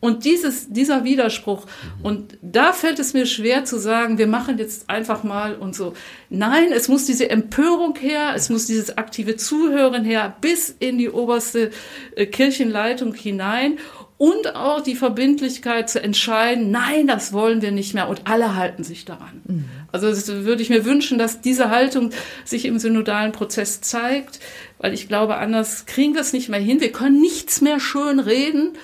Und 0.00 0.24
dieses, 0.24 0.72
dieser 0.72 1.02
Widerspruch, 1.02 1.66
und 2.04 2.38
da 2.40 2.72
fällt 2.72 3.00
es 3.00 3.14
mir 3.14 3.26
schwer 3.26 3.64
zu 3.64 3.78
sagen, 3.78 4.16
wir 4.16 4.28
machen 4.28 4.56
jetzt 4.58 4.88
einfach 4.88 5.24
mal 5.24 5.56
und 5.56 5.74
so. 5.74 5.94
Nein, 6.30 6.70
es 6.72 6.86
muss 6.86 7.04
diese 7.04 7.28
Empörung 7.28 7.96
her, 7.96 8.32
es 8.36 8.48
muss 8.48 8.66
dieses 8.66 8.96
aktive 8.96 9.34
Zuhören 9.36 10.04
her, 10.04 10.36
bis 10.40 10.70
in 10.78 10.98
die 10.98 11.10
oberste 11.10 11.72
äh, 12.14 12.26
Kirchenleitung 12.26 13.12
hinein 13.12 13.78
und 14.18 14.54
auch 14.54 14.80
die 14.80 14.94
Verbindlichkeit 14.94 15.90
zu 15.90 16.00
entscheiden, 16.00 16.70
nein, 16.70 17.08
das 17.08 17.32
wollen 17.32 17.62
wir 17.62 17.72
nicht 17.72 17.94
mehr 17.94 18.08
und 18.08 18.22
alle 18.24 18.54
halten 18.54 18.84
sich 18.84 19.04
daran. 19.04 19.42
Mhm. 19.46 19.64
Also 19.90 20.08
das 20.08 20.28
würde 20.28 20.62
ich 20.62 20.70
mir 20.70 20.84
wünschen, 20.84 21.18
dass 21.18 21.40
diese 21.40 21.70
Haltung 21.70 22.10
sich 22.44 22.66
im 22.66 22.78
synodalen 22.78 23.32
Prozess 23.32 23.80
zeigt, 23.80 24.38
weil 24.78 24.92
ich 24.92 25.08
glaube, 25.08 25.36
anders 25.38 25.86
kriegen 25.86 26.14
wir 26.14 26.20
es 26.20 26.32
nicht 26.32 26.48
mehr 26.48 26.60
hin. 26.60 26.80
Wir 26.80 26.92
können 26.92 27.20
nichts 27.20 27.60
mehr 27.60 27.80
schön 27.80 28.20
reden 28.20 28.76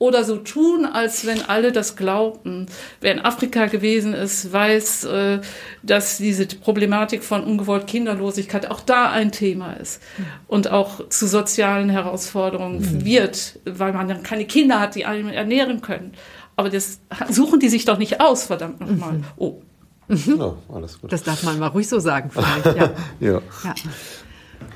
oder 0.00 0.24
so 0.24 0.36
tun, 0.38 0.86
als 0.86 1.26
wenn 1.26 1.42
alle 1.42 1.72
das 1.72 1.94
glaubten. 1.94 2.66
Wer 3.02 3.12
in 3.12 3.20
Afrika 3.20 3.66
gewesen 3.66 4.14
ist, 4.14 4.50
weiß, 4.50 5.04
äh, 5.04 5.40
dass 5.82 6.16
diese 6.16 6.46
Problematik 6.46 7.22
von 7.22 7.44
ungewollt 7.44 7.86
Kinderlosigkeit 7.86 8.70
auch 8.70 8.80
da 8.80 9.10
ein 9.10 9.30
Thema 9.30 9.74
ist 9.74 10.00
und 10.48 10.70
auch 10.70 11.06
zu 11.10 11.26
sozialen 11.26 11.90
Herausforderungen 11.90 12.80
mhm. 12.80 13.04
wird, 13.04 13.60
weil 13.66 13.92
man 13.92 14.08
dann 14.08 14.22
keine 14.22 14.46
Kinder 14.46 14.80
hat, 14.80 14.94
die 14.94 15.04
einen 15.04 15.28
ernähren 15.28 15.82
können. 15.82 16.14
Aber 16.56 16.70
das 16.70 17.00
suchen 17.28 17.60
die 17.60 17.68
sich 17.68 17.84
doch 17.84 17.98
nicht 17.98 18.22
aus, 18.22 18.44
verdammt 18.44 18.80
nochmal. 18.80 19.18
Mhm. 19.18 19.24
Oh. 19.36 19.60
Mhm. 20.08 20.38
Ja, 20.38 20.54
alles 20.74 20.98
gut. 20.98 21.12
Das 21.12 21.22
darf 21.24 21.42
man 21.42 21.58
mal 21.58 21.68
ruhig 21.68 21.86
so 21.86 22.00
sagen, 22.00 22.30
vielleicht. 22.30 22.64
Ja. 22.64 22.90
ja. 23.20 23.42
ja. 23.64 23.74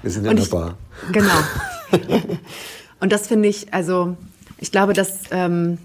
Wir 0.02 0.10
sind 0.10 0.26
ja 0.26 0.32
in 0.32 0.36
der 0.36 0.44
Bar. 0.44 0.76
Genau. 1.12 1.38
Und 3.00 3.10
das 3.10 3.26
finde 3.26 3.48
ich, 3.48 3.72
also 3.72 4.16
ich 4.64 4.72
glaube, 4.72 4.94
dass 4.94 5.24
ähm, 5.30 5.76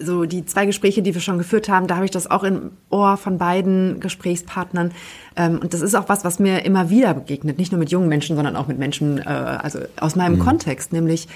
so 0.00 0.24
die 0.24 0.44
zwei 0.44 0.66
Gespräche, 0.66 1.00
die 1.00 1.14
wir 1.14 1.20
schon 1.20 1.38
geführt 1.38 1.68
haben, 1.68 1.86
da 1.86 1.94
habe 1.94 2.04
ich 2.04 2.10
das 2.10 2.28
auch 2.28 2.42
im 2.42 2.72
Ohr 2.90 3.16
von 3.16 3.38
beiden 3.38 4.00
Gesprächspartnern. 4.00 4.90
Ähm, 5.36 5.60
und 5.60 5.74
das 5.74 5.80
ist 5.80 5.94
auch 5.94 6.08
was, 6.08 6.24
was 6.24 6.40
mir 6.40 6.64
immer 6.64 6.90
wieder 6.90 7.14
begegnet, 7.14 7.56
nicht 7.56 7.70
nur 7.70 7.78
mit 7.78 7.92
jungen 7.92 8.08
Menschen, 8.08 8.34
sondern 8.34 8.56
auch 8.56 8.66
mit 8.66 8.80
Menschen, 8.80 9.18
äh, 9.18 9.22
also 9.22 9.78
aus 10.00 10.16
meinem 10.16 10.40
mhm. 10.40 10.40
Kontext, 10.40 10.92
nämlich 10.92 11.28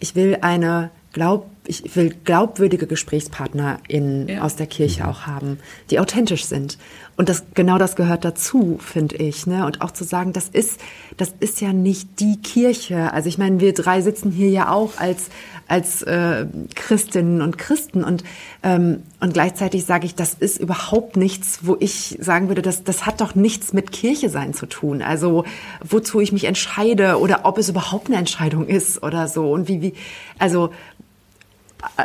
ich 0.00 0.14
will 0.14 0.38
eine 0.40 0.88
glaub, 1.12 1.50
ich 1.64 1.94
will 1.94 2.14
glaubwürdige 2.24 2.86
Gesprächspartner 2.86 3.78
in, 3.86 4.26
ja. 4.26 4.42
aus 4.42 4.56
der 4.56 4.66
Kirche 4.66 5.06
auch 5.06 5.26
haben, 5.26 5.58
die 5.90 6.00
authentisch 6.00 6.46
sind. 6.46 6.76
Und 7.16 7.28
das, 7.28 7.44
genau 7.54 7.78
das 7.78 7.94
gehört 7.94 8.24
dazu, 8.24 8.78
finde 8.80 9.16
ich, 9.16 9.46
ne? 9.46 9.64
Und 9.64 9.80
auch 9.80 9.92
zu 9.92 10.02
sagen, 10.02 10.32
das 10.32 10.48
ist, 10.48 10.80
das 11.18 11.32
ist 11.38 11.60
ja 11.60 11.72
nicht 11.72 12.18
die 12.18 12.38
Kirche. 12.38 13.12
Also 13.12 13.28
ich 13.28 13.38
meine, 13.38 13.60
wir 13.60 13.74
drei 13.74 14.00
sitzen 14.00 14.32
hier 14.32 14.48
ja 14.48 14.70
auch 14.70 14.98
als, 14.98 15.28
als 15.68 16.02
äh, 16.02 16.46
Christinnen 16.74 17.42
und 17.42 17.58
Christen 17.58 18.02
und, 18.02 18.24
ähm, 18.62 19.02
und 19.20 19.34
gleichzeitig 19.34 19.84
sage 19.84 20.06
ich, 20.06 20.16
das 20.16 20.34
ist 20.34 20.58
überhaupt 20.58 21.16
nichts, 21.16 21.60
wo 21.62 21.76
ich 21.78 22.18
sagen 22.20 22.48
würde, 22.48 22.62
das, 22.62 22.82
das 22.82 23.06
hat 23.06 23.20
doch 23.20 23.36
nichts 23.36 23.72
mit 23.72 23.92
Kirche 23.92 24.30
sein 24.30 24.52
zu 24.52 24.66
tun. 24.66 25.00
Also 25.02 25.44
wozu 25.84 26.18
ich 26.18 26.32
mich 26.32 26.44
entscheide 26.44 27.20
oder 27.20 27.44
ob 27.44 27.58
es 27.58 27.68
überhaupt 27.68 28.08
eine 28.08 28.16
Entscheidung 28.16 28.66
ist 28.66 29.02
oder 29.02 29.28
so. 29.28 29.52
Und 29.52 29.68
wie, 29.68 29.82
wie, 29.82 29.92
also 30.38 30.70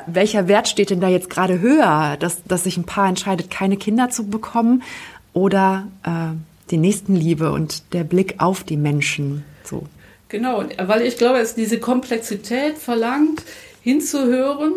welcher 0.08 0.48
Wert 0.48 0.68
steht 0.68 0.90
denn 0.90 1.02
da 1.02 1.08
jetzt 1.08 1.30
gerade 1.30 1.60
höher, 1.60 2.18
dass, 2.20 2.44
dass 2.44 2.64
sich 2.64 2.78
ein 2.78 2.86
Paar 2.86 3.08
entscheidet, 3.08 3.52
keine 3.52 3.78
Kinder 3.78 4.10
zu 4.10 4.28
bekommen 4.28 4.84
oder 5.34 5.88
äh, 6.04 6.36
die 6.72 6.78
Nächstenliebe 6.78 7.52
und 7.52 7.94
der 7.94 8.04
Blick 8.04 8.36
auf 8.40 8.64
die 8.64 8.78
Menschen 8.78 9.44
so? 9.64 9.88
Genau, 10.30 10.64
weil 10.78 11.04
ich 11.04 11.18
glaube, 11.18 11.40
es 11.40 11.56
diese 11.56 11.80
Komplexität 11.80 12.78
verlangt, 12.78 13.44
hinzuhören. 13.82 14.74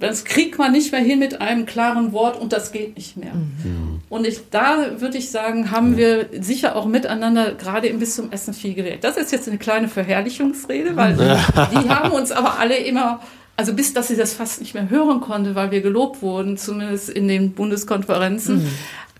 Das 0.00 0.24
kriegt 0.24 0.58
man 0.58 0.72
nicht 0.72 0.92
mehr 0.92 1.02
hin 1.02 1.18
mit 1.18 1.42
einem 1.42 1.66
klaren 1.66 2.12
Wort 2.12 2.40
und 2.40 2.54
das 2.54 2.72
geht 2.72 2.96
nicht 2.96 3.18
mehr. 3.18 3.34
Mhm. 3.34 4.00
Und 4.08 4.26
ich, 4.26 4.48
da 4.50 4.98
würde 5.00 5.18
ich 5.18 5.30
sagen, 5.30 5.70
haben 5.70 5.98
wir 5.98 6.30
sicher 6.40 6.74
auch 6.74 6.86
miteinander 6.86 7.52
gerade 7.52 7.86
im 7.86 7.98
Bistum 7.98 8.32
Essen 8.32 8.54
viel 8.54 8.74
geredet. 8.74 9.04
Das 9.04 9.18
ist 9.18 9.30
jetzt 9.30 9.46
eine 9.46 9.58
kleine 9.58 9.88
Verherrlichungsrede, 9.88 10.96
weil 10.96 11.14
die 11.16 11.88
haben 11.88 12.10
uns 12.12 12.32
aber 12.32 12.58
alle 12.58 12.78
immer 12.78 13.20
also 13.56 13.74
bis 13.74 13.92
dass 13.92 14.08
sie 14.08 14.16
das 14.16 14.32
fast 14.32 14.60
nicht 14.60 14.74
mehr 14.74 14.90
hören 14.90 15.20
konnte, 15.20 15.54
weil 15.54 15.70
wir 15.70 15.80
gelobt 15.80 16.22
wurden, 16.22 16.56
zumindest 16.56 17.10
in 17.10 17.28
den 17.28 17.52
Bundeskonferenzen. 17.52 18.64
Mhm. 18.64 18.70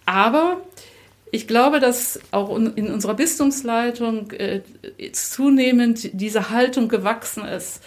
Aber 0.07 0.57
ich 1.31 1.47
glaube, 1.47 1.79
dass 1.81 2.21
auch 2.33 2.57
in 2.57 2.93
unserer 2.93 3.15
Bistumsleitung 3.15 4.33
äh, 4.33 4.63
zunehmend 5.13 6.11
diese 6.13 6.51
Haltung 6.51 6.89
gewachsen 6.89 7.45
ist. 7.45 7.83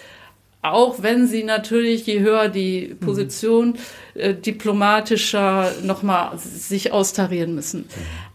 Auch 0.62 1.02
wenn 1.02 1.26
sie 1.26 1.44
natürlich, 1.44 2.06
je 2.06 2.20
höher 2.20 2.48
die 2.48 2.88
mhm. 2.88 3.04
Position, 3.04 3.74
äh, 4.14 4.32
diplomatischer 4.32 5.72
nochmal 5.82 6.38
sich 6.38 6.92
austarieren 6.92 7.54
müssen. 7.54 7.80
Mhm. 7.80 7.86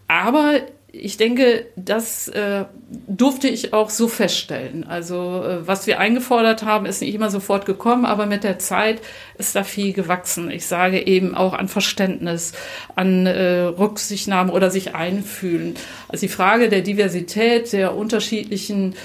Aber 0.07 0.59
ich 0.91 1.17
denke, 1.17 1.67
das 1.75 2.27
äh, 2.29 2.65
durfte 3.07 3.47
ich 3.47 3.73
auch 3.73 3.89
so 3.89 4.07
feststellen. 4.07 4.85
Also 4.87 5.43
äh, 5.43 5.67
was 5.67 5.85
wir 5.85 5.99
eingefordert 5.99 6.63
haben, 6.63 6.85
ist 6.85 7.01
nicht 7.01 7.13
immer 7.13 7.29
sofort 7.29 7.65
gekommen, 7.65 8.05
aber 8.05 8.25
mit 8.25 8.43
der 8.43 8.57
Zeit 8.57 8.99
ist 9.37 9.55
da 9.55 9.63
viel 9.63 9.93
gewachsen. 9.93 10.49
Ich 10.49 10.65
sage 10.65 11.05
eben 11.05 11.35
auch 11.35 11.53
an 11.53 11.67
Verständnis, 11.67 12.53
an 12.95 13.27
äh, 13.27 13.61
Rücksichtnahme 13.61 14.51
oder 14.51 14.71
sich 14.71 14.95
einfühlen. 14.95 15.75
Also 16.07 16.25
die 16.25 16.33
Frage 16.33 16.69
der 16.69 16.81
Diversität, 16.81 17.71
der 17.71 17.95
unterschiedlichen 17.95 18.95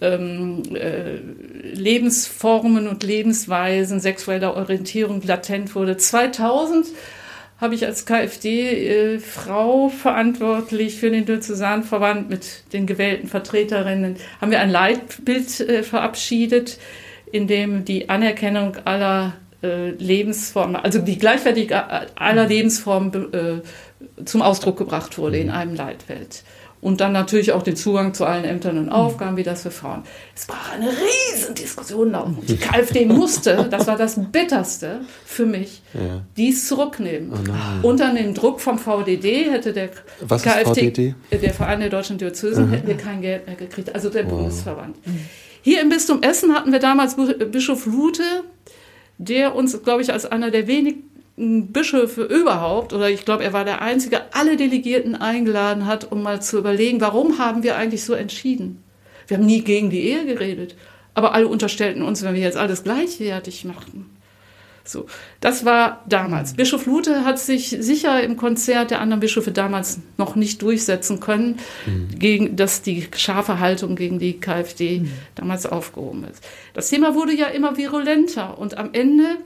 ähm, 0.00 0.62
äh, 0.74 1.16
Lebensformen 1.74 2.88
und 2.88 3.02
Lebensweisen, 3.02 4.00
sexueller 4.00 4.56
Orientierung 4.56 5.20
latent 5.22 5.74
wurde. 5.74 5.98
2000 5.98 6.86
habe 7.58 7.74
ich 7.74 7.86
als 7.86 8.04
KfD-Frau 8.06 9.86
äh, 9.86 9.90
verantwortlich 9.90 10.96
für 10.96 11.10
den 11.10 11.24
Diözesanverband 11.24 12.28
mit 12.28 12.72
den 12.72 12.86
gewählten 12.86 13.28
Vertreterinnen, 13.28 14.16
haben 14.40 14.50
wir 14.50 14.60
ein 14.60 14.70
Leitbild 14.70 15.60
äh, 15.60 15.82
verabschiedet, 15.82 16.78
in 17.30 17.46
dem 17.46 17.84
die 17.84 18.08
Anerkennung 18.08 18.76
aller 18.84 19.34
äh, 19.62 19.90
Lebensformen, 19.90 20.76
also 20.76 20.98
die 20.98 21.18
Gleichwertigkeit 21.18 22.12
aller 22.16 22.46
Lebensformen 22.46 23.32
äh, 23.32 24.24
zum 24.24 24.42
Ausdruck 24.42 24.76
gebracht 24.76 25.16
wurde 25.18 25.38
in 25.38 25.50
einem 25.50 25.74
Leitbild 25.74 26.42
und 26.84 27.00
dann 27.00 27.12
natürlich 27.12 27.52
auch 27.52 27.62
den 27.62 27.76
Zugang 27.76 28.12
zu 28.12 28.26
allen 28.26 28.44
Ämtern 28.44 28.76
und 28.76 28.90
Aufgaben, 28.90 29.38
wie 29.38 29.42
das 29.42 29.62
für 29.62 29.70
Frauen. 29.70 30.02
Es 30.36 30.44
brach 30.44 30.74
eine 30.74 30.90
riesen 30.90 31.54
Diskussion 31.54 32.10
laufen. 32.10 32.36
Die 32.46 32.58
KfD 32.58 33.06
musste, 33.06 33.66
das 33.70 33.86
war 33.86 33.96
das 33.96 34.20
Bitterste 34.30 35.00
für 35.24 35.46
mich, 35.46 35.80
ja. 35.94 36.20
dies 36.36 36.68
zurücknehmen. 36.68 37.32
Oh 37.32 37.88
Unter 37.88 38.12
dem 38.12 38.34
Druck 38.34 38.60
vom 38.60 38.78
VDD 38.78 39.50
hätte 39.50 39.72
der 39.72 39.88
Was 40.20 40.42
KfD, 40.42 41.14
der 41.32 41.54
Verein 41.54 41.80
der 41.80 41.88
deutschen 41.88 42.18
Diözesen, 42.18 42.66
mhm. 42.66 42.72
hätten 42.72 42.86
wir 42.86 42.98
kein 42.98 43.22
Geld 43.22 43.46
mehr 43.46 43.56
gekriegt, 43.56 43.94
also 43.94 44.10
der 44.10 44.26
wow. 44.26 44.32
Bundesverband. 44.32 44.96
Hier 45.62 45.80
im 45.80 45.88
Bistum 45.88 46.22
Essen 46.22 46.52
hatten 46.52 46.70
wir 46.70 46.80
damals 46.80 47.16
Bischof 47.50 47.86
Lute, 47.86 48.22
der 49.16 49.54
uns, 49.54 49.82
glaube 49.82 50.02
ich, 50.02 50.12
als 50.12 50.26
einer 50.26 50.50
der 50.50 50.66
wenigen 50.66 51.13
Bischöfe 51.36 52.22
überhaupt, 52.22 52.92
oder 52.92 53.10
ich 53.10 53.24
glaube, 53.24 53.42
er 53.42 53.52
war 53.52 53.64
der 53.64 53.82
Einzige, 53.82 54.32
alle 54.32 54.56
Delegierten 54.56 55.16
eingeladen 55.16 55.86
hat, 55.86 56.10
um 56.12 56.22
mal 56.22 56.40
zu 56.40 56.58
überlegen, 56.58 57.00
warum 57.00 57.38
haben 57.38 57.62
wir 57.62 57.76
eigentlich 57.76 58.04
so 58.04 58.14
entschieden? 58.14 58.84
Wir 59.26 59.38
haben 59.38 59.46
nie 59.46 59.62
gegen 59.62 59.90
die 59.90 60.02
Ehe 60.02 60.26
geredet, 60.26 60.76
aber 61.14 61.34
alle 61.34 61.48
unterstellten 61.48 62.02
uns, 62.02 62.22
wenn 62.22 62.34
wir 62.34 62.40
jetzt 62.40 62.56
alles 62.56 62.84
gleichwertig 62.84 63.64
machten. 63.64 64.06
So, 64.86 65.06
das 65.40 65.64
war 65.64 66.04
damals. 66.08 66.52
Mhm. 66.52 66.56
Bischof 66.56 66.86
Lute 66.86 67.24
hat 67.24 67.38
sich 67.38 67.70
sicher 67.70 68.22
im 68.22 68.36
Konzert 68.36 68.90
der 68.90 69.00
anderen 69.00 69.20
Bischöfe 69.20 69.50
damals 69.50 70.00
noch 70.18 70.36
nicht 70.36 70.60
durchsetzen 70.60 71.20
können, 71.20 71.58
mhm. 71.86 72.18
gegen, 72.18 72.56
dass 72.56 72.82
die 72.82 73.08
scharfe 73.16 73.60
Haltung 73.60 73.96
gegen 73.96 74.18
die 74.18 74.38
KfD 74.38 75.00
mhm. 75.00 75.10
damals 75.36 75.64
aufgehoben 75.64 76.24
ist. 76.30 76.44
Das 76.74 76.90
Thema 76.90 77.14
wurde 77.14 77.34
ja 77.34 77.46
immer 77.46 77.78
virulenter 77.78 78.58
und 78.58 78.76
am 78.76 78.90
Ende 78.92 79.38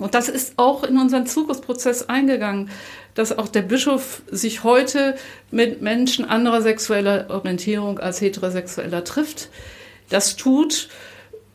und 0.00 0.14
das 0.14 0.28
ist 0.28 0.54
auch 0.56 0.82
in 0.82 0.98
unseren 0.98 1.26
Zugriffsprozess 1.26 2.08
eingegangen, 2.08 2.70
dass 3.14 3.36
auch 3.36 3.48
der 3.48 3.62
Bischof 3.62 4.22
sich 4.30 4.64
heute 4.64 5.14
mit 5.50 5.82
Menschen 5.82 6.24
anderer 6.24 6.62
sexueller 6.62 7.26
Orientierung 7.28 7.98
als 7.98 8.20
heterosexueller 8.20 9.04
trifft. 9.04 9.50
Das 10.08 10.36
tut 10.36 10.88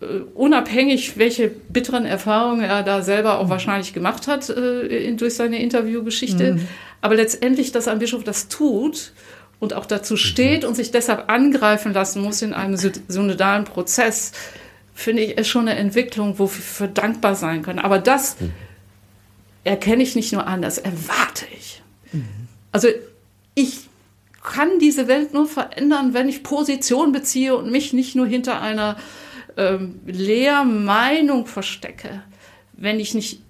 äh, 0.01 0.05
unabhängig, 0.33 1.17
welche 1.17 1.47
bitteren 1.47 2.05
Erfahrungen 2.05 2.61
er 2.61 2.83
da 2.83 3.01
selber 3.01 3.39
auch 3.39 3.49
wahrscheinlich 3.49 3.93
gemacht 3.93 4.27
hat 4.27 4.49
äh, 4.49 5.11
durch 5.13 5.35
seine 5.35 5.61
Interviewgeschichte. 5.61 6.53
Mhm. 6.53 6.67
Aber 7.01 7.15
letztendlich, 7.15 7.71
dass 7.71 7.87
ein 7.87 7.99
Bischof 7.99 8.23
das 8.23 8.47
tut 8.47 9.13
und 9.59 9.73
auch 9.73 9.85
dazu 9.85 10.17
steht 10.17 10.63
mhm. 10.63 10.69
und 10.69 10.75
sich 10.75 10.91
deshalb 10.91 11.29
angreifen 11.29 11.93
lassen 11.93 12.21
muss 12.21 12.41
in 12.41 12.53
einem 12.53 12.77
synodalen 12.77 13.63
Prozess, 13.63 14.33
finde 14.95 15.23
ich, 15.23 15.37
ist 15.37 15.49
schon 15.49 15.67
eine 15.67 15.77
Entwicklung, 15.77 16.39
wofür 16.39 16.87
wir 16.87 16.93
dankbar 16.93 17.35
sein 17.35 17.61
können. 17.61 17.79
Aber 17.79 17.99
das 17.99 18.39
mhm. 18.39 18.53
erkenne 19.63 20.01
ich 20.01 20.15
nicht 20.15 20.33
nur 20.33 20.47
an, 20.47 20.63
das 20.63 20.79
erwarte 20.79 21.45
ich. 21.55 21.83
Mhm. 22.13 22.47
Also 22.71 22.87
ich 23.53 23.89
kann 24.41 24.79
diese 24.79 25.07
Welt 25.07 25.33
nur 25.33 25.47
verändern, 25.47 26.13
wenn 26.13 26.29
ich 26.29 26.43
Position 26.43 27.11
beziehe 27.11 27.55
und 27.55 27.71
mich 27.71 27.93
nicht 27.93 28.15
nur 28.15 28.25
hinter 28.25 28.61
einer 28.61 28.95
ähm, 29.57 29.99
Lehrmeinung 30.05 31.45
verstecke. 31.45 32.23
Wenn 32.73 32.99
ich 32.99 33.13
nicht 33.13 33.41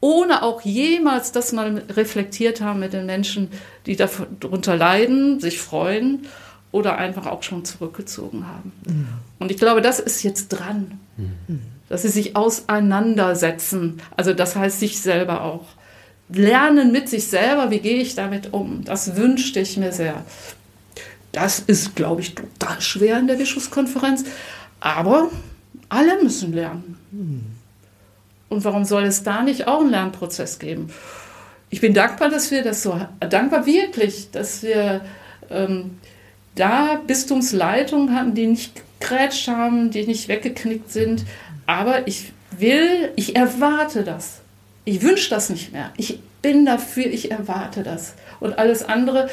ohne 0.00 0.42
auch 0.42 0.62
jemals 0.62 1.32
das 1.32 1.52
mal 1.52 1.84
reflektiert 1.88 2.60
haben 2.60 2.80
mit 2.80 2.92
den 2.92 3.06
Menschen, 3.06 3.48
die 3.86 3.96
darunter 3.96 4.76
leiden, 4.76 5.40
sich 5.40 5.60
freuen 5.60 6.26
oder 6.72 6.96
einfach 6.96 7.26
auch 7.26 7.42
schon 7.42 7.64
zurückgezogen 7.64 8.46
haben. 8.48 8.72
Mhm. 8.86 9.08
Und 9.38 9.50
ich 9.50 9.58
glaube, 9.58 9.82
das 9.82 10.00
ist 10.00 10.22
jetzt 10.22 10.48
dran, 10.48 10.98
mhm. 11.16 11.60
dass 11.88 12.02
sie 12.02 12.08
sich 12.08 12.34
auseinandersetzen. 12.34 14.00
Also 14.16 14.32
das 14.32 14.56
heißt 14.56 14.80
sich 14.80 15.00
selber 15.00 15.42
auch. 15.42 15.66
Lernen 16.30 16.90
mit 16.92 17.10
sich 17.10 17.26
selber, 17.28 17.70
wie 17.70 17.80
gehe 17.80 18.00
ich 18.00 18.14
damit 18.14 18.54
um? 18.54 18.84
Das 18.84 19.16
wünschte 19.16 19.60
ich 19.60 19.76
mir 19.76 19.92
sehr. 19.92 20.24
Das 21.30 21.58
ist, 21.60 21.94
glaube 21.94 22.22
ich, 22.22 22.34
total 22.34 22.80
schwer 22.80 23.18
in 23.18 23.26
der 23.26 23.34
Bischofskonferenz. 23.34 24.24
Aber 24.80 25.30
alle 25.90 26.22
müssen 26.22 26.54
lernen. 26.54 26.96
Mhm. 27.10 27.42
Und 28.48 28.64
warum 28.64 28.84
soll 28.84 29.04
es 29.04 29.22
da 29.22 29.42
nicht 29.42 29.66
auch 29.66 29.80
einen 29.80 29.90
Lernprozess 29.90 30.58
geben? 30.58 30.90
Ich 31.68 31.80
bin 31.80 31.94
dankbar, 31.94 32.28
dass 32.28 32.50
wir 32.50 32.62
das 32.62 32.82
so, 32.82 33.00
dankbar 33.20 33.64
wirklich, 33.64 34.30
dass 34.30 34.62
wir 34.62 35.02
ähm, 35.48 35.98
da 36.54 37.00
Bistumsleitungen 37.06 38.14
hatten, 38.14 38.34
die 38.34 38.46
nicht 38.46 38.82
gegrätscht 39.00 39.48
haben, 39.48 39.90
die 39.90 40.06
nicht 40.06 40.28
weggeknickt 40.28 40.90
sind. 40.90 41.24
Aber 41.66 42.06
ich 42.06 42.32
will, 42.56 43.10
ich 43.16 43.36
erwarte 43.36 44.04
das. 44.04 44.40
Ich 44.84 45.02
wünsche 45.02 45.30
das 45.30 45.50
nicht 45.50 45.72
mehr. 45.72 45.90
Ich 45.96 46.20
bin 46.42 46.66
dafür, 46.66 47.06
ich 47.06 47.30
erwarte 47.30 47.82
das. 47.82 48.14
Und 48.40 48.58
alles 48.58 48.82
andere, 48.82 49.30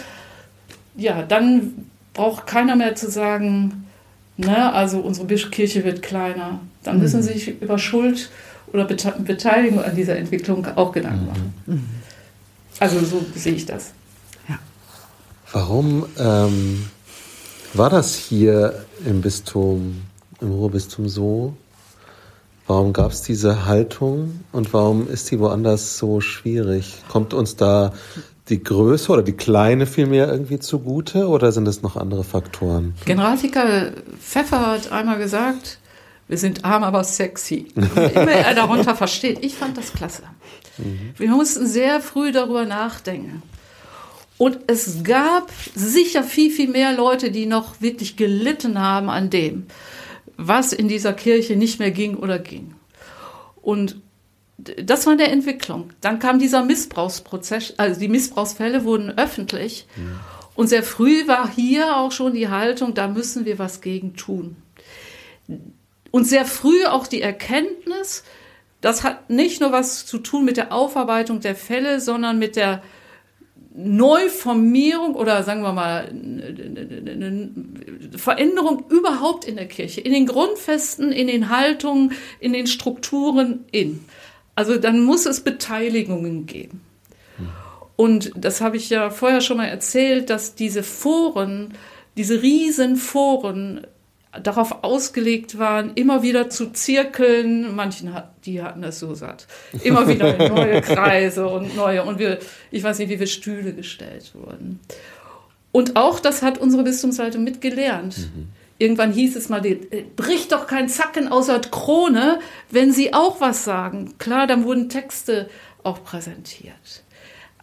ja, 0.95 1.23
dann 1.23 1.85
braucht 2.13 2.47
keiner 2.47 2.75
mehr 2.75 2.95
zu 2.95 3.09
sagen, 3.09 3.87
ne, 4.37 4.73
also 4.73 4.99
unsere 4.99 5.27
Kirche 5.27 5.83
wird 5.83 6.01
kleiner. 6.01 6.59
Dann 6.83 6.97
mhm. 6.97 7.01
müssen 7.01 7.23
sie 7.23 7.33
sich 7.33 7.61
über 7.61 7.79
Schuld 7.79 8.29
oder 8.71 8.85
Beteiligung 8.85 9.83
an 9.83 9.95
dieser 9.95 10.17
Entwicklung 10.17 10.65
auch 10.75 10.91
Gedanken 10.91 11.25
machen. 11.25 11.53
Mhm. 11.65 11.85
Also 12.79 13.03
so 13.03 13.25
sehe 13.35 13.53
ich 13.53 13.65
das. 13.65 13.91
Ja. 14.47 14.59
Warum 15.51 16.05
ähm, 16.17 16.85
war 17.73 17.89
das 17.89 18.15
hier 18.15 18.85
im 19.05 19.21
Bistum, 19.21 20.01
im 20.41 20.51
Ruhrbistum 20.51 21.07
so? 21.07 21.55
Warum 22.67 22.93
gab 22.93 23.11
es 23.11 23.23
diese 23.23 23.65
Haltung 23.65 24.41
und 24.51 24.73
warum 24.73 25.09
ist 25.09 25.25
sie 25.25 25.39
woanders 25.39 25.97
so 25.97 26.21
schwierig? 26.21 27.01
Kommt 27.09 27.33
uns 27.33 27.55
da 27.55 27.93
die 28.49 28.61
Größe 28.63 29.11
oder 29.11 29.23
die 29.23 29.33
Kleine 29.33 29.85
vielmehr 29.85 30.27
irgendwie 30.31 30.59
zugute 30.59 31.27
oder 31.27 31.51
sind 31.51 31.67
es 31.67 31.81
noch 31.81 31.95
andere 31.95 32.23
Faktoren? 32.23 32.93
Generalvikar 33.05 33.91
Pfeffer 34.19 34.67
hat 34.67 34.91
einmal 34.91 35.17
gesagt, 35.17 35.79
wir 36.27 36.37
sind 36.37 36.63
arm, 36.63 36.83
aber 36.83 37.03
sexy. 37.03 37.67
Immer 37.75 38.31
er 38.31 38.53
darunter 38.53 38.95
versteht. 38.95 39.43
Ich 39.43 39.55
fand 39.55 39.77
das 39.77 39.91
klasse. 39.91 40.23
Mhm. 40.77 41.13
Wir 41.17 41.29
mussten 41.29 41.65
sehr 41.65 42.01
früh 42.01 42.31
darüber 42.31 42.65
nachdenken. 42.65 43.41
Und 44.39 44.59
es 44.67 45.03
gab 45.03 45.51
sicher 45.75 46.23
viel, 46.23 46.49
viel 46.49 46.69
mehr 46.69 46.93
Leute, 46.93 47.29
die 47.29 47.45
noch 47.45 47.81
wirklich 47.81 48.15
gelitten 48.15 48.79
haben 48.79 49.09
an 49.09 49.29
dem, 49.29 49.65
was 50.37 50.71
in 50.71 50.87
dieser 50.87 51.11
Kirche 51.11 51.57
nicht 51.57 51.77
mehr 51.77 51.91
ging 51.91 52.15
oder 52.15 52.39
ging. 52.39 52.73
Und 53.61 53.97
das 54.57 55.05
war 55.05 55.11
eine 55.11 55.27
Entwicklung. 55.27 55.89
Dann 55.99 56.19
kam 56.19 56.39
dieser 56.39 56.63
Missbrauchsprozess, 56.63 57.73
also 57.75 57.99
die 57.99 58.07
Missbrauchsfälle 58.07 58.85
wurden 58.85 59.09
öffentlich. 59.17 59.87
Mhm. 59.97 60.19
Und 60.55 60.67
sehr 60.67 60.83
früh 60.83 61.27
war 61.27 61.53
hier 61.53 61.97
auch 61.97 62.13
schon 62.13 62.33
die 62.33 62.47
Haltung, 62.47 62.93
da 62.93 63.09
müssen 63.09 63.43
wir 63.43 63.59
was 63.59 63.81
gegen 63.81 64.15
tun. 64.15 64.55
Und 66.11 66.23
sehr 66.23 66.45
früh 66.45 66.85
auch 66.85 67.07
die 67.07 67.21
Erkenntnis, 67.21 68.23
das 68.79 69.03
hat 69.03 69.29
nicht 69.29 69.59
nur 69.59 69.73
was 69.73 70.05
zu 70.05 70.17
tun 70.17 70.45
mit 70.45 70.55
der 70.55 70.71
Aufarbeitung 70.71 71.41
der 71.41 71.55
Fälle, 71.55 71.99
sondern 71.99 72.39
mit 72.39 72.55
der 72.55 72.81
Neuformierung 73.81 75.15
oder 75.15 75.43
sagen 75.43 75.61
wir 75.61 75.71
mal 75.71 76.09
eine 76.09 77.51
Veränderung 78.17 78.83
überhaupt 78.89 79.45
in 79.45 79.55
der 79.55 79.67
Kirche, 79.67 80.01
in 80.01 80.11
den 80.11 80.25
Grundfesten, 80.25 81.11
in 81.11 81.27
den 81.27 81.49
Haltungen, 81.49 82.13
in 82.39 82.53
den 82.53 82.67
Strukturen 82.67 83.65
in. 83.71 84.03
Also 84.55 84.77
dann 84.77 85.03
muss 85.03 85.25
es 85.25 85.41
Beteiligungen 85.41 86.45
geben. 86.45 86.81
Und 87.95 88.31
das 88.35 88.61
habe 88.61 88.77
ich 88.77 88.89
ja 88.89 89.09
vorher 89.09 89.41
schon 89.41 89.57
mal 89.57 89.67
erzählt, 89.67 90.29
dass 90.29 90.55
diese 90.55 90.83
Foren, 90.83 91.73
diese 92.17 92.41
riesen 92.41 92.95
Foren 92.95 93.87
darauf 94.31 94.83
ausgelegt 94.83 95.57
waren, 95.57 95.93
immer 95.95 96.21
wieder 96.21 96.49
zu 96.49 96.71
zirkeln. 96.71 97.75
Manchen 97.75 98.13
hat, 98.13 98.31
die 98.45 98.61
hatten 98.61 98.81
das 98.81 98.99
so 98.99 99.15
satt. 99.15 99.47
Immer 99.83 100.07
wieder 100.07 100.49
neue 100.49 100.81
Kreise 100.81 101.47
und 101.47 101.75
neue. 101.75 102.03
Und 102.03 102.19
wir, 102.19 102.39
ich 102.71 102.83
weiß 102.83 102.99
nicht, 102.99 103.09
wie 103.09 103.17
viele 103.17 103.27
Stühle 103.27 103.73
gestellt 103.73 104.31
wurden. 104.35 104.79
Und 105.71 105.95
auch 105.95 106.19
das 106.19 106.41
hat 106.41 106.57
unsere 106.57 106.83
Bistumsleitung 106.83 107.43
mitgelernt. 107.43 108.17
Mhm. 108.17 108.49
Irgendwann 108.77 109.11
hieß 109.11 109.35
es 109.35 109.49
mal, 109.49 109.65
äh, 109.65 109.77
bricht 110.15 110.51
doch 110.51 110.67
kein 110.67 110.89
Zacken 110.89 111.27
außer 111.27 111.59
Krone, 111.59 112.39
wenn 112.71 112.93
Sie 112.93 113.13
auch 113.13 113.41
was 113.41 113.65
sagen. 113.65 114.15
Klar, 114.19 114.47
dann 114.47 114.63
wurden 114.63 114.89
Texte 114.89 115.49
auch 115.83 116.03
präsentiert. 116.03 117.03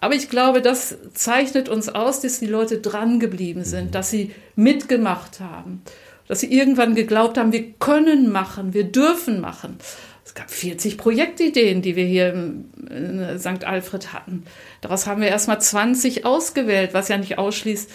Aber 0.01 0.15
ich 0.15 0.29
glaube, 0.29 0.61
das 0.61 0.97
zeichnet 1.15 1.69
uns 1.69 1.89
aus, 1.89 2.21
dass 2.21 2.39
die 2.39 2.47
Leute 2.47 2.79
dran 2.79 3.19
geblieben 3.19 3.65
sind, 3.65 3.87
mhm. 3.87 3.91
dass 3.93 4.11
sie 4.11 4.33
mitgemacht 4.55 5.41
haben, 5.41 5.83
dass 6.29 6.41
sie 6.41 6.53
irgendwann 6.53 6.95
geglaubt 6.95 7.39
haben, 7.39 7.53
wir 7.53 7.73
können 7.73 8.31
machen, 8.31 8.75
wir 8.75 8.85
dürfen 8.85 9.41
machen. 9.41 9.79
Es 10.25 10.35
gab 10.35 10.51
40 10.51 10.99
Projektideen, 10.99 11.83
die 11.83 11.97
wir 11.97 12.05
hier 12.05 12.33
in 12.33 13.39
St. 13.39 13.65
Alfred 13.65 14.13
hatten. 14.13 14.45
Daraus 14.81 15.07
haben 15.07 15.21
wir 15.21 15.29
erstmal 15.29 15.61
20 15.61 16.25
ausgewählt, 16.25 16.95
was 16.95 17.09
ja 17.09 17.17
nicht 17.17 17.39
ausschließt. 17.39 17.91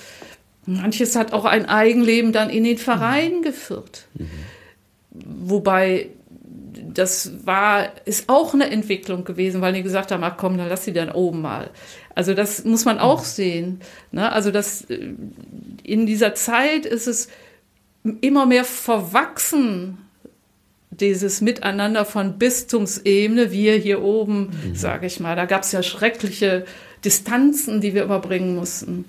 Manches 0.66 1.16
hat 1.16 1.34
auch 1.34 1.46
ein 1.46 1.68
Eigenleben 1.68 2.32
dann 2.32 2.50
in 2.50 2.64
den 2.64 2.78
Vereinen 2.78 3.40
mhm. 3.40 3.44
geführt. 3.44 4.08
Mhm. 4.14 4.30
Wobei 5.12 6.10
das 6.94 7.46
war, 7.46 7.92
ist 8.06 8.30
auch 8.30 8.54
eine 8.54 8.70
Entwicklung 8.70 9.24
gewesen, 9.24 9.62
weil 9.62 9.74
die 9.74 9.84
gesagt 9.84 10.12
haben, 10.12 10.24
ach 10.24 10.38
komm, 10.38 10.58
dann 10.58 10.70
lass 10.70 10.86
sie 10.86 10.94
dann 10.94 11.12
oben 11.12 11.42
mal. 11.42 11.70
Also 12.16 12.34
das 12.34 12.66
muss 12.66 12.86
man 12.86 13.00
auch 13.00 13.24
sehen. 13.24 13.82
Ne? 14.12 14.32
Also 14.32 14.52
das, 14.52 14.90
äh, 14.90 15.14
in 15.84 16.06
dieser 16.06 16.36
Zeit 16.36 16.86
ist 16.86 17.08
es 17.08 17.30
immer 18.04 18.46
mehr 18.46 18.66
verwachsen, 18.66 19.98
dieses 20.90 21.42
Miteinander 21.42 22.06
von 22.06 22.38
Bistumsebene, 22.38 23.52
wir 23.52 23.76
hier 23.76 24.02
oben, 24.02 24.52
mhm. 24.64 24.76
sage 24.76 25.08
ich 25.08 25.20
mal. 25.20 25.36
Da 25.36 25.46
gab 25.46 25.64
es 25.64 25.72
ja 25.72 25.84
schreckliche 25.84 26.66
Distanzen, 27.06 27.82
die 27.82 27.94
wir 27.94 28.04
überbringen 28.04 28.56
mussten. 28.56 29.06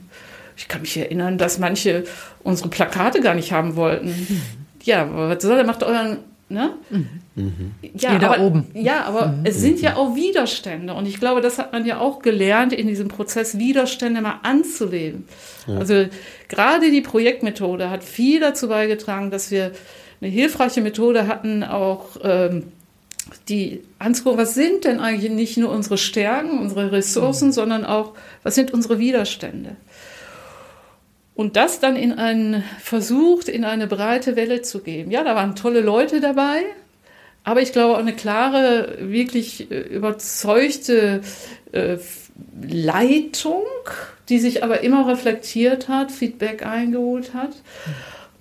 Ich 0.57 0.69
kann 0.69 0.83
mich 0.83 0.97
erinnern, 0.97 1.39
dass 1.39 1.59
manche 1.59 2.05
unsere 2.43 2.69
Plakate 2.69 3.21
gar 3.21 3.35
nicht 3.35 3.53
haben 3.53 3.77
wollten. 3.77 4.09
Mhm. 4.09 4.43
Ja, 4.85 5.09
was 5.13 5.43
soll 5.43 5.59
er 5.59 5.65
macht 5.65 5.83
euren 5.83 6.19
Ne? 6.53 6.75
Mhm. 6.91 7.22
Ja, 7.95 8.19
da 8.19 8.41
oben. 8.41 8.67
Ja, 8.75 9.05
aber 9.05 9.29
mhm. 9.29 9.41
es 9.45 9.59
sind 9.59 9.81
ja 9.81 9.97
auch 9.97 10.15
Widerstände. 10.15 10.93
Und 10.93 11.07
ich 11.07 11.19
glaube, 11.19 11.41
das 11.41 11.59
hat 11.59 11.73
man 11.73 11.87
ja 11.87 11.99
auch 11.99 12.21
gelernt, 12.21 12.73
in 12.73 12.87
diesem 12.87 13.09
Prozess 13.09 13.59
Widerstände 13.59 14.21
mal 14.21 14.41
anzuleben. 14.43 15.25
Ja. 15.67 15.79
Also 15.79 16.07
gerade 16.49 16.91
die 16.91 17.01
Projektmethode 17.01 17.89
hat 17.89 18.05
viel 18.05 18.41
dazu 18.41 18.69
beigetragen, 18.69 19.31
dass 19.31 19.51
wir 19.51 19.73
eine 20.21 20.31
hilfreiche 20.31 20.83
Methode 20.83 21.27
hatten, 21.27 21.65
auch 21.65 22.17
ähm, 22.23 22.65
die 23.49 23.83
anzugucken, 23.99 24.39
was 24.39 24.55
sind 24.55 24.85
denn 24.85 25.01
eigentlich 25.01 25.31
nicht 25.31 25.57
nur 25.57 25.71
unsere 25.71 25.97
Stärken, 25.97 26.59
unsere 26.59 26.93
Ressourcen, 26.93 27.49
mhm. 27.49 27.53
sondern 27.53 27.85
auch, 27.85 28.13
was 28.43 28.55
sind 28.55 28.75
unsere 28.75 28.99
Widerstände. 28.99 29.77
Und 31.35 31.57
das 31.57 31.81
dann 31.81 31.97
in 31.97 32.13
einen 32.13 32.63
versucht, 32.79 33.49
in 33.49 33.65
eine 33.65 33.87
breite 33.87 34.37
Welle 34.37 34.61
zu 34.61 34.81
geben. 34.81 35.11
Ja, 35.11 35.25
da 35.25 35.35
waren 35.35 35.57
tolle 35.57 35.81
Leute 35.81 36.21
dabei, 36.21 36.63
aber 37.45 37.63
ich 37.63 37.73
glaube 37.73 37.95
auch 37.95 38.01
eine 38.01 38.15
klare, 38.15 38.99
wirklich 39.01 39.71
äh, 39.71 39.81
überzeugte 39.81 41.23
äh, 41.73 41.97
Leitung, 42.63 43.65
die 44.29 44.39
sich 44.39 44.63
aber 44.63 44.81
immer 44.81 45.09
reflektiert 45.09 45.89
hat, 45.89 46.13
Feedback 46.13 46.65
eingeholt 46.65 47.35
hat. 47.35 47.53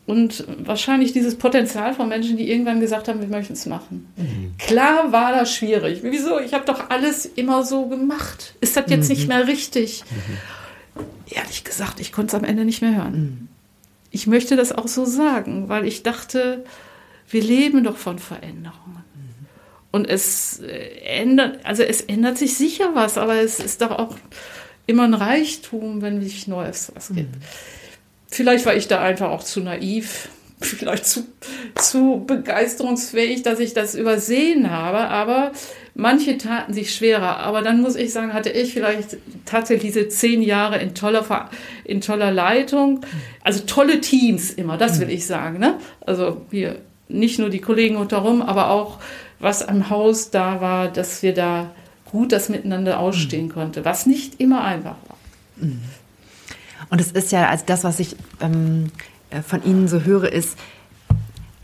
Und 0.08 0.46
wahrscheinlich 0.58 1.14
dieses 1.14 1.36
Potenzial 1.36 1.94
von 1.94 2.10
Menschen, 2.10 2.36
die 2.36 2.52
irgendwann 2.52 2.80
gesagt 2.80 3.08
haben, 3.08 3.22
wir 3.22 3.28
möchten 3.28 3.54
es 3.54 3.66
machen. 3.66 4.12
Mhm. 4.18 4.54
Klar 4.58 5.12
war 5.12 5.32
das 5.32 5.54
schwierig. 5.54 6.00
Wieso? 6.04 6.40
Ich 6.40 6.54
habe 6.54 6.66
doch 6.66 6.90
alles 6.90 7.26
immer 7.26 7.64
so 7.64 7.86
gemacht. 7.86 8.56
Ist 8.62 8.76
das 8.76 8.86
jetzt 8.90 9.10
mhm. 9.10 9.16
nicht 9.16 9.28
mehr 9.28 9.48
richtig? 9.48 10.04
Mhm 10.10 10.38
ehrlich 11.32 11.64
gesagt, 11.64 12.00
ich 12.00 12.12
konnte 12.12 12.36
es 12.36 12.42
am 12.42 12.48
Ende 12.48 12.66
nicht 12.66 12.82
mehr 12.82 12.96
hören. 12.96 13.14
Mhm. 13.14 13.48
Ich 14.12 14.28
möchte 14.28 14.56
das 14.56 14.72
auch 14.72 14.88
so 14.88 15.06
sagen, 15.06 15.70
weil 15.70 15.86
ich 15.86 16.04
dachte, 16.04 16.66
wir 17.32 17.42
leben 17.42 17.84
doch 17.84 17.98
von 17.98 18.20
Veränderungen. 18.20 19.04
Mhm. 19.16 19.46
Und 19.92 20.10
es 20.10 20.60
äh, 20.60 21.00
ändert, 21.04 21.66
also 21.66 21.84
es 21.84 22.02
ändert 22.02 22.38
sich 22.38 22.56
sicher 22.56 22.92
was, 22.94 23.18
aber 23.18 23.36
es 23.36 23.60
ist 23.60 23.82
doch 23.82 23.92
auch 23.92 24.16
immer 24.88 25.04
ein 25.04 25.14
Reichtum, 25.14 26.02
wenn 26.02 26.22
sich 26.22 26.48
Neues 26.48 26.92
was 26.96 27.10
gibt. 27.10 27.36
Mhm. 27.36 27.42
Vielleicht 28.28 28.66
war 28.66 28.76
ich 28.76 28.88
da 28.88 29.02
einfach 29.02 29.30
auch 29.30 29.44
zu 29.44 29.62
naiv, 29.62 30.30
vielleicht 30.62 31.06
zu, 31.06 31.26
zu 31.76 32.24
begeisterungsfähig, 32.26 33.44
dass 33.44 33.60
ich 33.60 33.74
das 33.74 33.96
übersehen 33.96 34.70
habe, 34.70 35.00
aber 35.00 35.52
Manche 35.94 36.38
taten 36.38 36.74
sich 36.74 36.96
schwerer, 36.96 37.38
aber 37.40 37.62
dann 37.62 37.82
muss 37.82 37.96
ich 37.96 38.14
sagen, 38.14 38.34
hatte 38.34 38.50
ich 38.50 38.74
vielleicht 38.74 39.18
tatsächlich 39.46 39.92
diese 39.92 40.08
zehn 40.08 40.42
Jahre 40.42 40.78
in 40.80 40.96
toller, 40.96 41.50
in 41.84 42.00
toller 42.00 42.32
Leitung, 42.32 43.02
also 43.44 43.64
tolle 43.66 44.00
Teams 44.00 44.52
immer, 44.52 44.78
das 44.78 45.02
will 45.02 45.10
ich 45.10 45.26
sagen. 45.26 45.60
Ne? 45.60 45.78
Also 46.00 46.46
hier 46.50 46.78
nicht 47.12 47.40
nur 47.40 47.50
die 47.50 47.62
Kollegen 47.62 47.98
unterrum, 47.98 48.42
aber 48.42 48.70
auch 48.70 49.00
was 49.40 49.68
am 49.68 49.90
Haus 49.90 50.32
da 50.32 50.62
war, 50.62 50.88
dass 50.88 51.24
wir 51.24 51.34
da 51.34 51.72
gut 52.06 52.32
das 52.32 52.50
miteinander 52.50 53.00
ausstehen 53.00 53.48
mhm. 53.48 53.52
konnte, 53.54 53.86
was 53.86 54.06
nicht 54.06 54.40
immer 54.40 54.64
einfach 54.64 54.96
war. 55.08 55.18
Mhm. 55.58 55.82
Und 56.90 57.00
es 57.00 57.12
ist 57.12 57.32
ja, 57.32 57.48
also 57.48 57.64
das, 57.66 57.84
was 57.84 58.00
ich 58.00 58.16
ähm, 58.42 58.92
äh, 59.30 59.42
von 59.42 59.64
Ihnen 59.64 59.88
so 59.88 60.02
höre, 60.02 60.32
ist, 60.32 60.58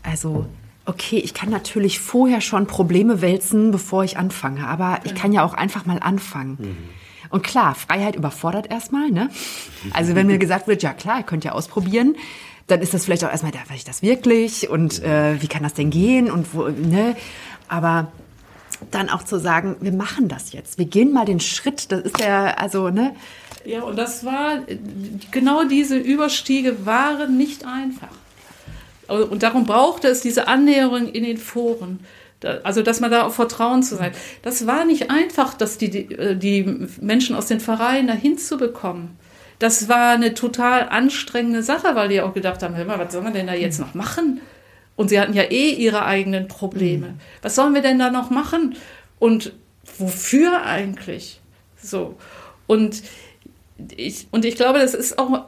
also 0.04 0.46
okay, 0.86 1.18
ich 1.18 1.34
kann 1.34 1.50
natürlich 1.50 2.00
vorher 2.00 2.40
schon 2.40 2.66
Probleme 2.66 3.22
wälzen, 3.22 3.72
bevor 3.72 4.06
ich 4.06 4.18
anfange, 4.18 4.66
aber 4.66 5.00
ich 5.04 5.16
kann 5.16 5.34
ja 5.34 5.44
auch 5.44 5.54
einfach 5.54 5.86
mal 5.86 6.00
anfangen. 6.00 6.58
Mhm. 6.60 6.78
Und 7.30 7.44
klar, 7.44 7.76
Freiheit 7.76 8.16
überfordert 8.16 8.72
erstmal, 8.72 9.12
ne? 9.12 9.30
Also 9.92 10.16
wenn 10.16 10.28
mir 10.28 10.38
gesagt 10.40 10.68
wird, 10.68 10.82
ja 10.82 10.94
klar, 10.94 11.20
ihr 11.20 11.24
könnt 11.24 11.44
ja 11.44 11.52
ausprobieren, 11.52 12.16
dann 12.68 12.82
ist 12.82 12.94
das 12.94 13.06
vielleicht 13.06 13.24
auch 13.24 13.32
erstmal, 13.32 13.52
darf 13.52 13.72
ich 13.74 13.86
das 13.86 14.02
wirklich 14.02 14.70
und 14.70 15.02
äh, 15.02 15.42
wie 15.42 15.48
kann 15.48 15.64
das 15.64 15.74
denn 15.74 15.90
gehen 15.90 16.30
und 16.30 16.54
wo, 16.54 16.68
ne? 16.68 17.16
Aber 17.68 18.12
dann 18.92 19.10
auch 19.10 19.24
zu 19.24 19.40
sagen, 19.40 19.76
wir 19.80 19.94
machen 19.94 20.28
das 20.28 20.52
jetzt, 20.52 20.78
wir 20.78 20.86
gehen 20.86 21.12
mal 21.12 21.26
den 21.26 21.40
Schritt, 21.40 21.92
das 21.92 22.02
ist 22.02 22.20
ja, 22.20 22.54
also, 22.56 22.90
ne? 22.90 23.16
Ja, 23.66 23.84
und 23.84 23.98
das 23.98 24.24
war, 24.24 24.60
genau 25.32 25.64
diese 25.66 25.98
Überstiege 25.98 26.86
waren 26.86 27.38
nicht 27.38 27.66
einfach. 27.66 28.08
Und 29.08 29.44
darum 29.44 29.66
brauchte 29.66 30.08
es 30.08 30.22
diese 30.22 30.48
Annäherung 30.48 31.08
in 31.08 31.24
den 31.24 31.38
Foren. 31.38 32.00
Also, 32.64 32.84
dass 32.84 33.00
man 33.00 33.10
da 33.10 33.24
auf 33.24 33.36
Vertrauen 33.36 33.82
zu 33.84 33.96
sein. 33.96 34.12
Das 34.44 34.68
war 34.68 34.86
nicht 34.86 35.10
einfach, 35.10 35.56
dass 35.56 35.78
die, 35.78 35.90
die, 35.90 36.14
äh, 36.14 36.88
Menschen 37.02 37.36
aus 37.36 37.48
den 37.48 37.60
Vereinen 37.60 38.08
dahin 38.08 38.38
zu 38.38 38.58
bekommen. 38.58 39.18
Das 39.60 39.90
war 39.90 40.12
eine 40.12 40.34
total 40.34 40.90
anstrengende 40.90 41.64
Sache, 41.64 41.96
weil 41.96 42.10
die 42.10 42.22
auch 42.22 42.34
gedacht 42.34 42.62
haben, 42.62 42.76
hör 42.76 42.86
mal, 42.86 43.00
was 43.00 43.12
sollen 43.12 43.26
wir 43.26 43.32
denn 43.32 43.48
da 43.48 43.54
jetzt 43.54 43.80
noch 43.80 43.94
machen? 43.94 44.42
Und 44.96 45.10
sie 45.10 45.20
hatten 45.20 45.34
ja 45.34 45.44
eh 45.44 45.72
ihre 45.72 46.06
eigenen 46.06 46.48
Probleme. 46.48 47.16
Was 47.42 47.56
sollen 47.56 47.74
wir 47.74 47.82
denn 47.82 48.00
da 48.00 48.10
noch 48.10 48.30
machen? 48.30 48.76
Und 49.20 49.54
wofür 49.98 50.64
eigentlich? 50.64 51.40
So. 51.82 52.18
Und 52.68 53.04
ich, 53.96 54.28
und 54.32 54.46
ich 54.46 54.56
glaube, 54.56 54.80
das 54.80 54.94
ist 54.94 55.18
auch 55.18 55.46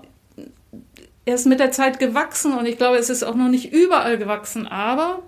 er 1.30 1.36
ist 1.36 1.46
mit 1.46 1.60
der 1.60 1.72
Zeit 1.72 2.00
gewachsen 2.00 2.58
und 2.58 2.66
ich 2.66 2.78
glaube, 2.78 2.98
es 2.98 3.12
ist 3.12 3.22
auch 3.22 3.36
noch 3.36 3.50
nicht 3.50 3.72
überall 3.72 4.18
gewachsen, 4.18 4.66
aber 4.66 5.22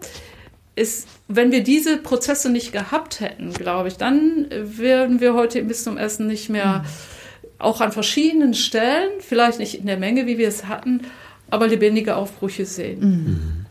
ist, 0.75 1.07
wenn 1.27 1.51
wir 1.51 1.63
diese 1.63 1.97
Prozesse 1.97 2.49
nicht 2.49 2.71
gehabt 2.71 3.19
hätten, 3.19 3.53
glaube 3.53 3.87
ich, 3.87 3.97
dann 3.97 4.47
würden 4.49 5.19
wir 5.19 5.35
heute 5.35 5.59
im 5.59 5.67
Bistum 5.67 5.97
Essen 5.97 6.25
nicht 6.25 6.49
mehr 6.49 6.79
mhm. 6.79 6.87
Auch 7.61 7.81
an 7.81 7.91
verschiedenen 7.91 8.53
Stellen, 8.53 9.09
vielleicht 9.19 9.59
nicht 9.59 9.75
in 9.75 9.85
der 9.85 9.97
Menge, 9.97 10.25
wie 10.27 10.37
wir 10.37 10.47
es 10.47 10.65
hatten, 10.65 11.01
aber 11.49 11.67
lebendige 11.67 12.15
Aufbrüche 12.15 12.65
sehen. 12.65 12.99
Mhm. 12.99 13.61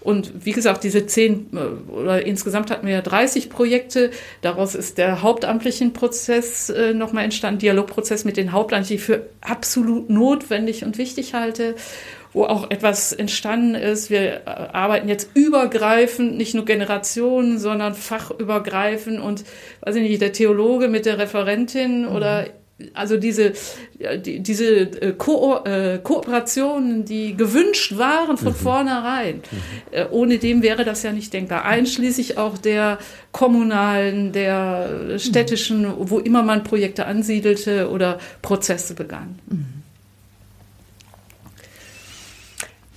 Und 0.00 0.44
wie 0.44 0.52
gesagt, 0.52 0.84
diese 0.84 1.06
zehn 1.06 1.46
äh, 1.54 1.90
oder 1.90 2.26
insgesamt 2.26 2.70
hatten 2.70 2.86
wir 2.86 2.92
ja 2.94 3.00
30 3.00 3.48
Projekte. 3.48 4.10
Daraus 4.42 4.74
ist 4.74 4.98
der 4.98 5.22
hauptamtlichen 5.22 5.94
Prozess 5.94 6.68
äh, 6.68 6.92
nochmal 6.92 7.24
entstanden, 7.24 7.60
Dialogprozess 7.60 8.26
mit 8.26 8.36
den 8.36 8.52
Hauptamtlichen, 8.52 8.96
die 8.96 9.00
ich 9.00 9.06
für 9.06 9.26
absolut 9.40 10.10
notwendig 10.10 10.84
und 10.84 10.98
wichtig 10.98 11.32
halte 11.32 11.74
wo 12.34 12.44
auch 12.44 12.70
etwas 12.70 13.12
entstanden 13.12 13.76
ist. 13.76 14.10
Wir 14.10 14.20
äh, 14.20 14.40
arbeiten 14.44 15.08
jetzt 15.08 15.30
übergreifend, 15.34 16.36
nicht 16.36 16.52
nur 16.54 16.64
Generationen, 16.64 17.58
sondern 17.58 17.94
fachübergreifend 17.94 19.20
und, 19.20 19.44
weiß 19.82 19.94
ich 19.94 20.02
nicht, 20.02 20.20
der 20.20 20.32
Theologe 20.32 20.88
mit 20.88 21.06
der 21.06 21.18
Referentin 21.18 22.02
mhm. 22.02 22.08
oder 22.08 22.46
also 22.92 23.16
diese, 23.16 23.52
die, 24.24 24.40
diese 24.40 24.66
äh, 24.66 25.12
Ko 25.12 25.62
äh, 25.64 26.00
Kooperationen, 26.02 27.04
die 27.04 27.36
gewünscht 27.36 27.96
waren 27.96 28.36
von 28.36 28.52
mhm. 28.52 28.56
vornherein, 28.56 29.36
mhm. 29.36 29.42
Äh, 29.92 30.06
ohne 30.10 30.38
dem 30.38 30.62
wäre 30.62 30.84
das 30.84 31.02
ja 31.04 31.12
nicht 31.12 31.32
denkbar. 31.32 31.64
Einschließlich 31.64 32.36
auch 32.36 32.58
der 32.58 32.98
kommunalen, 33.30 34.32
der 34.32 35.18
städtischen, 35.18 35.86
wo 35.98 36.18
immer 36.18 36.42
man 36.42 36.64
Projekte 36.64 37.06
ansiedelte 37.06 37.90
oder 37.90 38.18
Prozesse 38.42 38.94
begann. 38.94 39.38
Mhm. 39.46 39.66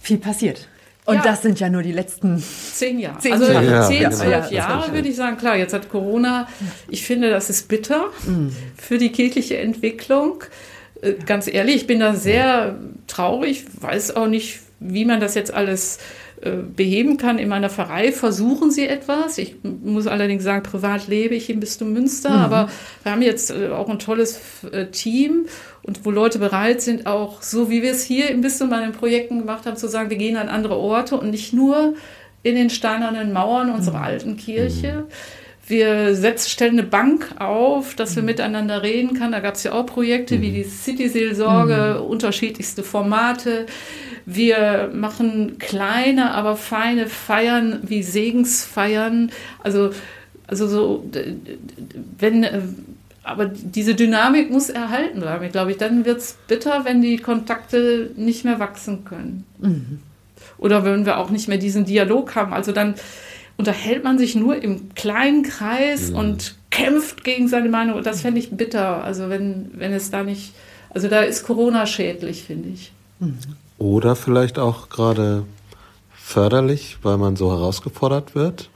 Viel 0.01 0.17
passiert. 0.17 0.67
Und 1.07 1.15
ja. 1.15 1.21
das 1.21 1.41
sind 1.41 1.57
ja 1.61 1.69
nur 1.69 1.83
die 1.83 1.93
letzten 1.93 2.37
zehn 2.37 2.99
Jahre. 2.99 3.17
Zehn 3.19 3.31
also 3.31 3.49
Jahre. 3.49 3.87
zehn, 3.87 4.11
zwölf 4.11 4.51
ja, 4.51 4.57
Jahre 4.57 4.93
würde 4.93 5.07
ich 5.07 5.15
sagen. 5.15 5.37
Klar, 5.37 5.55
jetzt 5.55 5.73
hat 5.73 5.87
Corona, 5.87 6.49
ich 6.89 7.05
finde, 7.05 7.29
das 7.29 7.49
ist 7.49 7.69
bitter 7.69 8.07
mhm. 8.25 8.53
für 8.75 8.97
die 8.97 9.13
kirchliche 9.13 9.57
Entwicklung. 9.57 10.43
äh, 11.01 11.13
ganz 11.25 11.47
ehrlich, 11.47 11.77
ich 11.77 11.87
bin 11.87 12.01
da 12.01 12.13
sehr 12.13 12.77
traurig, 13.07 13.63
weiß 13.79 14.17
auch 14.17 14.27
nicht, 14.27 14.59
wie 14.81 15.05
man 15.05 15.21
das 15.21 15.33
jetzt 15.33 15.53
alles 15.53 15.95
äh, 15.95 16.01
beheben 16.75 17.17
kann. 17.17 17.39
In 17.39 17.49
meiner 17.49 17.69
Pfarrei 17.69 18.11
versuchen 18.11 18.71
sie 18.71 18.87
etwas. 18.87 19.37
Ich 19.37 19.55
muss 19.63 20.07
allerdings 20.07 20.43
sagen, 20.43 20.63
privat 20.63 21.07
lebe 21.07 21.35
ich 21.35 21.49
im 21.49 21.59
Bistum 21.59 21.93
Münster, 21.93 22.29
mhm. 22.29 22.35
aber 22.35 22.69
wir 23.03 23.11
haben 23.11 23.21
jetzt 23.21 23.51
äh, 23.51 23.69
auch 23.69 23.89
ein 23.89 23.99
tolles 23.99 24.39
Team 24.91 25.47
und 25.83 26.05
wo 26.05 26.11
Leute 26.11 26.39
bereit 26.39 26.81
sind, 26.81 27.07
auch 27.07 27.41
so 27.41 27.69
wie 27.69 27.81
wir 27.81 27.91
es 27.91 28.03
hier 28.03 28.29
im 28.29 28.41
Bistum 28.41 28.69
bei 28.69 28.79
den 28.79 28.91
Projekten 28.91 29.39
gemacht 29.39 29.65
haben, 29.65 29.77
zu 29.77 29.87
sagen, 29.87 30.09
wir 30.09 30.17
gehen 30.17 30.37
an 30.37 30.49
andere 30.49 30.77
Orte 30.77 31.17
und 31.17 31.31
nicht 31.31 31.53
nur 31.53 31.95
in 32.43 32.55
den 32.55 32.69
steinernen 32.69 33.33
Mauern 33.33 33.71
unserer 33.71 33.99
mhm. 33.99 34.03
alten 34.03 34.37
Kirche. 34.37 35.05
Mhm 35.07 35.11
wir 35.67 36.15
setzen, 36.15 36.49
stellen 36.49 36.79
eine 36.79 36.87
Bank 36.87 37.35
auf, 37.39 37.95
dass 37.95 38.15
wir 38.15 38.23
mhm. 38.23 38.27
miteinander 38.27 38.83
reden 38.83 39.13
kann. 39.17 39.31
Da 39.31 39.39
gab 39.39 39.55
es 39.55 39.63
ja 39.63 39.73
auch 39.73 39.85
Projekte 39.85 40.37
mhm. 40.37 40.41
wie 40.41 40.51
die 40.51 40.63
City-Seelsorge, 40.63 41.97
mhm. 41.99 42.05
unterschiedlichste 42.05 42.83
Formate. 42.83 43.65
Wir 44.25 44.89
machen 44.93 45.57
kleine, 45.59 46.31
aber 46.31 46.55
feine 46.55 47.07
Feiern 47.07 47.79
wie 47.83 48.03
Segensfeiern. 48.03 49.31
Also, 49.63 49.91
also 50.47 50.67
so, 50.67 51.09
wenn, 52.17 52.43
äh, 52.43 52.61
aber 53.23 53.45
diese 53.45 53.93
Dynamik 53.93 54.49
muss 54.49 54.69
erhalten 54.69 55.19
bleiben. 55.19 55.43
Ich 55.43 55.51
glaube, 55.51 55.75
dann 55.75 56.05
wird 56.05 56.19
es 56.19 56.37
bitter, 56.47 56.85
wenn 56.85 57.01
die 57.01 57.17
Kontakte 57.17 58.11
nicht 58.15 58.45
mehr 58.45 58.59
wachsen 58.59 59.03
können. 59.03 59.45
Mhm. 59.59 59.99
Oder 60.57 60.85
wenn 60.85 61.05
wir 61.05 61.17
auch 61.17 61.29
nicht 61.29 61.49
mehr 61.49 61.57
diesen 61.57 61.83
Dialog 61.85 62.35
haben. 62.35 62.53
Also 62.53 62.71
dann, 62.71 62.95
unterhält 63.57 64.03
man 64.03 64.17
sich 64.17 64.35
nur 64.35 64.61
im 64.61 64.93
kleinen 64.93 65.43
Kreis 65.43 66.11
mhm. 66.11 66.17
und 66.17 66.55
kämpft 66.69 67.23
gegen 67.23 67.47
seine 67.47 67.69
Meinung. 67.69 68.01
Das 68.03 68.21
fände 68.21 68.39
ich 68.39 68.51
bitter. 68.51 69.03
Also 69.03 69.29
wenn, 69.29 69.71
wenn 69.73 69.91
es 69.93 70.11
da 70.11 70.23
nicht, 70.23 70.53
also 70.89 71.07
da 71.07 71.21
ist 71.21 71.43
Corona 71.43 71.85
schädlich, 71.85 72.43
finde 72.43 72.69
ich. 72.69 72.91
Mhm. 73.19 73.37
Oder 73.79 74.15
vielleicht 74.15 74.59
auch 74.59 74.89
gerade 74.89 75.43
förderlich, 76.13 76.97
weil 77.03 77.17
man 77.17 77.35
so 77.35 77.51
herausgefordert 77.51 78.35
wird, 78.35 78.69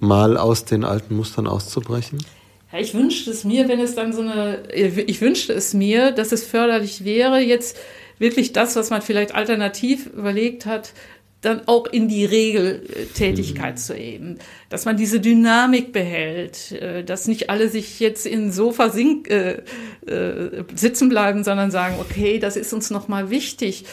mal 0.00 0.36
aus 0.36 0.64
den 0.64 0.84
alten 0.84 1.16
Mustern 1.16 1.46
auszubrechen? 1.46 2.24
Ja, 2.72 2.78
ich 2.78 2.94
wünschte 2.94 3.30
es 3.30 3.44
mir, 3.44 3.68
wenn 3.68 3.80
es 3.80 3.94
dann 3.94 4.12
so 4.12 4.20
eine, 4.20 4.70
ich 4.72 5.20
wünschte 5.20 5.52
es 5.52 5.74
mir, 5.74 6.12
dass 6.12 6.32
es 6.32 6.44
förderlich 6.44 7.04
wäre, 7.04 7.40
jetzt 7.40 7.78
wirklich 8.18 8.52
das, 8.52 8.76
was 8.76 8.90
man 8.90 9.00
vielleicht 9.00 9.34
alternativ 9.34 10.06
überlegt 10.06 10.66
hat, 10.66 10.92
dann 11.40 11.62
auch 11.66 11.86
in 11.86 12.08
die 12.08 12.24
Regeltätigkeit 12.24 13.74
mhm. 13.74 13.78
zu 13.78 13.94
heben, 13.94 14.38
dass 14.70 14.84
man 14.84 14.96
diese 14.96 15.20
Dynamik 15.20 15.92
behält, 15.92 16.72
äh, 16.72 17.04
dass 17.04 17.28
nicht 17.28 17.48
alle 17.50 17.68
sich 17.68 18.00
jetzt 18.00 18.26
in 18.26 18.50
Sofa 18.50 18.90
sink, 18.90 19.30
äh, 19.30 19.62
äh, 20.06 20.64
sitzen 20.74 21.08
bleiben, 21.08 21.44
sondern 21.44 21.70
sagen, 21.70 21.96
okay, 22.00 22.38
das 22.38 22.56
ist 22.56 22.72
uns 22.72 22.90
nochmal 22.90 23.30
wichtig. 23.30 23.84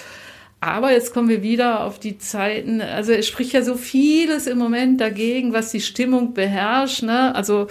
Aber 0.60 0.91
jetzt 0.91 1.14
kommen 1.14 1.30
wir 1.30 1.43
wieder 1.43 1.84
auf 1.84 2.00
die 2.00 2.18
Zeiten. 2.18 2.82
Also 2.82 3.12
es 3.12 3.28
spricht 3.28 3.54
ja 3.54 3.62
so 3.62 3.76
vieles 3.76 4.48
im 4.48 4.58
Moment 4.58 5.00
dagegen, 5.00 5.54
was 5.54 5.72
die 5.72 5.82
Stimmung 5.82 6.34
beherrscht. 6.34 7.04
Ne? 7.04 7.36
Also 7.36 7.68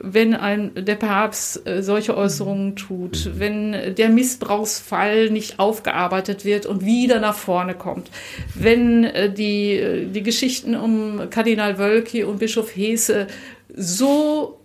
wenn 0.00 0.34
ein, 0.34 0.72
der 0.74 0.94
Papst 0.94 1.66
äh, 1.66 1.82
solche 1.82 2.16
Äußerungen 2.16 2.76
tut, 2.76 3.30
wenn 3.38 3.94
der 3.96 4.08
Missbrauchsfall 4.08 5.30
nicht 5.30 5.58
aufgearbeitet 5.58 6.44
wird 6.44 6.66
und 6.66 6.84
wieder 6.84 7.20
nach 7.20 7.34
vorne 7.34 7.74
kommt, 7.74 8.10
wenn 8.54 9.04
äh, 9.04 9.32
die, 9.32 9.72
äh, 9.72 10.06
die 10.06 10.22
Geschichten 10.22 10.76
um 10.76 11.30
Kardinal 11.30 11.78
Wölki 11.78 12.22
und 12.22 12.38
Bischof 12.38 12.74
Hese 12.74 13.26
so 13.74 14.60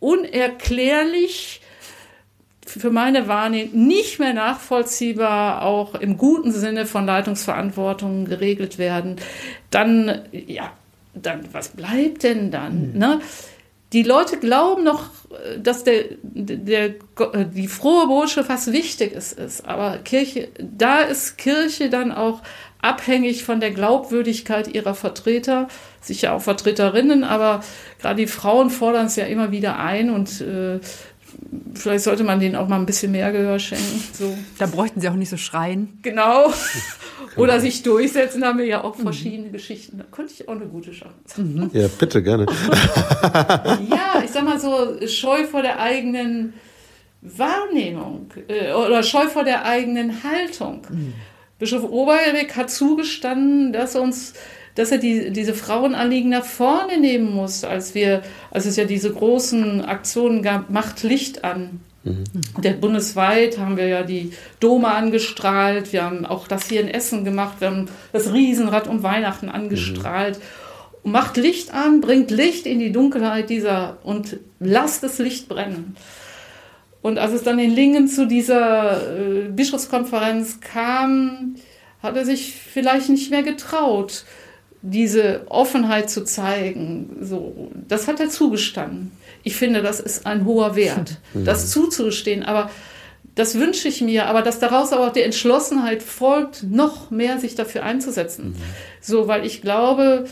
unerklärlich 0.00 1.62
für 2.66 2.90
meine 2.90 3.28
Wahrnehmung 3.28 3.86
nicht 3.86 4.18
mehr 4.18 4.34
nachvollziehbar 4.34 5.62
auch 5.62 5.94
im 5.94 6.16
guten 6.16 6.52
Sinne 6.52 6.86
von 6.86 7.06
Leitungsverantwortung 7.06 8.24
geregelt 8.26 8.78
werden, 8.78 9.16
dann, 9.70 10.22
ja, 10.32 10.72
dann, 11.14 11.48
was 11.52 11.68
bleibt 11.68 12.22
denn 12.22 12.50
dann? 12.50 12.92
Mhm. 12.92 12.98
Ne? 12.98 13.20
Die 13.92 14.02
Leute 14.02 14.38
glauben 14.38 14.82
noch, 14.82 15.10
dass 15.58 15.84
der, 15.84 16.04
der, 16.22 16.94
die 17.54 17.68
frohe 17.68 18.06
Botschaft 18.06 18.48
was 18.48 18.72
Wichtiges 18.72 19.32
ist. 19.32 19.66
Aber 19.66 19.98
Kirche, 19.98 20.48
da 20.58 21.00
ist 21.00 21.38
Kirche 21.38 21.90
dann 21.90 22.10
auch 22.10 22.40
abhängig 22.84 23.44
von 23.44 23.60
der 23.60 23.70
Glaubwürdigkeit 23.70 24.74
ihrer 24.74 24.94
Vertreter, 24.94 25.68
sicher 26.00 26.34
auch 26.34 26.42
Vertreterinnen, 26.42 27.24
aber 27.24 27.64
gerade 27.98 28.16
die 28.16 28.26
Frauen 28.26 28.68
fordern 28.68 29.06
es 29.06 29.16
ja 29.16 29.24
immer 29.24 29.52
wieder 29.52 29.78
ein 29.78 30.10
und 30.10 30.40
äh, 30.42 30.80
vielleicht 31.74 32.04
sollte 32.04 32.24
man 32.24 32.40
denen 32.40 32.56
auch 32.56 32.68
mal 32.68 32.76
ein 32.76 32.86
bisschen 32.86 33.12
mehr 33.12 33.32
Gehör 33.32 33.58
schenken. 33.58 34.02
So. 34.12 34.36
Da 34.58 34.66
bräuchten 34.66 35.00
sie 35.00 35.08
auch 35.08 35.14
nicht 35.14 35.30
so 35.30 35.36
schreien. 35.36 35.98
Genau. 36.02 36.52
Oder 37.36 37.60
sich 37.60 37.82
durchsetzen, 37.82 38.42
da 38.42 38.48
haben 38.48 38.58
wir 38.58 38.66
ja 38.66 38.84
auch 38.84 38.94
verschiedene 38.94 39.48
mhm. 39.48 39.52
Geschichten. 39.52 39.98
Da 39.98 40.04
könnte 40.10 40.32
ich 40.32 40.48
auch 40.48 40.52
eine 40.52 40.66
gute 40.66 40.94
schaffen. 40.94 41.14
Mhm. 41.36 41.70
Ja, 41.72 41.88
bitte, 41.88 42.22
gerne. 42.22 42.46
ja, 43.90 44.22
ich 44.24 44.30
sag 44.30 44.44
mal 44.44 44.60
so, 44.60 45.06
scheu 45.08 45.44
vor 45.44 45.62
der 45.62 45.80
eigenen 45.80 46.54
Wahrnehmung 47.22 48.30
äh, 48.48 48.72
oder 48.72 49.02
scheu 49.02 49.26
vor 49.26 49.44
der 49.44 49.64
eigenen 49.64 50.22
Haltung. 50.22 50.82
Mhm. 50.88 51.14
Bischof 51.58 51.84
Oberbeck 51.84 52.54
hat 52.56 52.70
zugestanden, 52.70 53.72
dass 53.72 53.96
uns 53.96 54.34
dass 54.74 54.90
er 54.90 54.98
die, 54.98 55.30
diese 55.30 55.54
Frauenanliegen 55.54 56.30
nach 56.30 56.44
vorne 56.44 56.98
nehmen 56.98 57.32
muss, 57.32 57.64
als 57.64 57.94
wir, 57.94 58.22
als 58.50 58.66
es 58.66 58.76
ja 58.76 58.84
diese 58.84 59.12
großen 59.12 59.84
Aktionen 59.84 60.42
gab, 60.42 60.70
macht 60.70 61.02
Licht 61.02 61.44
an. 61.44 61.80
Mhm. 62.02 62.24
Der 62.62 62.72
bundesweit 62.72 63.58
haben 63.58 63.76
wir 63.76 63.88
ja 63.88 64.02
die 64.02 64.32
Dome 64.60 64.88
angestrahlt, 64.88 65.92
wir 65.92 66.04
haben 66.04 66.26
auch 66.26 66.48
das 66.48 66.68
hier 66.68 66.80
in 66.80 66.88
Essen 66.88 67.24
gemacht, 67.24 67.60
wir 67.60 67.68
haben 67.68 67.88
das 68.12 68.32
Riesenrad 68.32 68.88
um 68.88 69.02
Weihnachten 69.02 69.48
angestrahlt. 69.48 70.38
Mhm. 71.04 71.12
Macht 71.12 71.36
Licht 71.36 71.72
an, 71.72 72.00
bringt 72.00 72.30
Licht 72.30 72.66
in 72.66 72.78
die 72.78 72.92
Dunkelheit 72.92 73.50
dieser 73.50 73.98
und 74.04 74.38
lasst 74.58 75.02
das 75.02 75.18
Licht 75.18 75.48
brennen. 75.48 75.96
Und 77.02 77.18
als 77.18 77.32
es 77.32 77.42
dann 77.42 77.58
in 77.58 77.70
Lingen 77.70 78.08
zu 78.08 78.26
dieser 78.26 79.18
äh, 79.18 79.48
Bischofskonferenz 79.50 80.60
kam, 80.60 81.56
hat 82.02 82.16
er 82.16 82.24
sich 82.24 82.54
vielleicht 82.54 83.10
nicht 83.10 83.30
mehr 83.30 83.42
getraut, 83.42 84.24
diese 84.84 85.42
Offenheit 85.48 86.10
zu 86.10 86.24
zeigen. 86.24 87.16
So, 87.22 87.70
das 87.88 88.06
hat 88.06 88.20
er 88.20 88.28
zugestanden. 88.28 89.12
Ich 89.42 89.56
finde, 89.56 89.82
das 89.82 89.98
ist 89.98 90.26
ein 90.26 90.44
hoher 90.44 90.76
Wert, 90.76 91.18
mhm. 91.34 91.44
das 91.46 91.70
zuzustehen. 91.70 92.42
Aber 92.42 92.70
das 93.34 93.58
wünsche 93.58 93.88
ich 93.88 94.02
mir, 94.02 94.26
aber 94.26 94.42
dass 94.42 94.60
daraus 94.60 94.92
auch 94.92 95.10
die 95.10 95.22
Entschlossenheit 95.22 96.02
folgt, 96.02 96.64
noch 96.64 97.10
mehr 97.10 97.38
sich 97.38 97.54
dafür 97.54 97.82
einzusetzen. 97.82 98.48
Mhm. 98.50 98.54
So, 99.00 99.26
weil 99.26 99.46
ich 99.46 99.62
glaube, 99.62 100.26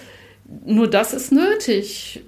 nur 0.67 0.89
das 0.89 1.15
ist 1.15 1.33
nötig. 1.33 2.23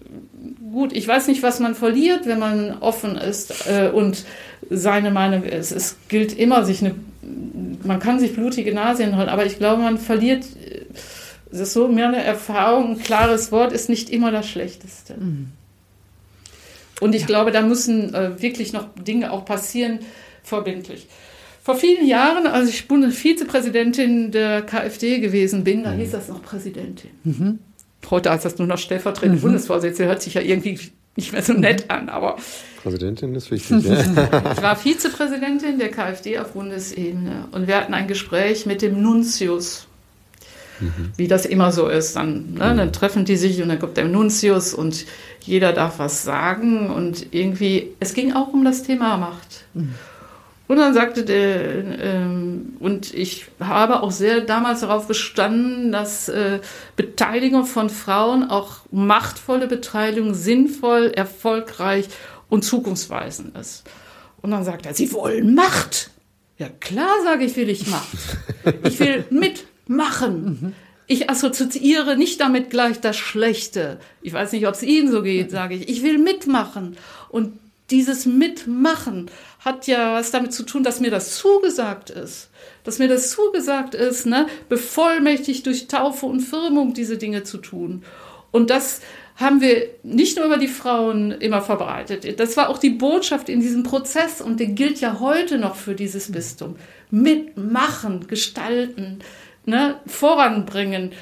Gut, 0.72 0.94
ich 0.94 1.06
weiß 1.06 1.28
nicht, 1.28 1.42
was 1.42 1.60
man 1.60 1.74
verliert, 1.74 2.26
wenn 2.26 2.38
man 2.38 2.78
offen 2.80 3.16
ist 3.16 3.68
äh, 3.68 3.90
und 3.90 4.24
seine 4.70 5.10
Meinung 5.10 5.42
ist. 5.42 5.72
Es 5.72 5.96
gilt 6.08 6.36
immer, 6.36 6.64
sich 6.64 6.80
eine, 6.80 6.94
man 7.82 8.00
kann 8.00 8.18
sich 8.18 8.34
blutige 8.34 8.72
Nasien 8.72 9.16
holen, 9.18 9.28
aber 9.28 9.44
ich 9.44 9.58
glaube, 9.58 9.82
man 9.82 9.98
verliert, 9.98 10.44
das 11.54 11.68
ist 11.68 11.74
so 11.74 11.86
mehr 11.86 12.08
eine 12.08 12.22
Erfahrung, 12.22 12.92
ein 12.92 12.98
klares 12.98 13.52
Wort 13.52 13.72
ist 13.72 13.88
nicht 13.88 14.10
immer 14.10 14.32
das 14.32 14.48
Schlechteste. 14.48 15.14
Mhm. 15.14 15.50
Und 17.00 17.14
ich 17.14 17.22
ja. 17.22 17.26
glaube, 17.28 17.52
da 17.52 17.62
müssen 17.62 18.12
äh, 18.12 18.42
wirklich 18.42 18.72
noch 18.72 18.88
Dinge 18.96 19.30
auch 19.30 19.44
passieren, 19.44 20.00
verbindlich. 20.42 21.06
Vor 21.62 21.76
vielen 21.76 22.06
Jahren, 22.06 22.48
als 22.48 22.68
ich 22.68 22.86
Vizepräsidentin 22.88 24.32
der 24.32 24.62
KfD 24.62 25.20
gewesen 25.20 25.62
bin, 25.62 25.84
da 25.84 25.92
mhm. 25.92 26.00
hieß 26.00 26.10
das 26.10 26.28
noch 26.28 26.42
Präsidentin. 26.42 27.10
Mhm. 27.22 27.58
Heute 28.10 28.30
heißt 28.30 28.44
das 28.44 28.58
nur 28.58 28.66
noch 28.66 28.78
stellvertretende 28.78 29.38
mhm. 29.38 29.42
Bundesvorsitzende, 29.42 30.08
hört 30.08 30.22
sich 30.22 30.34
ja 30.34 30.40
irgendwie 30.40 30.78
nicht 31.14 31.32
mehr 31.32 31.42
so 31.42 31.52
nett 31.52 31.88
an, 31.88 32.08
aber. 32.08 32.36
Präsidentin 32.82 33.32
ist 33.36 33.52
wichtig, 33.52 33.84
ja. 33.84 34.00
ich 34.00 34.62
war 34.62 34.74
Vizepräsidentin 34.74 35.78
der 35.78 35.90
KfD 35.90 36.38
auf 36.40 36.52
Bundesebene 36.52 37.46
und 37.52 37.68
wir 37.68 37.76
hatten 37.76 37.94
ein 37.94 38.08
Gespräch 38.08 38.66
mit 38.66 38.82
dem 38.82 39.00
Nuntius 39.00 39.86
Mhm. 40.84 41.12
Wie 41.16 41.28
das 41.28 41.46
immer 41.46 41.72
so 41.72 41.88
ist. 41.88 42.16
Dann, 42.16 42.54
ne, 42.54 42.72
mhm. 42.72 42.78
dann 42.78 42.92
treffen 42.92 43.24
die 43.24 43.36
sich 43.36 43.62
und 43.62 43.68
dann 43.68 43.78
kommt 43.78 43.96
der 43.96 44.04
Nuntius 44.04 44.74
und 44.74 45.06
jeder 45.40 45.72
darf 45.72 45.98
was 45.98 46.22
sagen. 46.22 46.90
Und 46.90 47.26
irgendwie, 47.32 47.94
es 48.00 48.14
ging 48.14 48.32
auch 48.32 48.52
um 48.52 48.64
das 48.64 48.82
Thema 48.82 49.16
Macht. 49.16 49.64
Mhm. 49.74 49.94
Und 50.66 50.78
dann 50.78 50.94
sagte 50.94 51.24
der, 51.24 52.00
ähm, 52.00 52.76
und 52.80 53.12
ich 53.12 53.46
habe 53.60 54.02
auch 54.02 54.10
sehr 54.10 54.40
damals 54.40 54.80
darauf 54.80 55.06
bestanden, 55.06 55.92
dass 55.92 56.30
äh, 56.30 56.60
Beteiligung 56.96 57.66
von 57.66 57.90
Frauen, 57.90 58.48
auch 58.48 58.78
machtvolle 58.90 59.66
Beteiligung, 59.66 60.32
sinnvoll, 60.32 61.12
erfolgreich 61.14 62.06
und 62.48 62.64
zukunftsweisend 62.64 63.56
ist. 63.58 63.84
Und 64.40 64.52
dann 64.52 64.64
sagt 64.64 64.86
er, 64.86 64.94
Sie 64.94 65.12
wollen 65.12 65.54
Macht. 65.54 66.10
Ja 66.58 66.68
klar, 66.68 67.12
sage 67.24 67.44
ich, 67.44 67.56
will 67.56 67.68
ich 67.68 67.86
Macht. 67.88 68.16
Ich 68.84 68.98
will 69.00 69.24
mit 69.30 69.66
machen. 69.86 70.44
Mhm. 70.44 70.72
Ich 71.06 71.28
assoziiere 71.28 72.16
nicht 72.16 72.40
damit 72.40 72.70
gleich 72.70 73.00
das 73.00 73.16
Schlechte. 73.16 73.98
Ich 74.22 74.32
weiß 74.32 74.52
nicht, 74.52 74.66
ob 74.66 74.74
es 74.74 74.82
Ihnen 74.82 75.10
so 75.10 75.22
geht, 75.22 75.50
sage 75.50 75.74
ich. 75.74 75.88
Ich 75.88 76.02
will 76.02 76.18
mitmachen. 76.18 76.96
Und 77.28 77.58
dieses 77.90 78.24
Mitmachen 78.24 79.30
hat 79.60 79.86
ja 79.86 80.14
was 80.14 80.30
damit 80.30 80.54
zu 80.54 80.62
tun, 80.62 80.82
dass 80.82 81.00
mir 81.00 81.10
das 81.10 81.36
zugesagt 81.36 82.08
ist. 82.10 82.48
Dass 82.84 82.98
mir 82.98 83.08
das 83.08 83.30
zugesagt 83.30 83.94
ist, 83.94 84.24
ne, 84.24 84.46
bevollmächtigt 84.68 85.66
durch 85.66 85.88
Taufe 85.88 86.26
und 86.26 86.40
Firmung 86.40 86.94
diese 86.94 87.18
Dinge 87.18 87.42
zu 87.42 87.58
tun. 87.58 88.02
Und 88.50 88.70
das 88.70 89.00
haben 89.36 89.60
wir 89.60 89.88
nicht 90.02 90.36
nur 90.36 90.46
über 90.46 90.58
die 90.58 90.68
Frauen 90.68 91.32
immer 91.32 91.60
verbreitet. 91.60 92.38
Das 92.38 92.56
war 92.56 92.68
auch 92.68 92.78
die 92.78 92.90
Botschaft 92.90 93.48
in 93.48 93.60
diesem 93.60 93.82
Prozess 93.82 94.40
und 94.40 94.60
der 94.60 94.68
gilt 94.68 95.00
ja 95.00 95.18
heute 95.18 95.58
noch 95.58 95.74
für 95.74 95.94
dieses 95.94 96.30
Bistum. 96.30 96.76
Mitmachen, 97.10 98.28
gestalten, 98.28 99.18
ne, 99.66 99.96
voranbringen. 100.06 101.12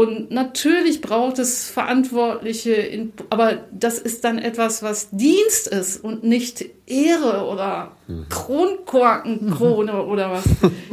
Und 0.00 0.30
natürlich 0.30 1.02
braucht 1.02 1.38
es 1.38 1.68
Verantwortliche, 1.68 3.08
aber 3.28 3.58
das 3.70 3.98
ist 3.98 4.24
dann 4.24 4.38
etwas, 4.38 4.82
was 4.82 5.10
Dienst 5.10 5.66
ist 5.68 6.02
und 6.02 6.24
nicht 6.24 6.64
Ehre 6.86 7.46
oder 7.46 7.92
mhm. 8.08 8.26
Kronkorkenkrone 8.30 10.02
oder 10.06 10.30
was. 10.30 10.44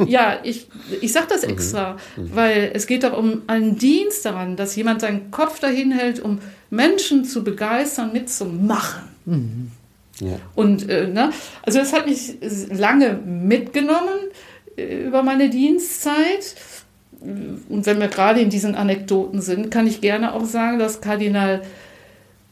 Ja, 0.06 0.40
ich, 0.42 0.68
ich 1.00 1.10
sage 1.10 1.28
das 1.30 1.42
mhm. 1.42 1.52
extra, 1.52 1.96
mhm. 2.16 2.30
weil 2.34 2.70
es 2.74 2.86
geht 2.86 3.02
doch 3.02 3.16
um 3.16 3.42
einen 3.46 3.78
Dienst 3.78 4.26
daran, 4.26 4.56
dass 4.56 4.76
jemand 4.76 5.00
seinen 5.00 5.30
Kopf 5.30 5.58
dahin 5.58 5.90
hält, 5.90 6.20
um 6.20 6.40
Menschen 6.68 7.24
zu 7.24 7.42
begeistern, 7.42 8.12
mitzumachen. 8.12 9.72
Ja. 10.20 10.38
Und 10.54 10.88
äh, 10.88 11.06
ne, 11.06 11.30
also 11.62 11.78
das 11.78 11.92
hat 11.92 12.06
mich 12.06 12.36
lange 12.70 13.14
mitgenommen 13.24 14.18
äh, 14.76 15.06
über 15.06 15.22
meine 15.22 15.48
Dienstzeit 15.48 16.56
und 17.20 17.86
wenn 17.86 18.00
wir 18.00 18.08
gerade 18.08 18.40
in 18.40 18.50
diesen 18.50 18.74
Anekdoten 18.74 19.40
sind, 19.40 19.70
kann 19.70 19.86
ich 19.86 20.00
gerne 20.00 20.34
auch 20.34 20.44
sagen, 20.44 20.78
dass 20.78 21.00
Kardinal 21.00 21.62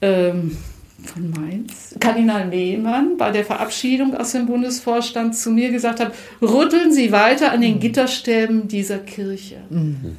ähm, 0.03 0.57
von 1.05 1.31
Mainz, 1.31 1.95
Kardinal 2.01 2.49
Nehmann 2.49 3.17
bei 3.17 3.31
der 3.31 3.45
Verabschiedung 3.45 4.17
aus 4.17 4.33
dem 4.33 4.47
Bundesvorstand 4.47 5.37
zu 5.37 5.51
mir 5.51 5.71
gesagt 5.71 6.01
hat, 6.01 6.13
rütteln 6.43 6.93
Sie 6.93 7.13
weiter 7.13 7.53
an 7.53 7.61
den 7.61 7.75
mhm. 7.75 7.81
Gitterstäben 7.81 8.69
dieser 8.69 8.99
Kirche. 8.99 9.59
Mhm. 9.71 10.17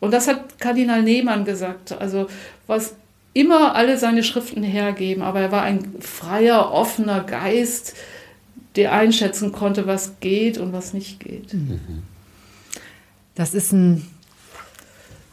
Und 0.00 0.12
das 0.12 0.28
hat 0.28 0.58
Kardinal 0.58 1.02
Nehmann 1.02 1.44
gesagt. 1.44 1.92
Also 1.92 2.28
was 2.66 2.94
immer 3.34 3.74
alle 3.74 3.98
seine 3.98 4.22
Schriften 4.22 4.62
hergeben, 4.62 5.22
aber 5.22 5.40
er 5.40 5.52
war 5.52 5.62
ein 5.62 5.96
freier, 6.00 6.72
offener 6.72 7.20
Geist, 7.20 7.94
der 8.76 8.92
einschätzen 8.92 9.52
konnte, 9.52 9.86
was 9.86 10.20
geht 10.20 10.58
und 10.58 10.72
was 10.72 10.94
nicht 10.94 11.20
geht. 11.20 11.52
Mhm. 11.52 12.02
Das 13.36 13.54
ist 13.54 13.72
ein 13.72 14.10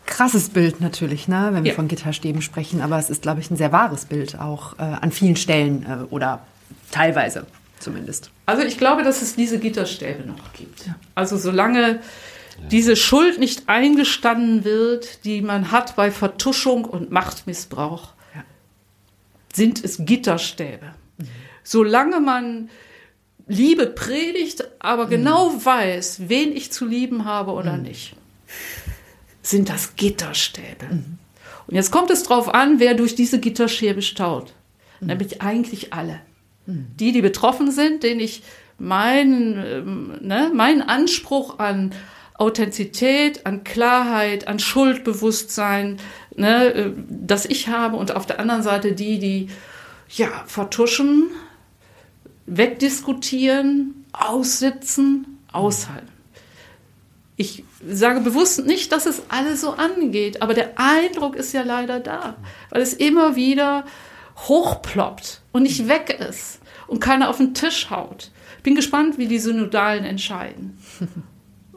krasses 0.06 0.50
Bild 0.50 0.82
natürlich, 0.82 1.28
ne, 1.28 1.50
wenn 1.54 1.64
wir 1.64 1.72
ja. 1.72 1.76
von 1.76 1.88
Gitterstäben 1.88 2.42
sprechen, 2.42 2.82
aber 2.82 3.00
es 3.00 3.10
ist, 3.10 3.24
glaube 3.24 3.40
ich, 3.40 3.50
ein 3.50 3.58
sehr 3.58 3.72
wahres 3.72 4.06
Bild 4.06 4.38
auch 4.40 4.78
äh, 4.78 4.84
an 4.84 5.12
vielen 5.12 5.36
Stellen 5.36 5.84
äh, 5.84 6.14
oder 6.14 6.46
teilweise 6.92 7.48
zumindest. 7.80 8.30
Also 8.46 8.64
ich 8.64 8.78
glaube, 8.78 9.04
dass 9.04 9.22
es 9.22 9.36
diese 9.36 9.58
Gitterstäbe 9.58 10.24
noch 10.28 10.54
gibt. 10.54 10.86
Ja. 10.86 10.96
Also 11.16 11.38
solange 11.38 12.00
diese 12.70 12.96
Schuld 12.96 13.40
nicht 13.40 13.68
eingestanden 13.68 14.64
wird, 14.64 15.26
die 15.26 15.42
man 15.42 15.72
hat 15.72 15.96
bei 15.96 16.12
Vertuschung 16.12 16.86
und 16.86 17.12
Machtmissbrauch, 17.12 18.14
ja. 18.36 18.44
sind 19.54 19.84
es 19.84 20.06
Gitterstäbe. 20.06 20.94
Mhm. 21.18 21.28
Solange 21.64 22.20
man 22.20 22.70
Liebe 23.48 23.88
predigt, 23.88 24.64
aber 24.80 25.08
genau 25.08 25.50
mhm. 25.50 25.66
weiß, 25.66 26.22
wen 26.28 26.56
ich 26.56 26.72
zu 26.72 26.86
lieben 26.86 27.26
habe 27.26 27.52
oder 27.52 27.74
mhm. 27.74 27.84
nicht, 27.84 28.16
sind 29.42 29.70
das 29.70 29.96
Gitterstäbe. 29.96 30.86
Mhm. 30.92 31.18
Und 31.68 31.76
jetzt 31.76 31.92
kommt 31.92 32.10
es 32.10 32.24
darauf 32.24 32.54
an, 32.54 32.80
wer 32.80 32.94
durch 32.94 33.16
diese 33.16 33.40
Gitterstäbe 33.40 34.02
staut. 34.02 34.54
Mhm. 35.00 35.08
Nämlich 35.08 35.42
eigentlich 35.42 35.94
alle. 35.94 36.20
Mhm. 36.66 36.88
Die, 37.00 37.12
die 37.12 37.22
betroffen 37.22 37.72
sind, 37.72 38.04
denen 38.04 38.20
ich 38.20 38.44
meinen, 38.78 39.64
ähm, 39.66 40.18
ne, 40.22 40.52
meinen 40.54 40.82
Anspruch 40.82 41.60
an 41.60 41.94
Authentizität, 42.36 43.46
an 43.46 43.64
Klarheit, 43.64 44.48
an 44.48 44.60
Schuldbewusstsein, 44.60 45.98
ne, 46.36 46.74
äh, 46.74 46.92
das 47.10 47.46
ich 47.46 47.68
habe. 47.68 47.98
Und 47.98 48.16
auf 48.16 48.26
der 48.26 48.40
anderen 48.40 48.64
Seite 48.64 48.94
die, 48.94 49.20
die 49.20 49.50
ja, 50.10 50.30
vertuschen, 50.46 51.30
wegdiskutieren, 52.46 54.06
aussitzen, 54.12 55.40
aushalten. 55.52 56.08
Ich 57.36 57.64
sage 57.88 58.20
bewusst 58.22 58.66
nicht, 58.66 58.92
dass 58.92 59.06
es 59.06 59.24
alle 59.30 59.58
so 59.58 59.72
angeht, 59.72 60.42
aber 60.42 60.54
der 60.54 60.74
Eindruck 60.76 61.36
ist 61.36 61.54
ja 61.54 61.64
leider 61.64 62.00
da, 62.00 62.36
weil 62.70 62.82
es 62.82 62.94
immer 62.94 63.36
wieder 63.36 63.86
hochploppt 64.36 65.42
und 65.52 65.64
nicht 65.64 65.88
weg 65.88 66.20
ist 66.30 66.60
und 66.88 67.00
keiner 67.00 67.30
auf 67.30 67.38
den 67.38 67.54
Tisch 67.54 67.90
haut. 67.90 68.32
Ich 68.58 68.64
bin 68.64 68.76
gespannt, 68.76 69.18
wie 69.18 69.28
die 69.28 69.40
Synodalen 69.40 70.06
entscheiden. 70.06 70.78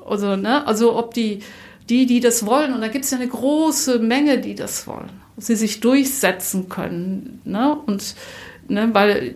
Also, 0.09 0.37
ne, 0.37 0.64
also 0.69 0.97
ob 0.97 1.14
die, 1.14 1.41
die, 1.89 2.07
die 2.07 2.21
das 2.21 2.47
wollen, 2.47 2.73
und 2.73 2.81
da 2.81 2.87
gibt 2.87 3.05
es 3.05 3.11
ja 3.11 3.19
eine 3.19 3.27
große 3.27 3.99
Menge, 3.99 4.39
die 4.39 4.55
das 4.55 4.87
wollen, 4.87 5.11
sie 5.37 5.57
sich 5.57 5.81
durchsetzen 5.81 6.69
können. 6.69 7.41
Ne, 7.45 7.75
und 7.75 8.14
ne, 8.69 8.89
weil 8.93 9.35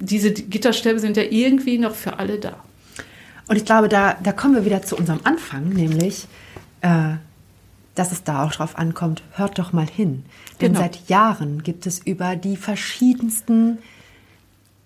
diese 0.00 0.32
Gitterstäbe 0.32 0.98
sind 0.98 1.16
ja 1.16 1.22
irgendwie 1.22 1.78
noch 1.78 1.94
für 1.94 2.18
alle 2.18 2.38
da. 2.38 2.64
Und 3.48 3.56
ich 3.56 3.64
glaube, 3.64 3.88
da, 3.88 4.16
da 4.22 4.32
kommen 4.32 4.54
wir 4.54 4.64
wieder 4.64 4.82
zu 4.82 4.96
unserem 4.96 5.20
Anfang, 5.24 5.68
nämlich, 5.68 6.26
äh, 6.82 7.14
dass 7.94 8.12
es 8.12 8.22
da 8.22 8.44
auch 8.44 8.52
drauf 8.52 8.78
ankommt, 8.78 9.22
hört 9.32 9.58
doch 9.58 9.72
mal 9.72 9.86
hin. 9.86 10.24
Denn 10.60 10.72
genau. 10.72 10.80
seit 10.84 11.08
Jahren 11.08 11.62
gibt 11.62 11.86
es 11.86 11.98
über 11.98 12.36
die 12.36 12.56
verschiedensten 12.56 13.78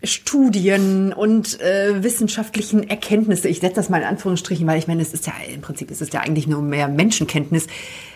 Studien 0.03 1.13
und 1.13 1.61
äh, 1.61 2.03
wissenschaftlichen 2.03 2.89
Erkenntnisse, 2.89 3.49
ich 3.49 3.61
setze 3.61 3.77
das 3.77 3.89
mal 3.89 3.99
in 3.99 4.07
Anführungsstrichen, 4.07 4.67
weil 4.67 4.79
ich 4.79 4.87
meine, 4.87 5.03
es 5.03 5.15
ist 5.15 5.27
ja 5.27 5.33
im 5.53 5.63
Prinzip 5.63 5.91
ist 5.91 6.03
es 6.03 6.13
ja 6.13 6.21
eigentlich 6.21 6.47
nur 6.47 6.63
mehr 6.63 6.89
Menschenkenntnis, 6.89 7.67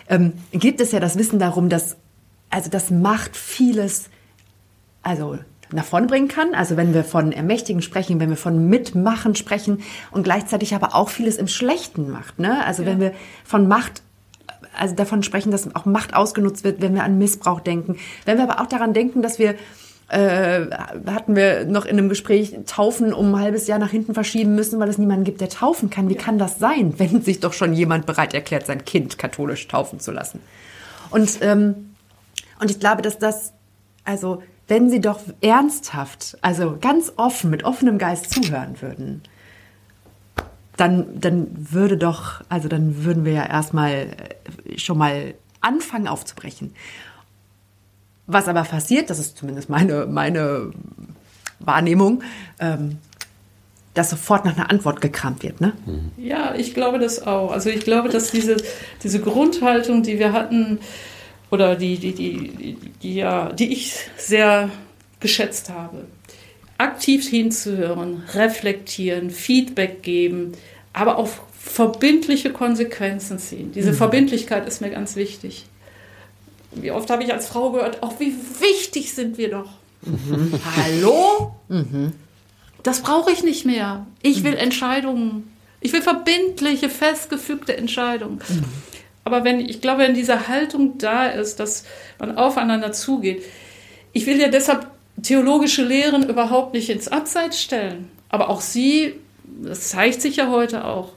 ähm, 0.07 0.33
gibt 0.51 0.81
es 0.81 0.91
ja 0.91 0.99
das 0.99 1.17
Wissen 1.17 1.39
darum, 1.39 1.69
dass 1.69 1.97
also 2.49 2.69
das 2.69 2.89
macht 2.89 3.37
vieles, 3.37 4.09
also 5.01 5.37
nach 5.71 5.85
vorne 5.85 6.07
bringen 6.07 6.27
kann. 6.27 6.53
Also 6.53 6.77
wenn 6.77 6.93
wir 6.93 7.03
von 7.03 7.31
Ermächtigen 7.31 7.81
sprechen, 7.81 8.19
wenn 8.19 8.29
wir 8.29 8.37
von 8.37 8.69
Mitmachen 8.69 9.35
sprechen 9.35 9.81
und 10.11 10.23
gleichzeitig 10.23 10.73
aber 10.73 10.95
auch 10.95 11.09
vieles 11.09 11.37
im 11.37 11.47
Schlechten 11.47 12.09
macht. 12.09 12.39
Ne? 12.39 12.65
Also 12.65 12.83
ja. 12.83 12.89
wenn 12.89 12.99
wir 12.99 13.13
von 13.43 13.67
Macht 13.67 14.01
also 14.77 14.95
davon 14.95 15.23
sprechen, 15.23 15.51
dass 15.51 15.75
auch 15.75 15.85
Macht 15.85 16.15
ausgenutzt 16.15 16.63
wird, 16.63 16.81
wenn 16.81 16.93
wir 16.95 17.03
an 17.03 17.17
Missbrauch 17.17 17.59
denken. 17.59 17.97
Wenn 18.25 18.37
wir 18.37 18.49
aber 18.49 18.61
auch 18.61 18.67
daran 18.67 18.93
denken, 18.93 19.21
dass 19.21 19.39
wir 19.39 19.55
äh, 20.09 20.65
hatten 21.05 21.35
wir 21.35 21.65
noch 21.65 21.85
in 21.85 21.97
einem 21.97 22.09
Gespräch 22.09 22.55
Taufen 22.65 23.13
um 23.13 23.35
ein 23.35 23.41
halbes 23.41 23.67
Jahr 23.67 23.77
nach 23.77 23.91
hinten 23.91 24.15
verschieben 24.15 24.55
müssen, 24.55 24.79
weil 24.79 24.89
es 24.89 24.97
niemanden 24.97 25.23
gibt, 25.23 25.39
der 25.39 25.49
taufen 25.49 25.91
kann. 25.91 26.09
Wie 26.09 26.15
ja. 26.15 26.21
kann 26.21 26.39
das 26.39 26.57
sein, 26.57 26.95
wenn 26.97 27.21
sich 27.21 27.39
doch 27.39 27.53
schon 27.53 27.73
jemand 27.73 28.05
bereit 28.05 28.33
erklärt, 28.33 28.65
sein 28.65 28.85
Kind 28.85 29.17
katholisch 29.17 29.67
taufen 29.67 29.99
zu 29.99 30.11
lassen? 30.11 30.39
Und 31.11 31.39
ähm, 31.41 31.89
und 32.59 32.69
ich 32.69 32.79
glaube, 32.79 33.01
dass 33.01 33.17
das 33.17 33.53
also 34.03 34.41
wenn 34.69 34.89
Sie 34.89 35.01
doch 35.01 35.19
ernsthaft, 35.41 36.37
also 36.41 36.77
ganz 36.79 37.11
offen, 37.17 37.49
mit 37.49 37.63
offenem 37.63 37.97
Geist 37.97 38.31
zuhören 38.31 38.81
würden, 38.81 39.23
dann, 40.77 41.19
dann 41.19 41.47
würde 41.53 41.97
doch, 41.97 42.41
also 42.47 42.69
dann 42.69 43.03
würden 43.03 43.25
wir 43.25 43.33
ja 43.33 43.45
erstmal 43.45 43.91
äh, 43.91 44.77
schon 44.77 44.97
mal 44.97 45.33
anfangen 45.59 46.07
aufzubrechen. 46.07 46.73
Was 48.27 48.47
aber 48.47 48.63
passiert, 48.63 49.09
das 49.09 49.19
ist 49.19 49.37
zumindest 49.37 49.69
meine, 49.69 50.05
meine 50.05 50.71
Wahrnehmung, 51.59 52.23
ähm, 52.59 52.99
dass 53.95 54.11
sofort 54.11 54.45
nach 54.45 54.55
einer 54.55 54.69
Antwort 54.69 55.01
gekramt 55.01 55.43
wird, 55.43 55.59
ne? 55.59 55.73
Ja, 56.15 56.53
ich 56.55 56.73
glaube 56.75 56.99
das 56.99 57.25
auch. 57.25 57.51
Also 57.51 57.69
ich 57.69 57.81
glaube, 57.81 58.07
dass 58.09 58.31
diese, 58.31 58.55
diese 59.03 59.19
Grundhaltung, 59.19 60.03
die 60.03 60.19
wir 60.19 60.31
hatten, 60.31 60.79
oder 61.51 61.75
die, 61.75 61.97
die, 61.97 62.13
die, 62.13 62.77
die, 63.01 63.15
ja, 63.15 63.51
die 63.51 63.73
ich 63.73 63.95
sehr 64.17 64.69
geschätzt 65.19 65.69
habe. 65.69 66.05
Aktiv 66.77 67.27
hinzuhören, 67.27 68.23
reflektieren, 68.33 69.31
Feedback 69.31 70.01
geben, 70.01 70.53
aber 70.93 71.17
auch 71.17 71.29
verbindliche 71.59 72.51
Konsequenzen 72.51 73.37
ziehen. 73.37 73.71
Diese 73.73 73.91
mhm. 73.91 73.95
Verbindlichkeit 73.95 74.67
ist 74.67 74.79
mir 74.81 74.89
ganz 74.89 75.15
wichtig. 75.15 75.65
Wie 76.71 76.91
oft 76.91 77.09
habe 77.09 77.23
ich 77.23 77.33
als 77.33 77.47
Frau 77.47 77.71
gehört, 77.71 78.01
auch 78.03 78.19
wie 78.19 78.33
wichtig 78.59 79.13
sind 79.13 79.37
wir 79.37 79.49
doch. 79.49 79.69
Mhm. 80.03 80.53
Hallo? 80.77 81.55
Mhm. 81.67 82.13
Das 82.83 83.01
brauche 83.01 83.31
ich 83.31 83.43
nicht 83.43 83.65
mehr. 83.65 84.05
Ich 84.21 84.43
will 84.43 84.53
mhm. 84.53 84.59
Entscheidungen. 84.59 85.51
Ich 85.81 85.93
will 85.93 86.01
verbindliche, 86.01 86.89
festgefügte 86.89 87.75
Entscheidungen. 87.75 88.39
Mhm. 89.25 89.33
Aber 89.33 89.43
wenn, 89.43 89.59
ich 89.59 89.81
glaube, 89.81 90.03
wenn 90.03 90.13
diese 90.13 90.47
Haltung 90.47 90.97
da 90.97 91.27
ist, 91.27 91.59
dass 91.59 91.85
man 92.19 92.37
aufeinander 92.37 92.91
zugeht, 92.91 93.43
ich 94.13 94.25
will 94.25 94.39
ja 94.39 94.47
deshalb 94.47 94.87
theologische 95.21 95.83
Lehren 95.83 96.27
überhaupt 96.27 96.73
nicht 96.73 96.89
ins 96.89 97.07
Abseits 97.07 97.61
stellen. 97.61 98.09
Aber 98.29 98.49
auch 98.49 98.61
sie, 98.61 99.15
das 99.43 99.89
zeigt 99.89 100.21
sich 100.21 100.37
ja 100.37 100.49
heute 100.49 100.85
auch, 100.85 101.13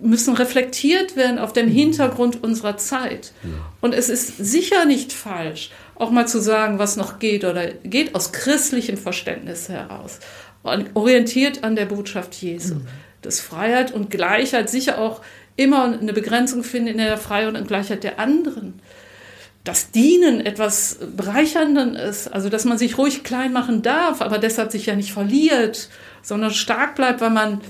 müssen 0.00 0.34
reflektiert 0.34 1.16
werden 1.16 1.38
auf 1.38 1.52
dem 1.52 1.68
Hintergrund 1.68 2.42
unserer 2.42 2.76
Zeit. 2.76 3.32
Und 3.80 3.94
es 3.94 4.08
ist 4.08 4.36
sicher 4.38 4.84
nicht 4.84 5.12
falsch, 5.12 5.70
auch 5.96 6.10
mal 6.10 6.26
zu 6.26 6.40
sagen, 6.40 6.78
was 6.78 6.96
noch 6.96 7.18
geht 7.18 7.44
oder 7.44 7.68
geht 7.68 8.14
aus 8.14 8.32
christlichem 8.32 8.96
Verständnis 8.96 9.68
heraus, 9.68 10.20
orientiert 10.94 11.64
an 11.64 11.76
der 11.76 11.86
Botschaft 11.86 12.34
Jesu. 12.34 12.76
Mhm. 12.76 12.88
Dass 13.22 13.40
Freiheit 13.40 13.92
und 13.92 14.10
Gleichheit 14.10 14.68
sicher 14.68 14.98
auch 14.98 15.20
immer 15.56 15.84
eine 15.84 16.12
Begrenzung 16.12 16.64
finden 16.64 16.88
in 16.88 16.98
der 16.98 17.18
Freiheit 17.18 17.54
und 17.56 17.68
Gleichheit 17.68 18.04
der 18.04 18.18
anderen. 18.18 18.80
Das 19.64 19.92
Dienen 19.92 20.40
etwas 20.40 20.98
Bereichernden 21.16 21.94
ist, 21.94 22.28
also 22.28 22.48
dass 22.48 22.64
man 22.64 22.78
sich 22.78 22.98
ruhig 22.98 23.22
klein 23.22 23.52
machen 23.52 23.82
darf, 23.82 24.20
aber 24.20 24.38
deshalb 24.38 24.72
sich 24.72 24.86
ja 24.86 24.96
nicht 24.96 25.12
verliert, 25.12 25.88
sondern 26.20 26.50
stark 26.50 26.96
bleibt, 26.96 27.20
weil 27.20 27.30
man 27.30 27.60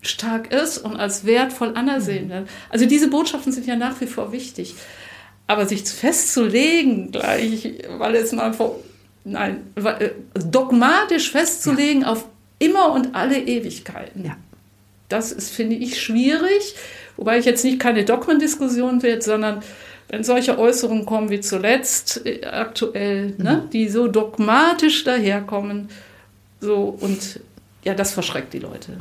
stark 0.00 0.52
ist 0.52 0.78
und 0.78 0.96
als 0.96 1.24
wertvoll 1.24 1.72
anersehen 1.74 2.28
wird. 2.28 2.48
Also 2.70 2.86
diese 2.86 3.08
Botschaften 3.08 3.52
sind 3.52 3.66
ja 3.66 3.74
nach 3.74 4.00
wie 4.00 4.06
vor 4.06 4.30
wichtig. 4.30 4.76
Aber 5.48 5.66
sich 5.66 5.82
festzulegen, 5.82 7.10
gleich, 7.10 7.74
weil 7.96 8.14
es 8.14 8.32
mal 8.32 8.52
vor, 8.52 8.78
nein, 9.24 9.62
äh, 9.76 10.10
dogmatisch 10.34 11.32
festzulegen 11.32 12.02
ja. 12.02 12.08
auf 12.08 12.26
immer 12.58 12.92
und 12.92 13.14
alle 13.14 13.38
Ewigkeiten. 13.38 14.24
Ja. 14.24 14.36
Das 15.08 15.32
ist, 15.32 15.50
finde 15.50 15.76
ich, 15.76 16.00
schwierig. 16.00 16.74
Wobei 17.16 17.38
ich 17.38 17.44
jetzt 17.44 17.64
nicht 17.64 17.80
keine 17.80 18.04
Dogmendiskussion 18.04 19.02
will, 19.02 19.20
sondern 19.22 19.62
wenn 20.08 20.24
solche 20.24 20.58
Äußerungen 20.58 21.04
kommen 21.04 21.30
wie 21.30 21.40
zuletzt 21.40 22.24
äh, 22.24 22.44
aktuell, 22.44 23.34
mhm. 23.36 23.44
ne, 23.44 23.68
die 23.72 23.88
so 23.88 24.08
dogmatisch 24.08 25.04
daherkommen, 25.04 25.88
so 26.60 26.96
und 27.00 27.40
ja, 27.84 27.94
das 27.94 28.12
verschreckt 28.12 28.52
die 28.52 28.58
Leute. 28.58 28.98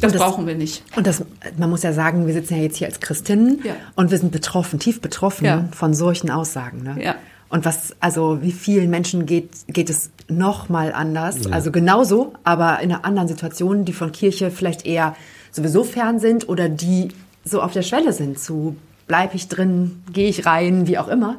Das, 0.00 0.12
das, 0.12 0.22
brauchen 0.22 0.46
wir 0.46 0.54
nicht. 0.54 0.84
Und 0.96 1.06
das, 1.06 1.24
man 1.58 1.68
muss 1.68 1.82
ja 1.82 1.92
sagen, 1.92 2.26
wir 2.26 2.34
sitzen 2.34 2.56
ja 2.56 2.62
jetzt 2.62 2.76
hier 2.76 2.86
als 2.86 3.00
Christinnen 3.00 3.60
ja. 3.64 3.74
und 3.96 4.12
wir 4.12 4.18
sind 4.18 4.30
betroffen, 4.30 4.78
tief 4.78 5.00
betroffen 5.00 5.44
ja. 5.44 5.68
von 5.72 5.94
solchen 5.94 6.30
Aussagen. 6.30 6.82
Ne? 6.82 7.02
Ja. 7.02 7.16
Und 7.48 7.64
was, 7.64 7.94
also 8.00 8.40
wie 8.42 8.52
vielen 8.52 8.90
Menschen 8.90 9.26
geht, 9.26 9.50
geht 9.68 9.90
es 9.90 10.10
noch 10.28 10.68
mal 10.68 10.92
anders? 10.92 11.44
Ja. 11.44 11.50
Also 11.50 11.72
genauso, 11.72 12.34
aber 12.44 12.80
in 12.80 12.92
einer 12.92 13.04
anderen 13.04 13.28
Situation, 13.28 13.84
die 13.84 13.92
von 13.92 14.12
Kirche 14.12 14.50
vielleicht 14.50 14.86
eher 14.86 15.16
sowieso 15.54 15.84
fern 15.84 16.18
sind 16.18 16.48
oder 16.48 16.68
die 16.68 17.08
so 17.44 17.62
auf 17.62 17.72
der 17.72 17.82
Schwelle 17.82 18.12
sind 18.12 18.38
zu 18.38 18.76
bleib 19.06 19.34
ich 19.34 19.48
drin, 19.48 20.02
gehe 20.12 20.28
ich 20.28 20.46
rein, 20.46 20.86
wie 20.86 20.98
auch 20.98 21.08
immer. 21.08 21.36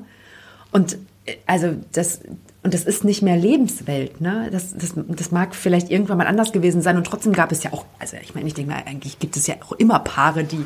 Und 0.71 0.97
äh, 1.25 1.35
also 1.45 1.75
das, 1.93 2.21
und 2.63 2.73
das 2.73 2.83
ist 2.83 3.03
nicht 3.03 3.21
mehr 3.21 3.37
Lebenswelt. 3.37 4.21
Ne? 4.21 4.49
Das, 4.51 4.75
das, 4.75 4.93
das 4.95 5.31
mag 5.31 5.55
vielleicht 5.55 5.89
irgendwann 5.89 6.17
mal 6.17 6.27
anders 6.27 6.51
gewesen 6.51 6.81
sein. 6.81 6.97
Und 6.97 7.05
trotzdem 7.07 7.33
gab 7.33 7.51
es 7.51 7.63
ja 7.63 7.73
auch, 7.73 7.85
also 7.99 8.17
ich 8.21 8.35
meine, 8.35 8.47
ich 8.47 8.53
denke 8.53 8.71
mal, 8.71 8.83
eigentlich 8.85 9.19
gibt 9.19 9.37
es 9.37 9.47
ja 9.47 9.55
auch 9.65 9.73
immer 9.73 9.99
Paare, 9.99 10.43
die, 10.43 10.63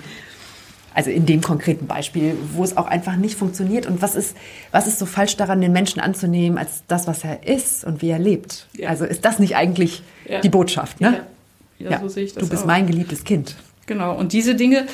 also 0.94 1.10
in 1.10 1.26
dem 1.26 1.42
konkreten 1.42 1.88
Beispiel, 1.88 2.36
wo 2.54 2.64
es 2.64 2.76
auch 2.76 2.88
einfach 2.88 3.16
nicht 3.16 3.38
funktioniert. 3.38 3.86
Und 3.86 4.02
was 4.02 4.16
ist, 4.16 4.36
was 4.72 4.88
ist 4.88 5.00
so 5.00 5.06
falsch 5.06 5.38
daran, 5.38 5.62
den 5.62 5.72
Menschen 5.72 6.00
anzunehmen 6.00 6.58
als 6.58 6.84
das, 6.88 7.08
was 7.08 7.24
er 7.24 7.48
ist 7.48 7.86
und 7.86 8.02
wie 8.02 8.10
er 8.10 8.20
lebt? 8.20 8.68
Ja. 8.74 8.90
Also 8.90 9.06
ist 9.06 9.24
das 9.26 9.40
nicht 9.40 9.56
eigentlich 9.56 10.04
ja. 10.28 10.42
die 10.42 10.50
Botschaft? 10.50 11.02
Ne? 11.02 11.14
Ja. 11.14 11.20
Ja, 11.80 12.00
so 12.00 12.08
sehe 12.08 12.26
ich 12.26 12.34
das. 12.34 12.44
Du 12.44 12.50
bist 12.50 12.64
auch. 12.64 12.68
mein 12.68 12.88
geliebtes 12.88 13.24
Kind. 13.24 13.56
Genau. 13.86 14.16
Und 14.16 14.34
diese 14.34 14.56
Dinge, 14.56 14.88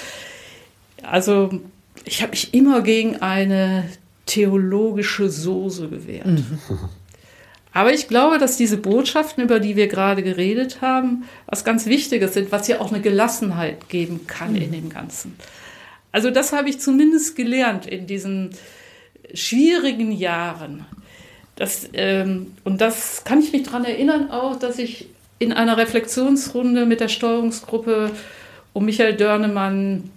also 1.04 1.60
ich 2.06 2.22
habe 2.22 2.32
mich 2.32 2.54
immer 2.54 2.82
gegen 2.82 3.18
eine 3.18 3.90
theologische 4.26 5.30
Soße 5.30 5.90
gewährt. 5.90 6.28
Mhm. 6.28 6.60
Aber 7.74 7.94
ich 7.94 8.08
glaube, 8.08 8.38
dass 8.38 8.56
diese 8.56 8.78
Botschaften, 8.78 9.44
über 9.44 9.60
die 9.60 9.76
wir 9.76 9.88
gerade 9.88 10.24
geredet 10.24 10.80
haben, 10.80 11.26
was 11.46 11.66
ganz 11.66 11.88
Wichtiges 11.88 12.34
sind, 12.34 12.54
was 12.54 12.70
ja 12.70 12.80
auch 12.80 12.92
eine 12.92 13.02
Gelassenheit 13.02 13.90
geben 13.90 14.28
kann 14.28 14.54
mhm. 14.54 14.62
in 14.62 14.72
dem 14.72 14.90
Ganzen. 14.90 15.36
Also 16.14 16.32
das 16.32 16.54
habe 16.54 16.70
ich 16.70 16.80
zumindest 16.80 17.36
gelernt 17.36 17.86
in 17.86 18.08
diesen 18.08 18.52
schwierigen 19.34 20.14
Jahren. 20.14 20.86
Das, 21.58 21.90
ähm, 21.94 22.54
und 22.64 22.80
das 22.80 23.26
kann 23.26 23.42
ich 23.42 23.52
mich 23.52 23.64
daran 23.64 23.84
erinnern 23.84 24.32
auch, 24.32 24.58
dass 24.58 24.80
ich 24.80 25.08
in 25.40 25.54
einer 25.54 25.78
Reflexionsrunde 25.78 26.86
mit 26.86 27.00
der 27.00 27.10
Steuerungsgruppe 27.10 28.12
um 28.74 28.86
Michael 28.86 29.16
Dörnemann, 29.16 30.10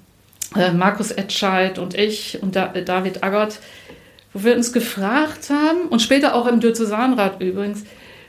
äh, 0.56 0.72
Markus 0.72 1.10
Etscheid 1.10 1.78
und 1.78 1.94
ich 1.94 2.42
und 2.42 2.56
da, 2.56 2.68
David 2.68 3.22
Aggert 3.22 3.58
wo 4.32 4.44
wir 4.44 4.56
uns 4.56 4.72
gefragt 4.72 5.50
haben, 5.50 5.88
und 5.88 6.00
später 6.00 6.34
auch 6.34 6.46
im 6.46 6.60
Diözesanrat 6.60 7.40
übrigens, 7.40 7.84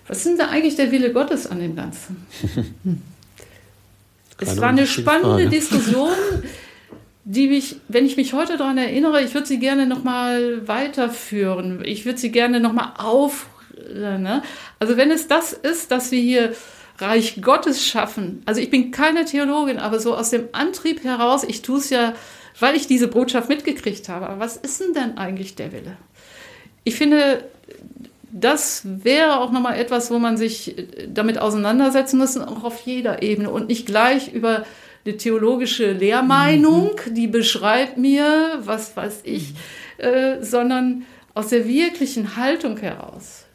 was 0.08 0.18
ist 0.20 0.28
denn 0.28 0.38
da 0.38 0.48
eigentlich 0.48 0.76
der 0.76 0.92
Wille 0.92 1.12
Gottes 1.12 1.48
an 1.48 1.60
dem 1.60 1.76
Ganzen? 1.76 2.26
es 4.40 4.60
war 4.60 4.70
eine 4.70 4.88
spannende 4.88 5.44
Frage. 5.44 5.50
Diskussion, 5.50 6.12
die 7.26 7.48
mich, 7.48 7.76
wenn 7.88 8.06
ich 8.06 8.18
mich 8.18 8.34
heute 8.34 8.58
daran 8.58 8.78
erinnere, 8.78 9.22
ich 9.22 9.34
würde 9.34 9.46
sie 9.46 9.60
gerne 9.60 9.86
nochmal 9.86 10.68
weiterführen. 10.68 11.84
Ich 11.86 12.06
würde 12.06 12.18
sie 12.18 12.32
gerne 12.32 12.60
nochmal 12.60 12.94
auf. 12.98 13.48
Ne? 13.94 14.42
Also 14.80 14.98
wenn 14.98 15.12
es 15.12 15.28
das 15.28 15.54
ist, 15.54 15.92
dass 15.92 16.12
wir 16.12 16.20
hier 16.20 16.54
Reich 17.00 17.42
Gottes 17.42 17.86
schaffen. 17.86 18.44
Also 18.46 18.62
ich 18.62 18.70
bin 18.70 18.92
keine 18.92 19.26
Theologin, 19.26 19.80
aber 19.80 20.00
so 20.00 20.16
aus 20.16 20.30
dem 20.30 20.50
Antrieb 20.52 21.04
heraus, 21.04 21.44
ich 21.44 21.62
tue 21.62 21.78
es 21.80 21.90
ja 21.90 22.14
weil 22.60 22.76
ich 22.76 22.88
diese 22.88 23.08
Botschaft 23.08 23.50
mitgekriegt 23.50 24.10
habe. 24.10 24.28
Aber 24.28 24.40
was 24.40 24.58
ist 24.58 24.82
denn 24.82 24.94
dann 24.94 25.18
eigentlich 25.18 25.56
der 25.56 25.72
Wille? 25.72 25.98
Ich 26.84 26.96
finde, 26.96 27.44
das 28.32 28.84
wäre 28.86 29.40
auch 29.40 29.52
nochmal 29.52 29.80
etwas, 29.80 30.12
wo 30.12 30.20
man 30.20 30.38
sich 30.38 30.76
damit 31.08 31.40
auseinandersetzen 31.40 32.20
muss, 32.20 32.38
auch 32.38 32.64
auf 32.64 32.82
jeder 32.82 33.22
Ebene 33.24 33.50
und 33.50 33.68
nicht 33.68 33.86
gleich 33.86 34.34
über 34.34 34.66
eine 35.06 35.18
theologische 35.18 35.94
Lehrmeinung, 35.94 36.92
mhm. 37.06 37.14
die 37.16 37.28
beschreibt 37.28 37.98
mir, 37.98 38.60
was 38.60 38.96
weiß 38.96 39.22
ich, 39.24 39.54
mhm. 39.98 40.04
äh, 40.04 40.44
sondern 40.44 41.06
aus 41.34 41.48
der 41.48 41.68
wirklichen 41.68 42.36
Haltung 42.36 42.78
heraus. 42.78 43.46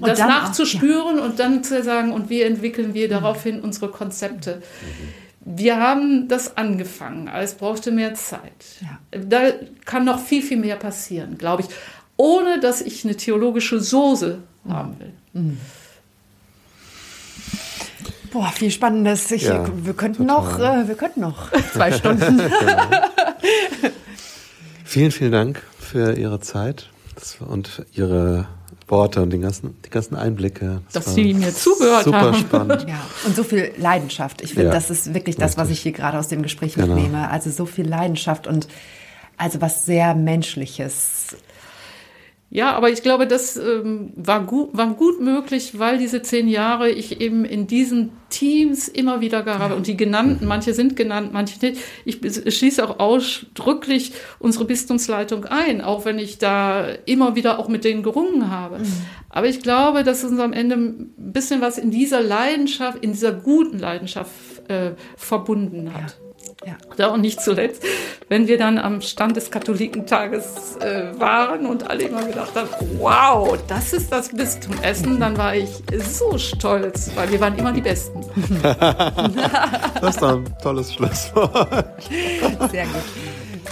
Und 0.00 0.08
das 0.08 0.18
nachzuspüren 0.18 1.18
auch, 1.18 1.22
ja. 1.22 1.24
und 1.24 1.38
dann 1.38 1.62
zu 1.62 1.82
sagen, 1.82 2.12
und 2.12 2.30
wie 2.30 2.42
entwickeln 2.42 2.94
wir 2.94 3.08
daraufhin 3.08 3.60
unsere 3.60 3.88
Konzepte. 3.88 4.56
Mhm 4.56 5.26
wir 5.48 5.78
haben 5.78 6.26
das 6.26 6.56
angefangen, 6.56 7.28
aber 7.28 7.40
es 7.40 7.54
brauchte 7.54 7.92
mehr 7.92 8.14
Zeit. 8.14 8.80
Ja. 8.80 8.98
Da 9.20 9.52
kann 9.84 10.04
noch 10.04 10.18
viel, 10.18 10.42
viel 10.42 10.56
mehr 10.56 10.74
passieren, 10.74 11.38
glaube 11.38 11.62
ich, 11.62 11.68
ohne 12.16 12.58
dass 12.58 12.80
ich 12.80 13.04
eine 13.04 13.16
theologische 13.16 13.78
Soße 13.78 14.38
mhm. 14.64 14.72
haben 14.72 14.96
will. 14.98 15.12
Mhm. 15.34 15.60
Boah, 18.32 18.48
viel 18.48 18.72
Spannendes. 18.72 19.30
Ich, 19.30 19.44
ja, 19.44 19.64
wir, 19.72 19.94
könnten 19.94 20.26
noch, 20.26 20.58
äh, 20.58 20.88
wir 20.88 20.96
könnten 20.96 21.20
noch 21.20 21.52
zwei 21.72 21.92
Stunden. 21.92 22.42
vielen, 24.84 25.12
vielen 25.12 25.32
Dank 25.32 25.62
für 25.78 26.14
Ihre 26.18 26.40
Zeit 26.40 26.90
und 27.38 27.86
Ihre 27.92 28.48
Worte 28.88 29.20
und 29.20 29.30
den 29.30 29.42
ganzen, 29.42 29.76
die 29.84 29.90
ganzen 29.90 30.14
Einblicke. 30.14 30.82
Das 30.92 31.04
Dass 31.04 31.14
Sie 31.14 31.34
mir 31.34 31.52
zugehört 31.52 32.04
super 32.04 32.20
haben. 32.20 32.36
Super 32.36 32.48
spannend. 32.48 32.86
Ja, 32.88 33.00
und 33.26 33.34
so 33.34 33.42
viel 33.42 33.72
Leidenschaft. 33.76 34.42
Ich 34.42 34.50
finde, 34.54 34.68
ja, 34.68 34.72
das 34.72 34.90
ist 34.90 35.12
wirklich 35.12 35.36
das, 35.36 35.56
was 35.56 35.70
ich 35.70 35.80
hier 35.80 35.92
gerade 35.92 36.18
aus 36.18 36.28
dem 36.28 36.42
Gespräch 36.42 36.74
genau. 36.74 36.94
mitnehme. 36.94 37.28
Also 37.30 37.50
so 37.50 37.66
viel 37.66 37.88
Leidenschaft 37.88 38.46
und 38.46 38.68
also 39.36 39.60
was 39.60 39.86
sehr 39.86 40.14
Menschliches. 40.14 41.36
Ja, 42.48 42.74
aber 42.74 42.90
ich 42.90 43.02
glaube, 43.02 43.26
das 43.26 43.56
ähm, 43.56 44.12
war, 44.14 44.44
gut, 44.44 44.70
war 44.72 44.94
gut 44.94 45.20
möglich, 45.20 45.78
weil 45.78 45.98
diese 45.98 46.22
zehn 46.22 46.46
Jahre 46.46 46.88
ich 46.88 47.20
eben 47.20 47.44
in 47.44 47.66
diesen 47.66 48.12
Teams 48.28 48.86
immer 48.86 49.20
wieder 49.20 49.42
gehabt 49.42 49.60
habe. 49.60 49.74
Und 49.74 49.88
die 49.88 49.96
genannten, 49.96 50.44
mhm. 50.44 50.48
manche 50.48 50.72
sind 50.72 50.94
genannt, 50.94 51.30
manche 51.32 51.58
nicht. 51.66 51.80
Ich 52.04 52.20
schließe 52.56 52.88
auch 52.88 53.00
ausdrücklich 53.00 54.12
unsere 54.38 54.64
Bistumsleitung 54.64 55.44
ein, 55.44 55.80
auch 55.80 56.04
wenn 56.04 56.20
ich 56.20 56.38
da 56.38 56.86
immer 57.04 57.34
wieder 57.34 57.58
auch 57.58 57.68
mit 57.68 57.84
denen 57.84 58.04
gerungen 58.04 58.48
habe. 58.48 58.78
Mhm. 58.78 58.92
Aber 59.28 59.48
ich 59.48 59.60
glaube, 59.60 60.04
dass 60.04 60.22
es 60.22 60.30
uns 60.30 60.40
am 60.40 60.52
Ende 60.52 60.76
ein 60.76 61.14
bisschen 61.16 61.60
was 61.60 61.78
in 61.78 61.90
dieser 61.90 62.22
Leidenschaft, 62.22 63.02
in 63.02 63.10
dieser 63.12 63.32
guten 63.32 63.80
Leidenschaft 63.80 64.30
äh, 64.68 64.92
verbunden 65.16 65.92
hat. 65.92 66.00
Ja. 66.00 66.06
Ja. 66.08 66.25
Ja. 66.96 67.08
Und 67.08 67.20
nicht 67.20 67.40
zuletzt, 67.40 67.82
wenn 68.28 68.48
wir 68.48 68.58
dann 68.58 68.78
am 68.78 69.00
Stand 69.00 69.36
des 69.36 69.50
Katholikentages 69.50 70.76
äh, 70.80 71.18
waren 71.18 71.66
und 71.66 71.88
alle 71.88 72.04
immer 72.04 72.24
gedacht 72.24 72.54
haben, 72.54 72.68
wow, 72.98 73.58
das 73.68 73.92
ist 73.92 74.10
das 74.10 74.30
Bistum 74.30 74.74
Essen, 74.82 75.20
dann 75.20 75.36
war 75.36 75.54
ich 75.54 75.70
so 76.18 76.36
stolz, 76.38 77.10
weil 77.14 77.30
wir 77.30 77.40
waren 77.40 77.56
immer 77.56 77.72
die 77.72 77.82
Besten. 77.82 78.20
das 78.62 80.14
ist 80.14 80.22
doch 80.22 80.36
ein 80.36 80.44
tolles 80.62 80.94
Schlusswort. 80.94 82.02
Sehr 82.70 82.84
gut. 82.84 83.02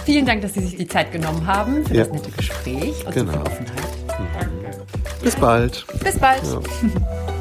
Vielen 0.05 0.25
Dank, 0.25 0.41
dass 0.41 0.53
Sie 0.53 0.61
sich 0.61 0.77
die 0.77 0.87
Zeit 0.87 1.11
genommen 1.11 1.45
haben 1.47 1.85
für 1.85 1.95
ja. 1.95 2.03
das 2.03 2.13
nette 2.13 2.31
Gespräch 2.31 3.05
und 3.05 3.13
genau. 3.13 3.31
für 3.31 3.39
die 3.39 3.45
Offenheit. 3.45 3.89
Danke. 4.07 4.85
Bis 5.21 5.35
bald. 5.35 5.85
Bis 6.03 6.19
bald. 6.19 6.43
Ja. 6.43 6.61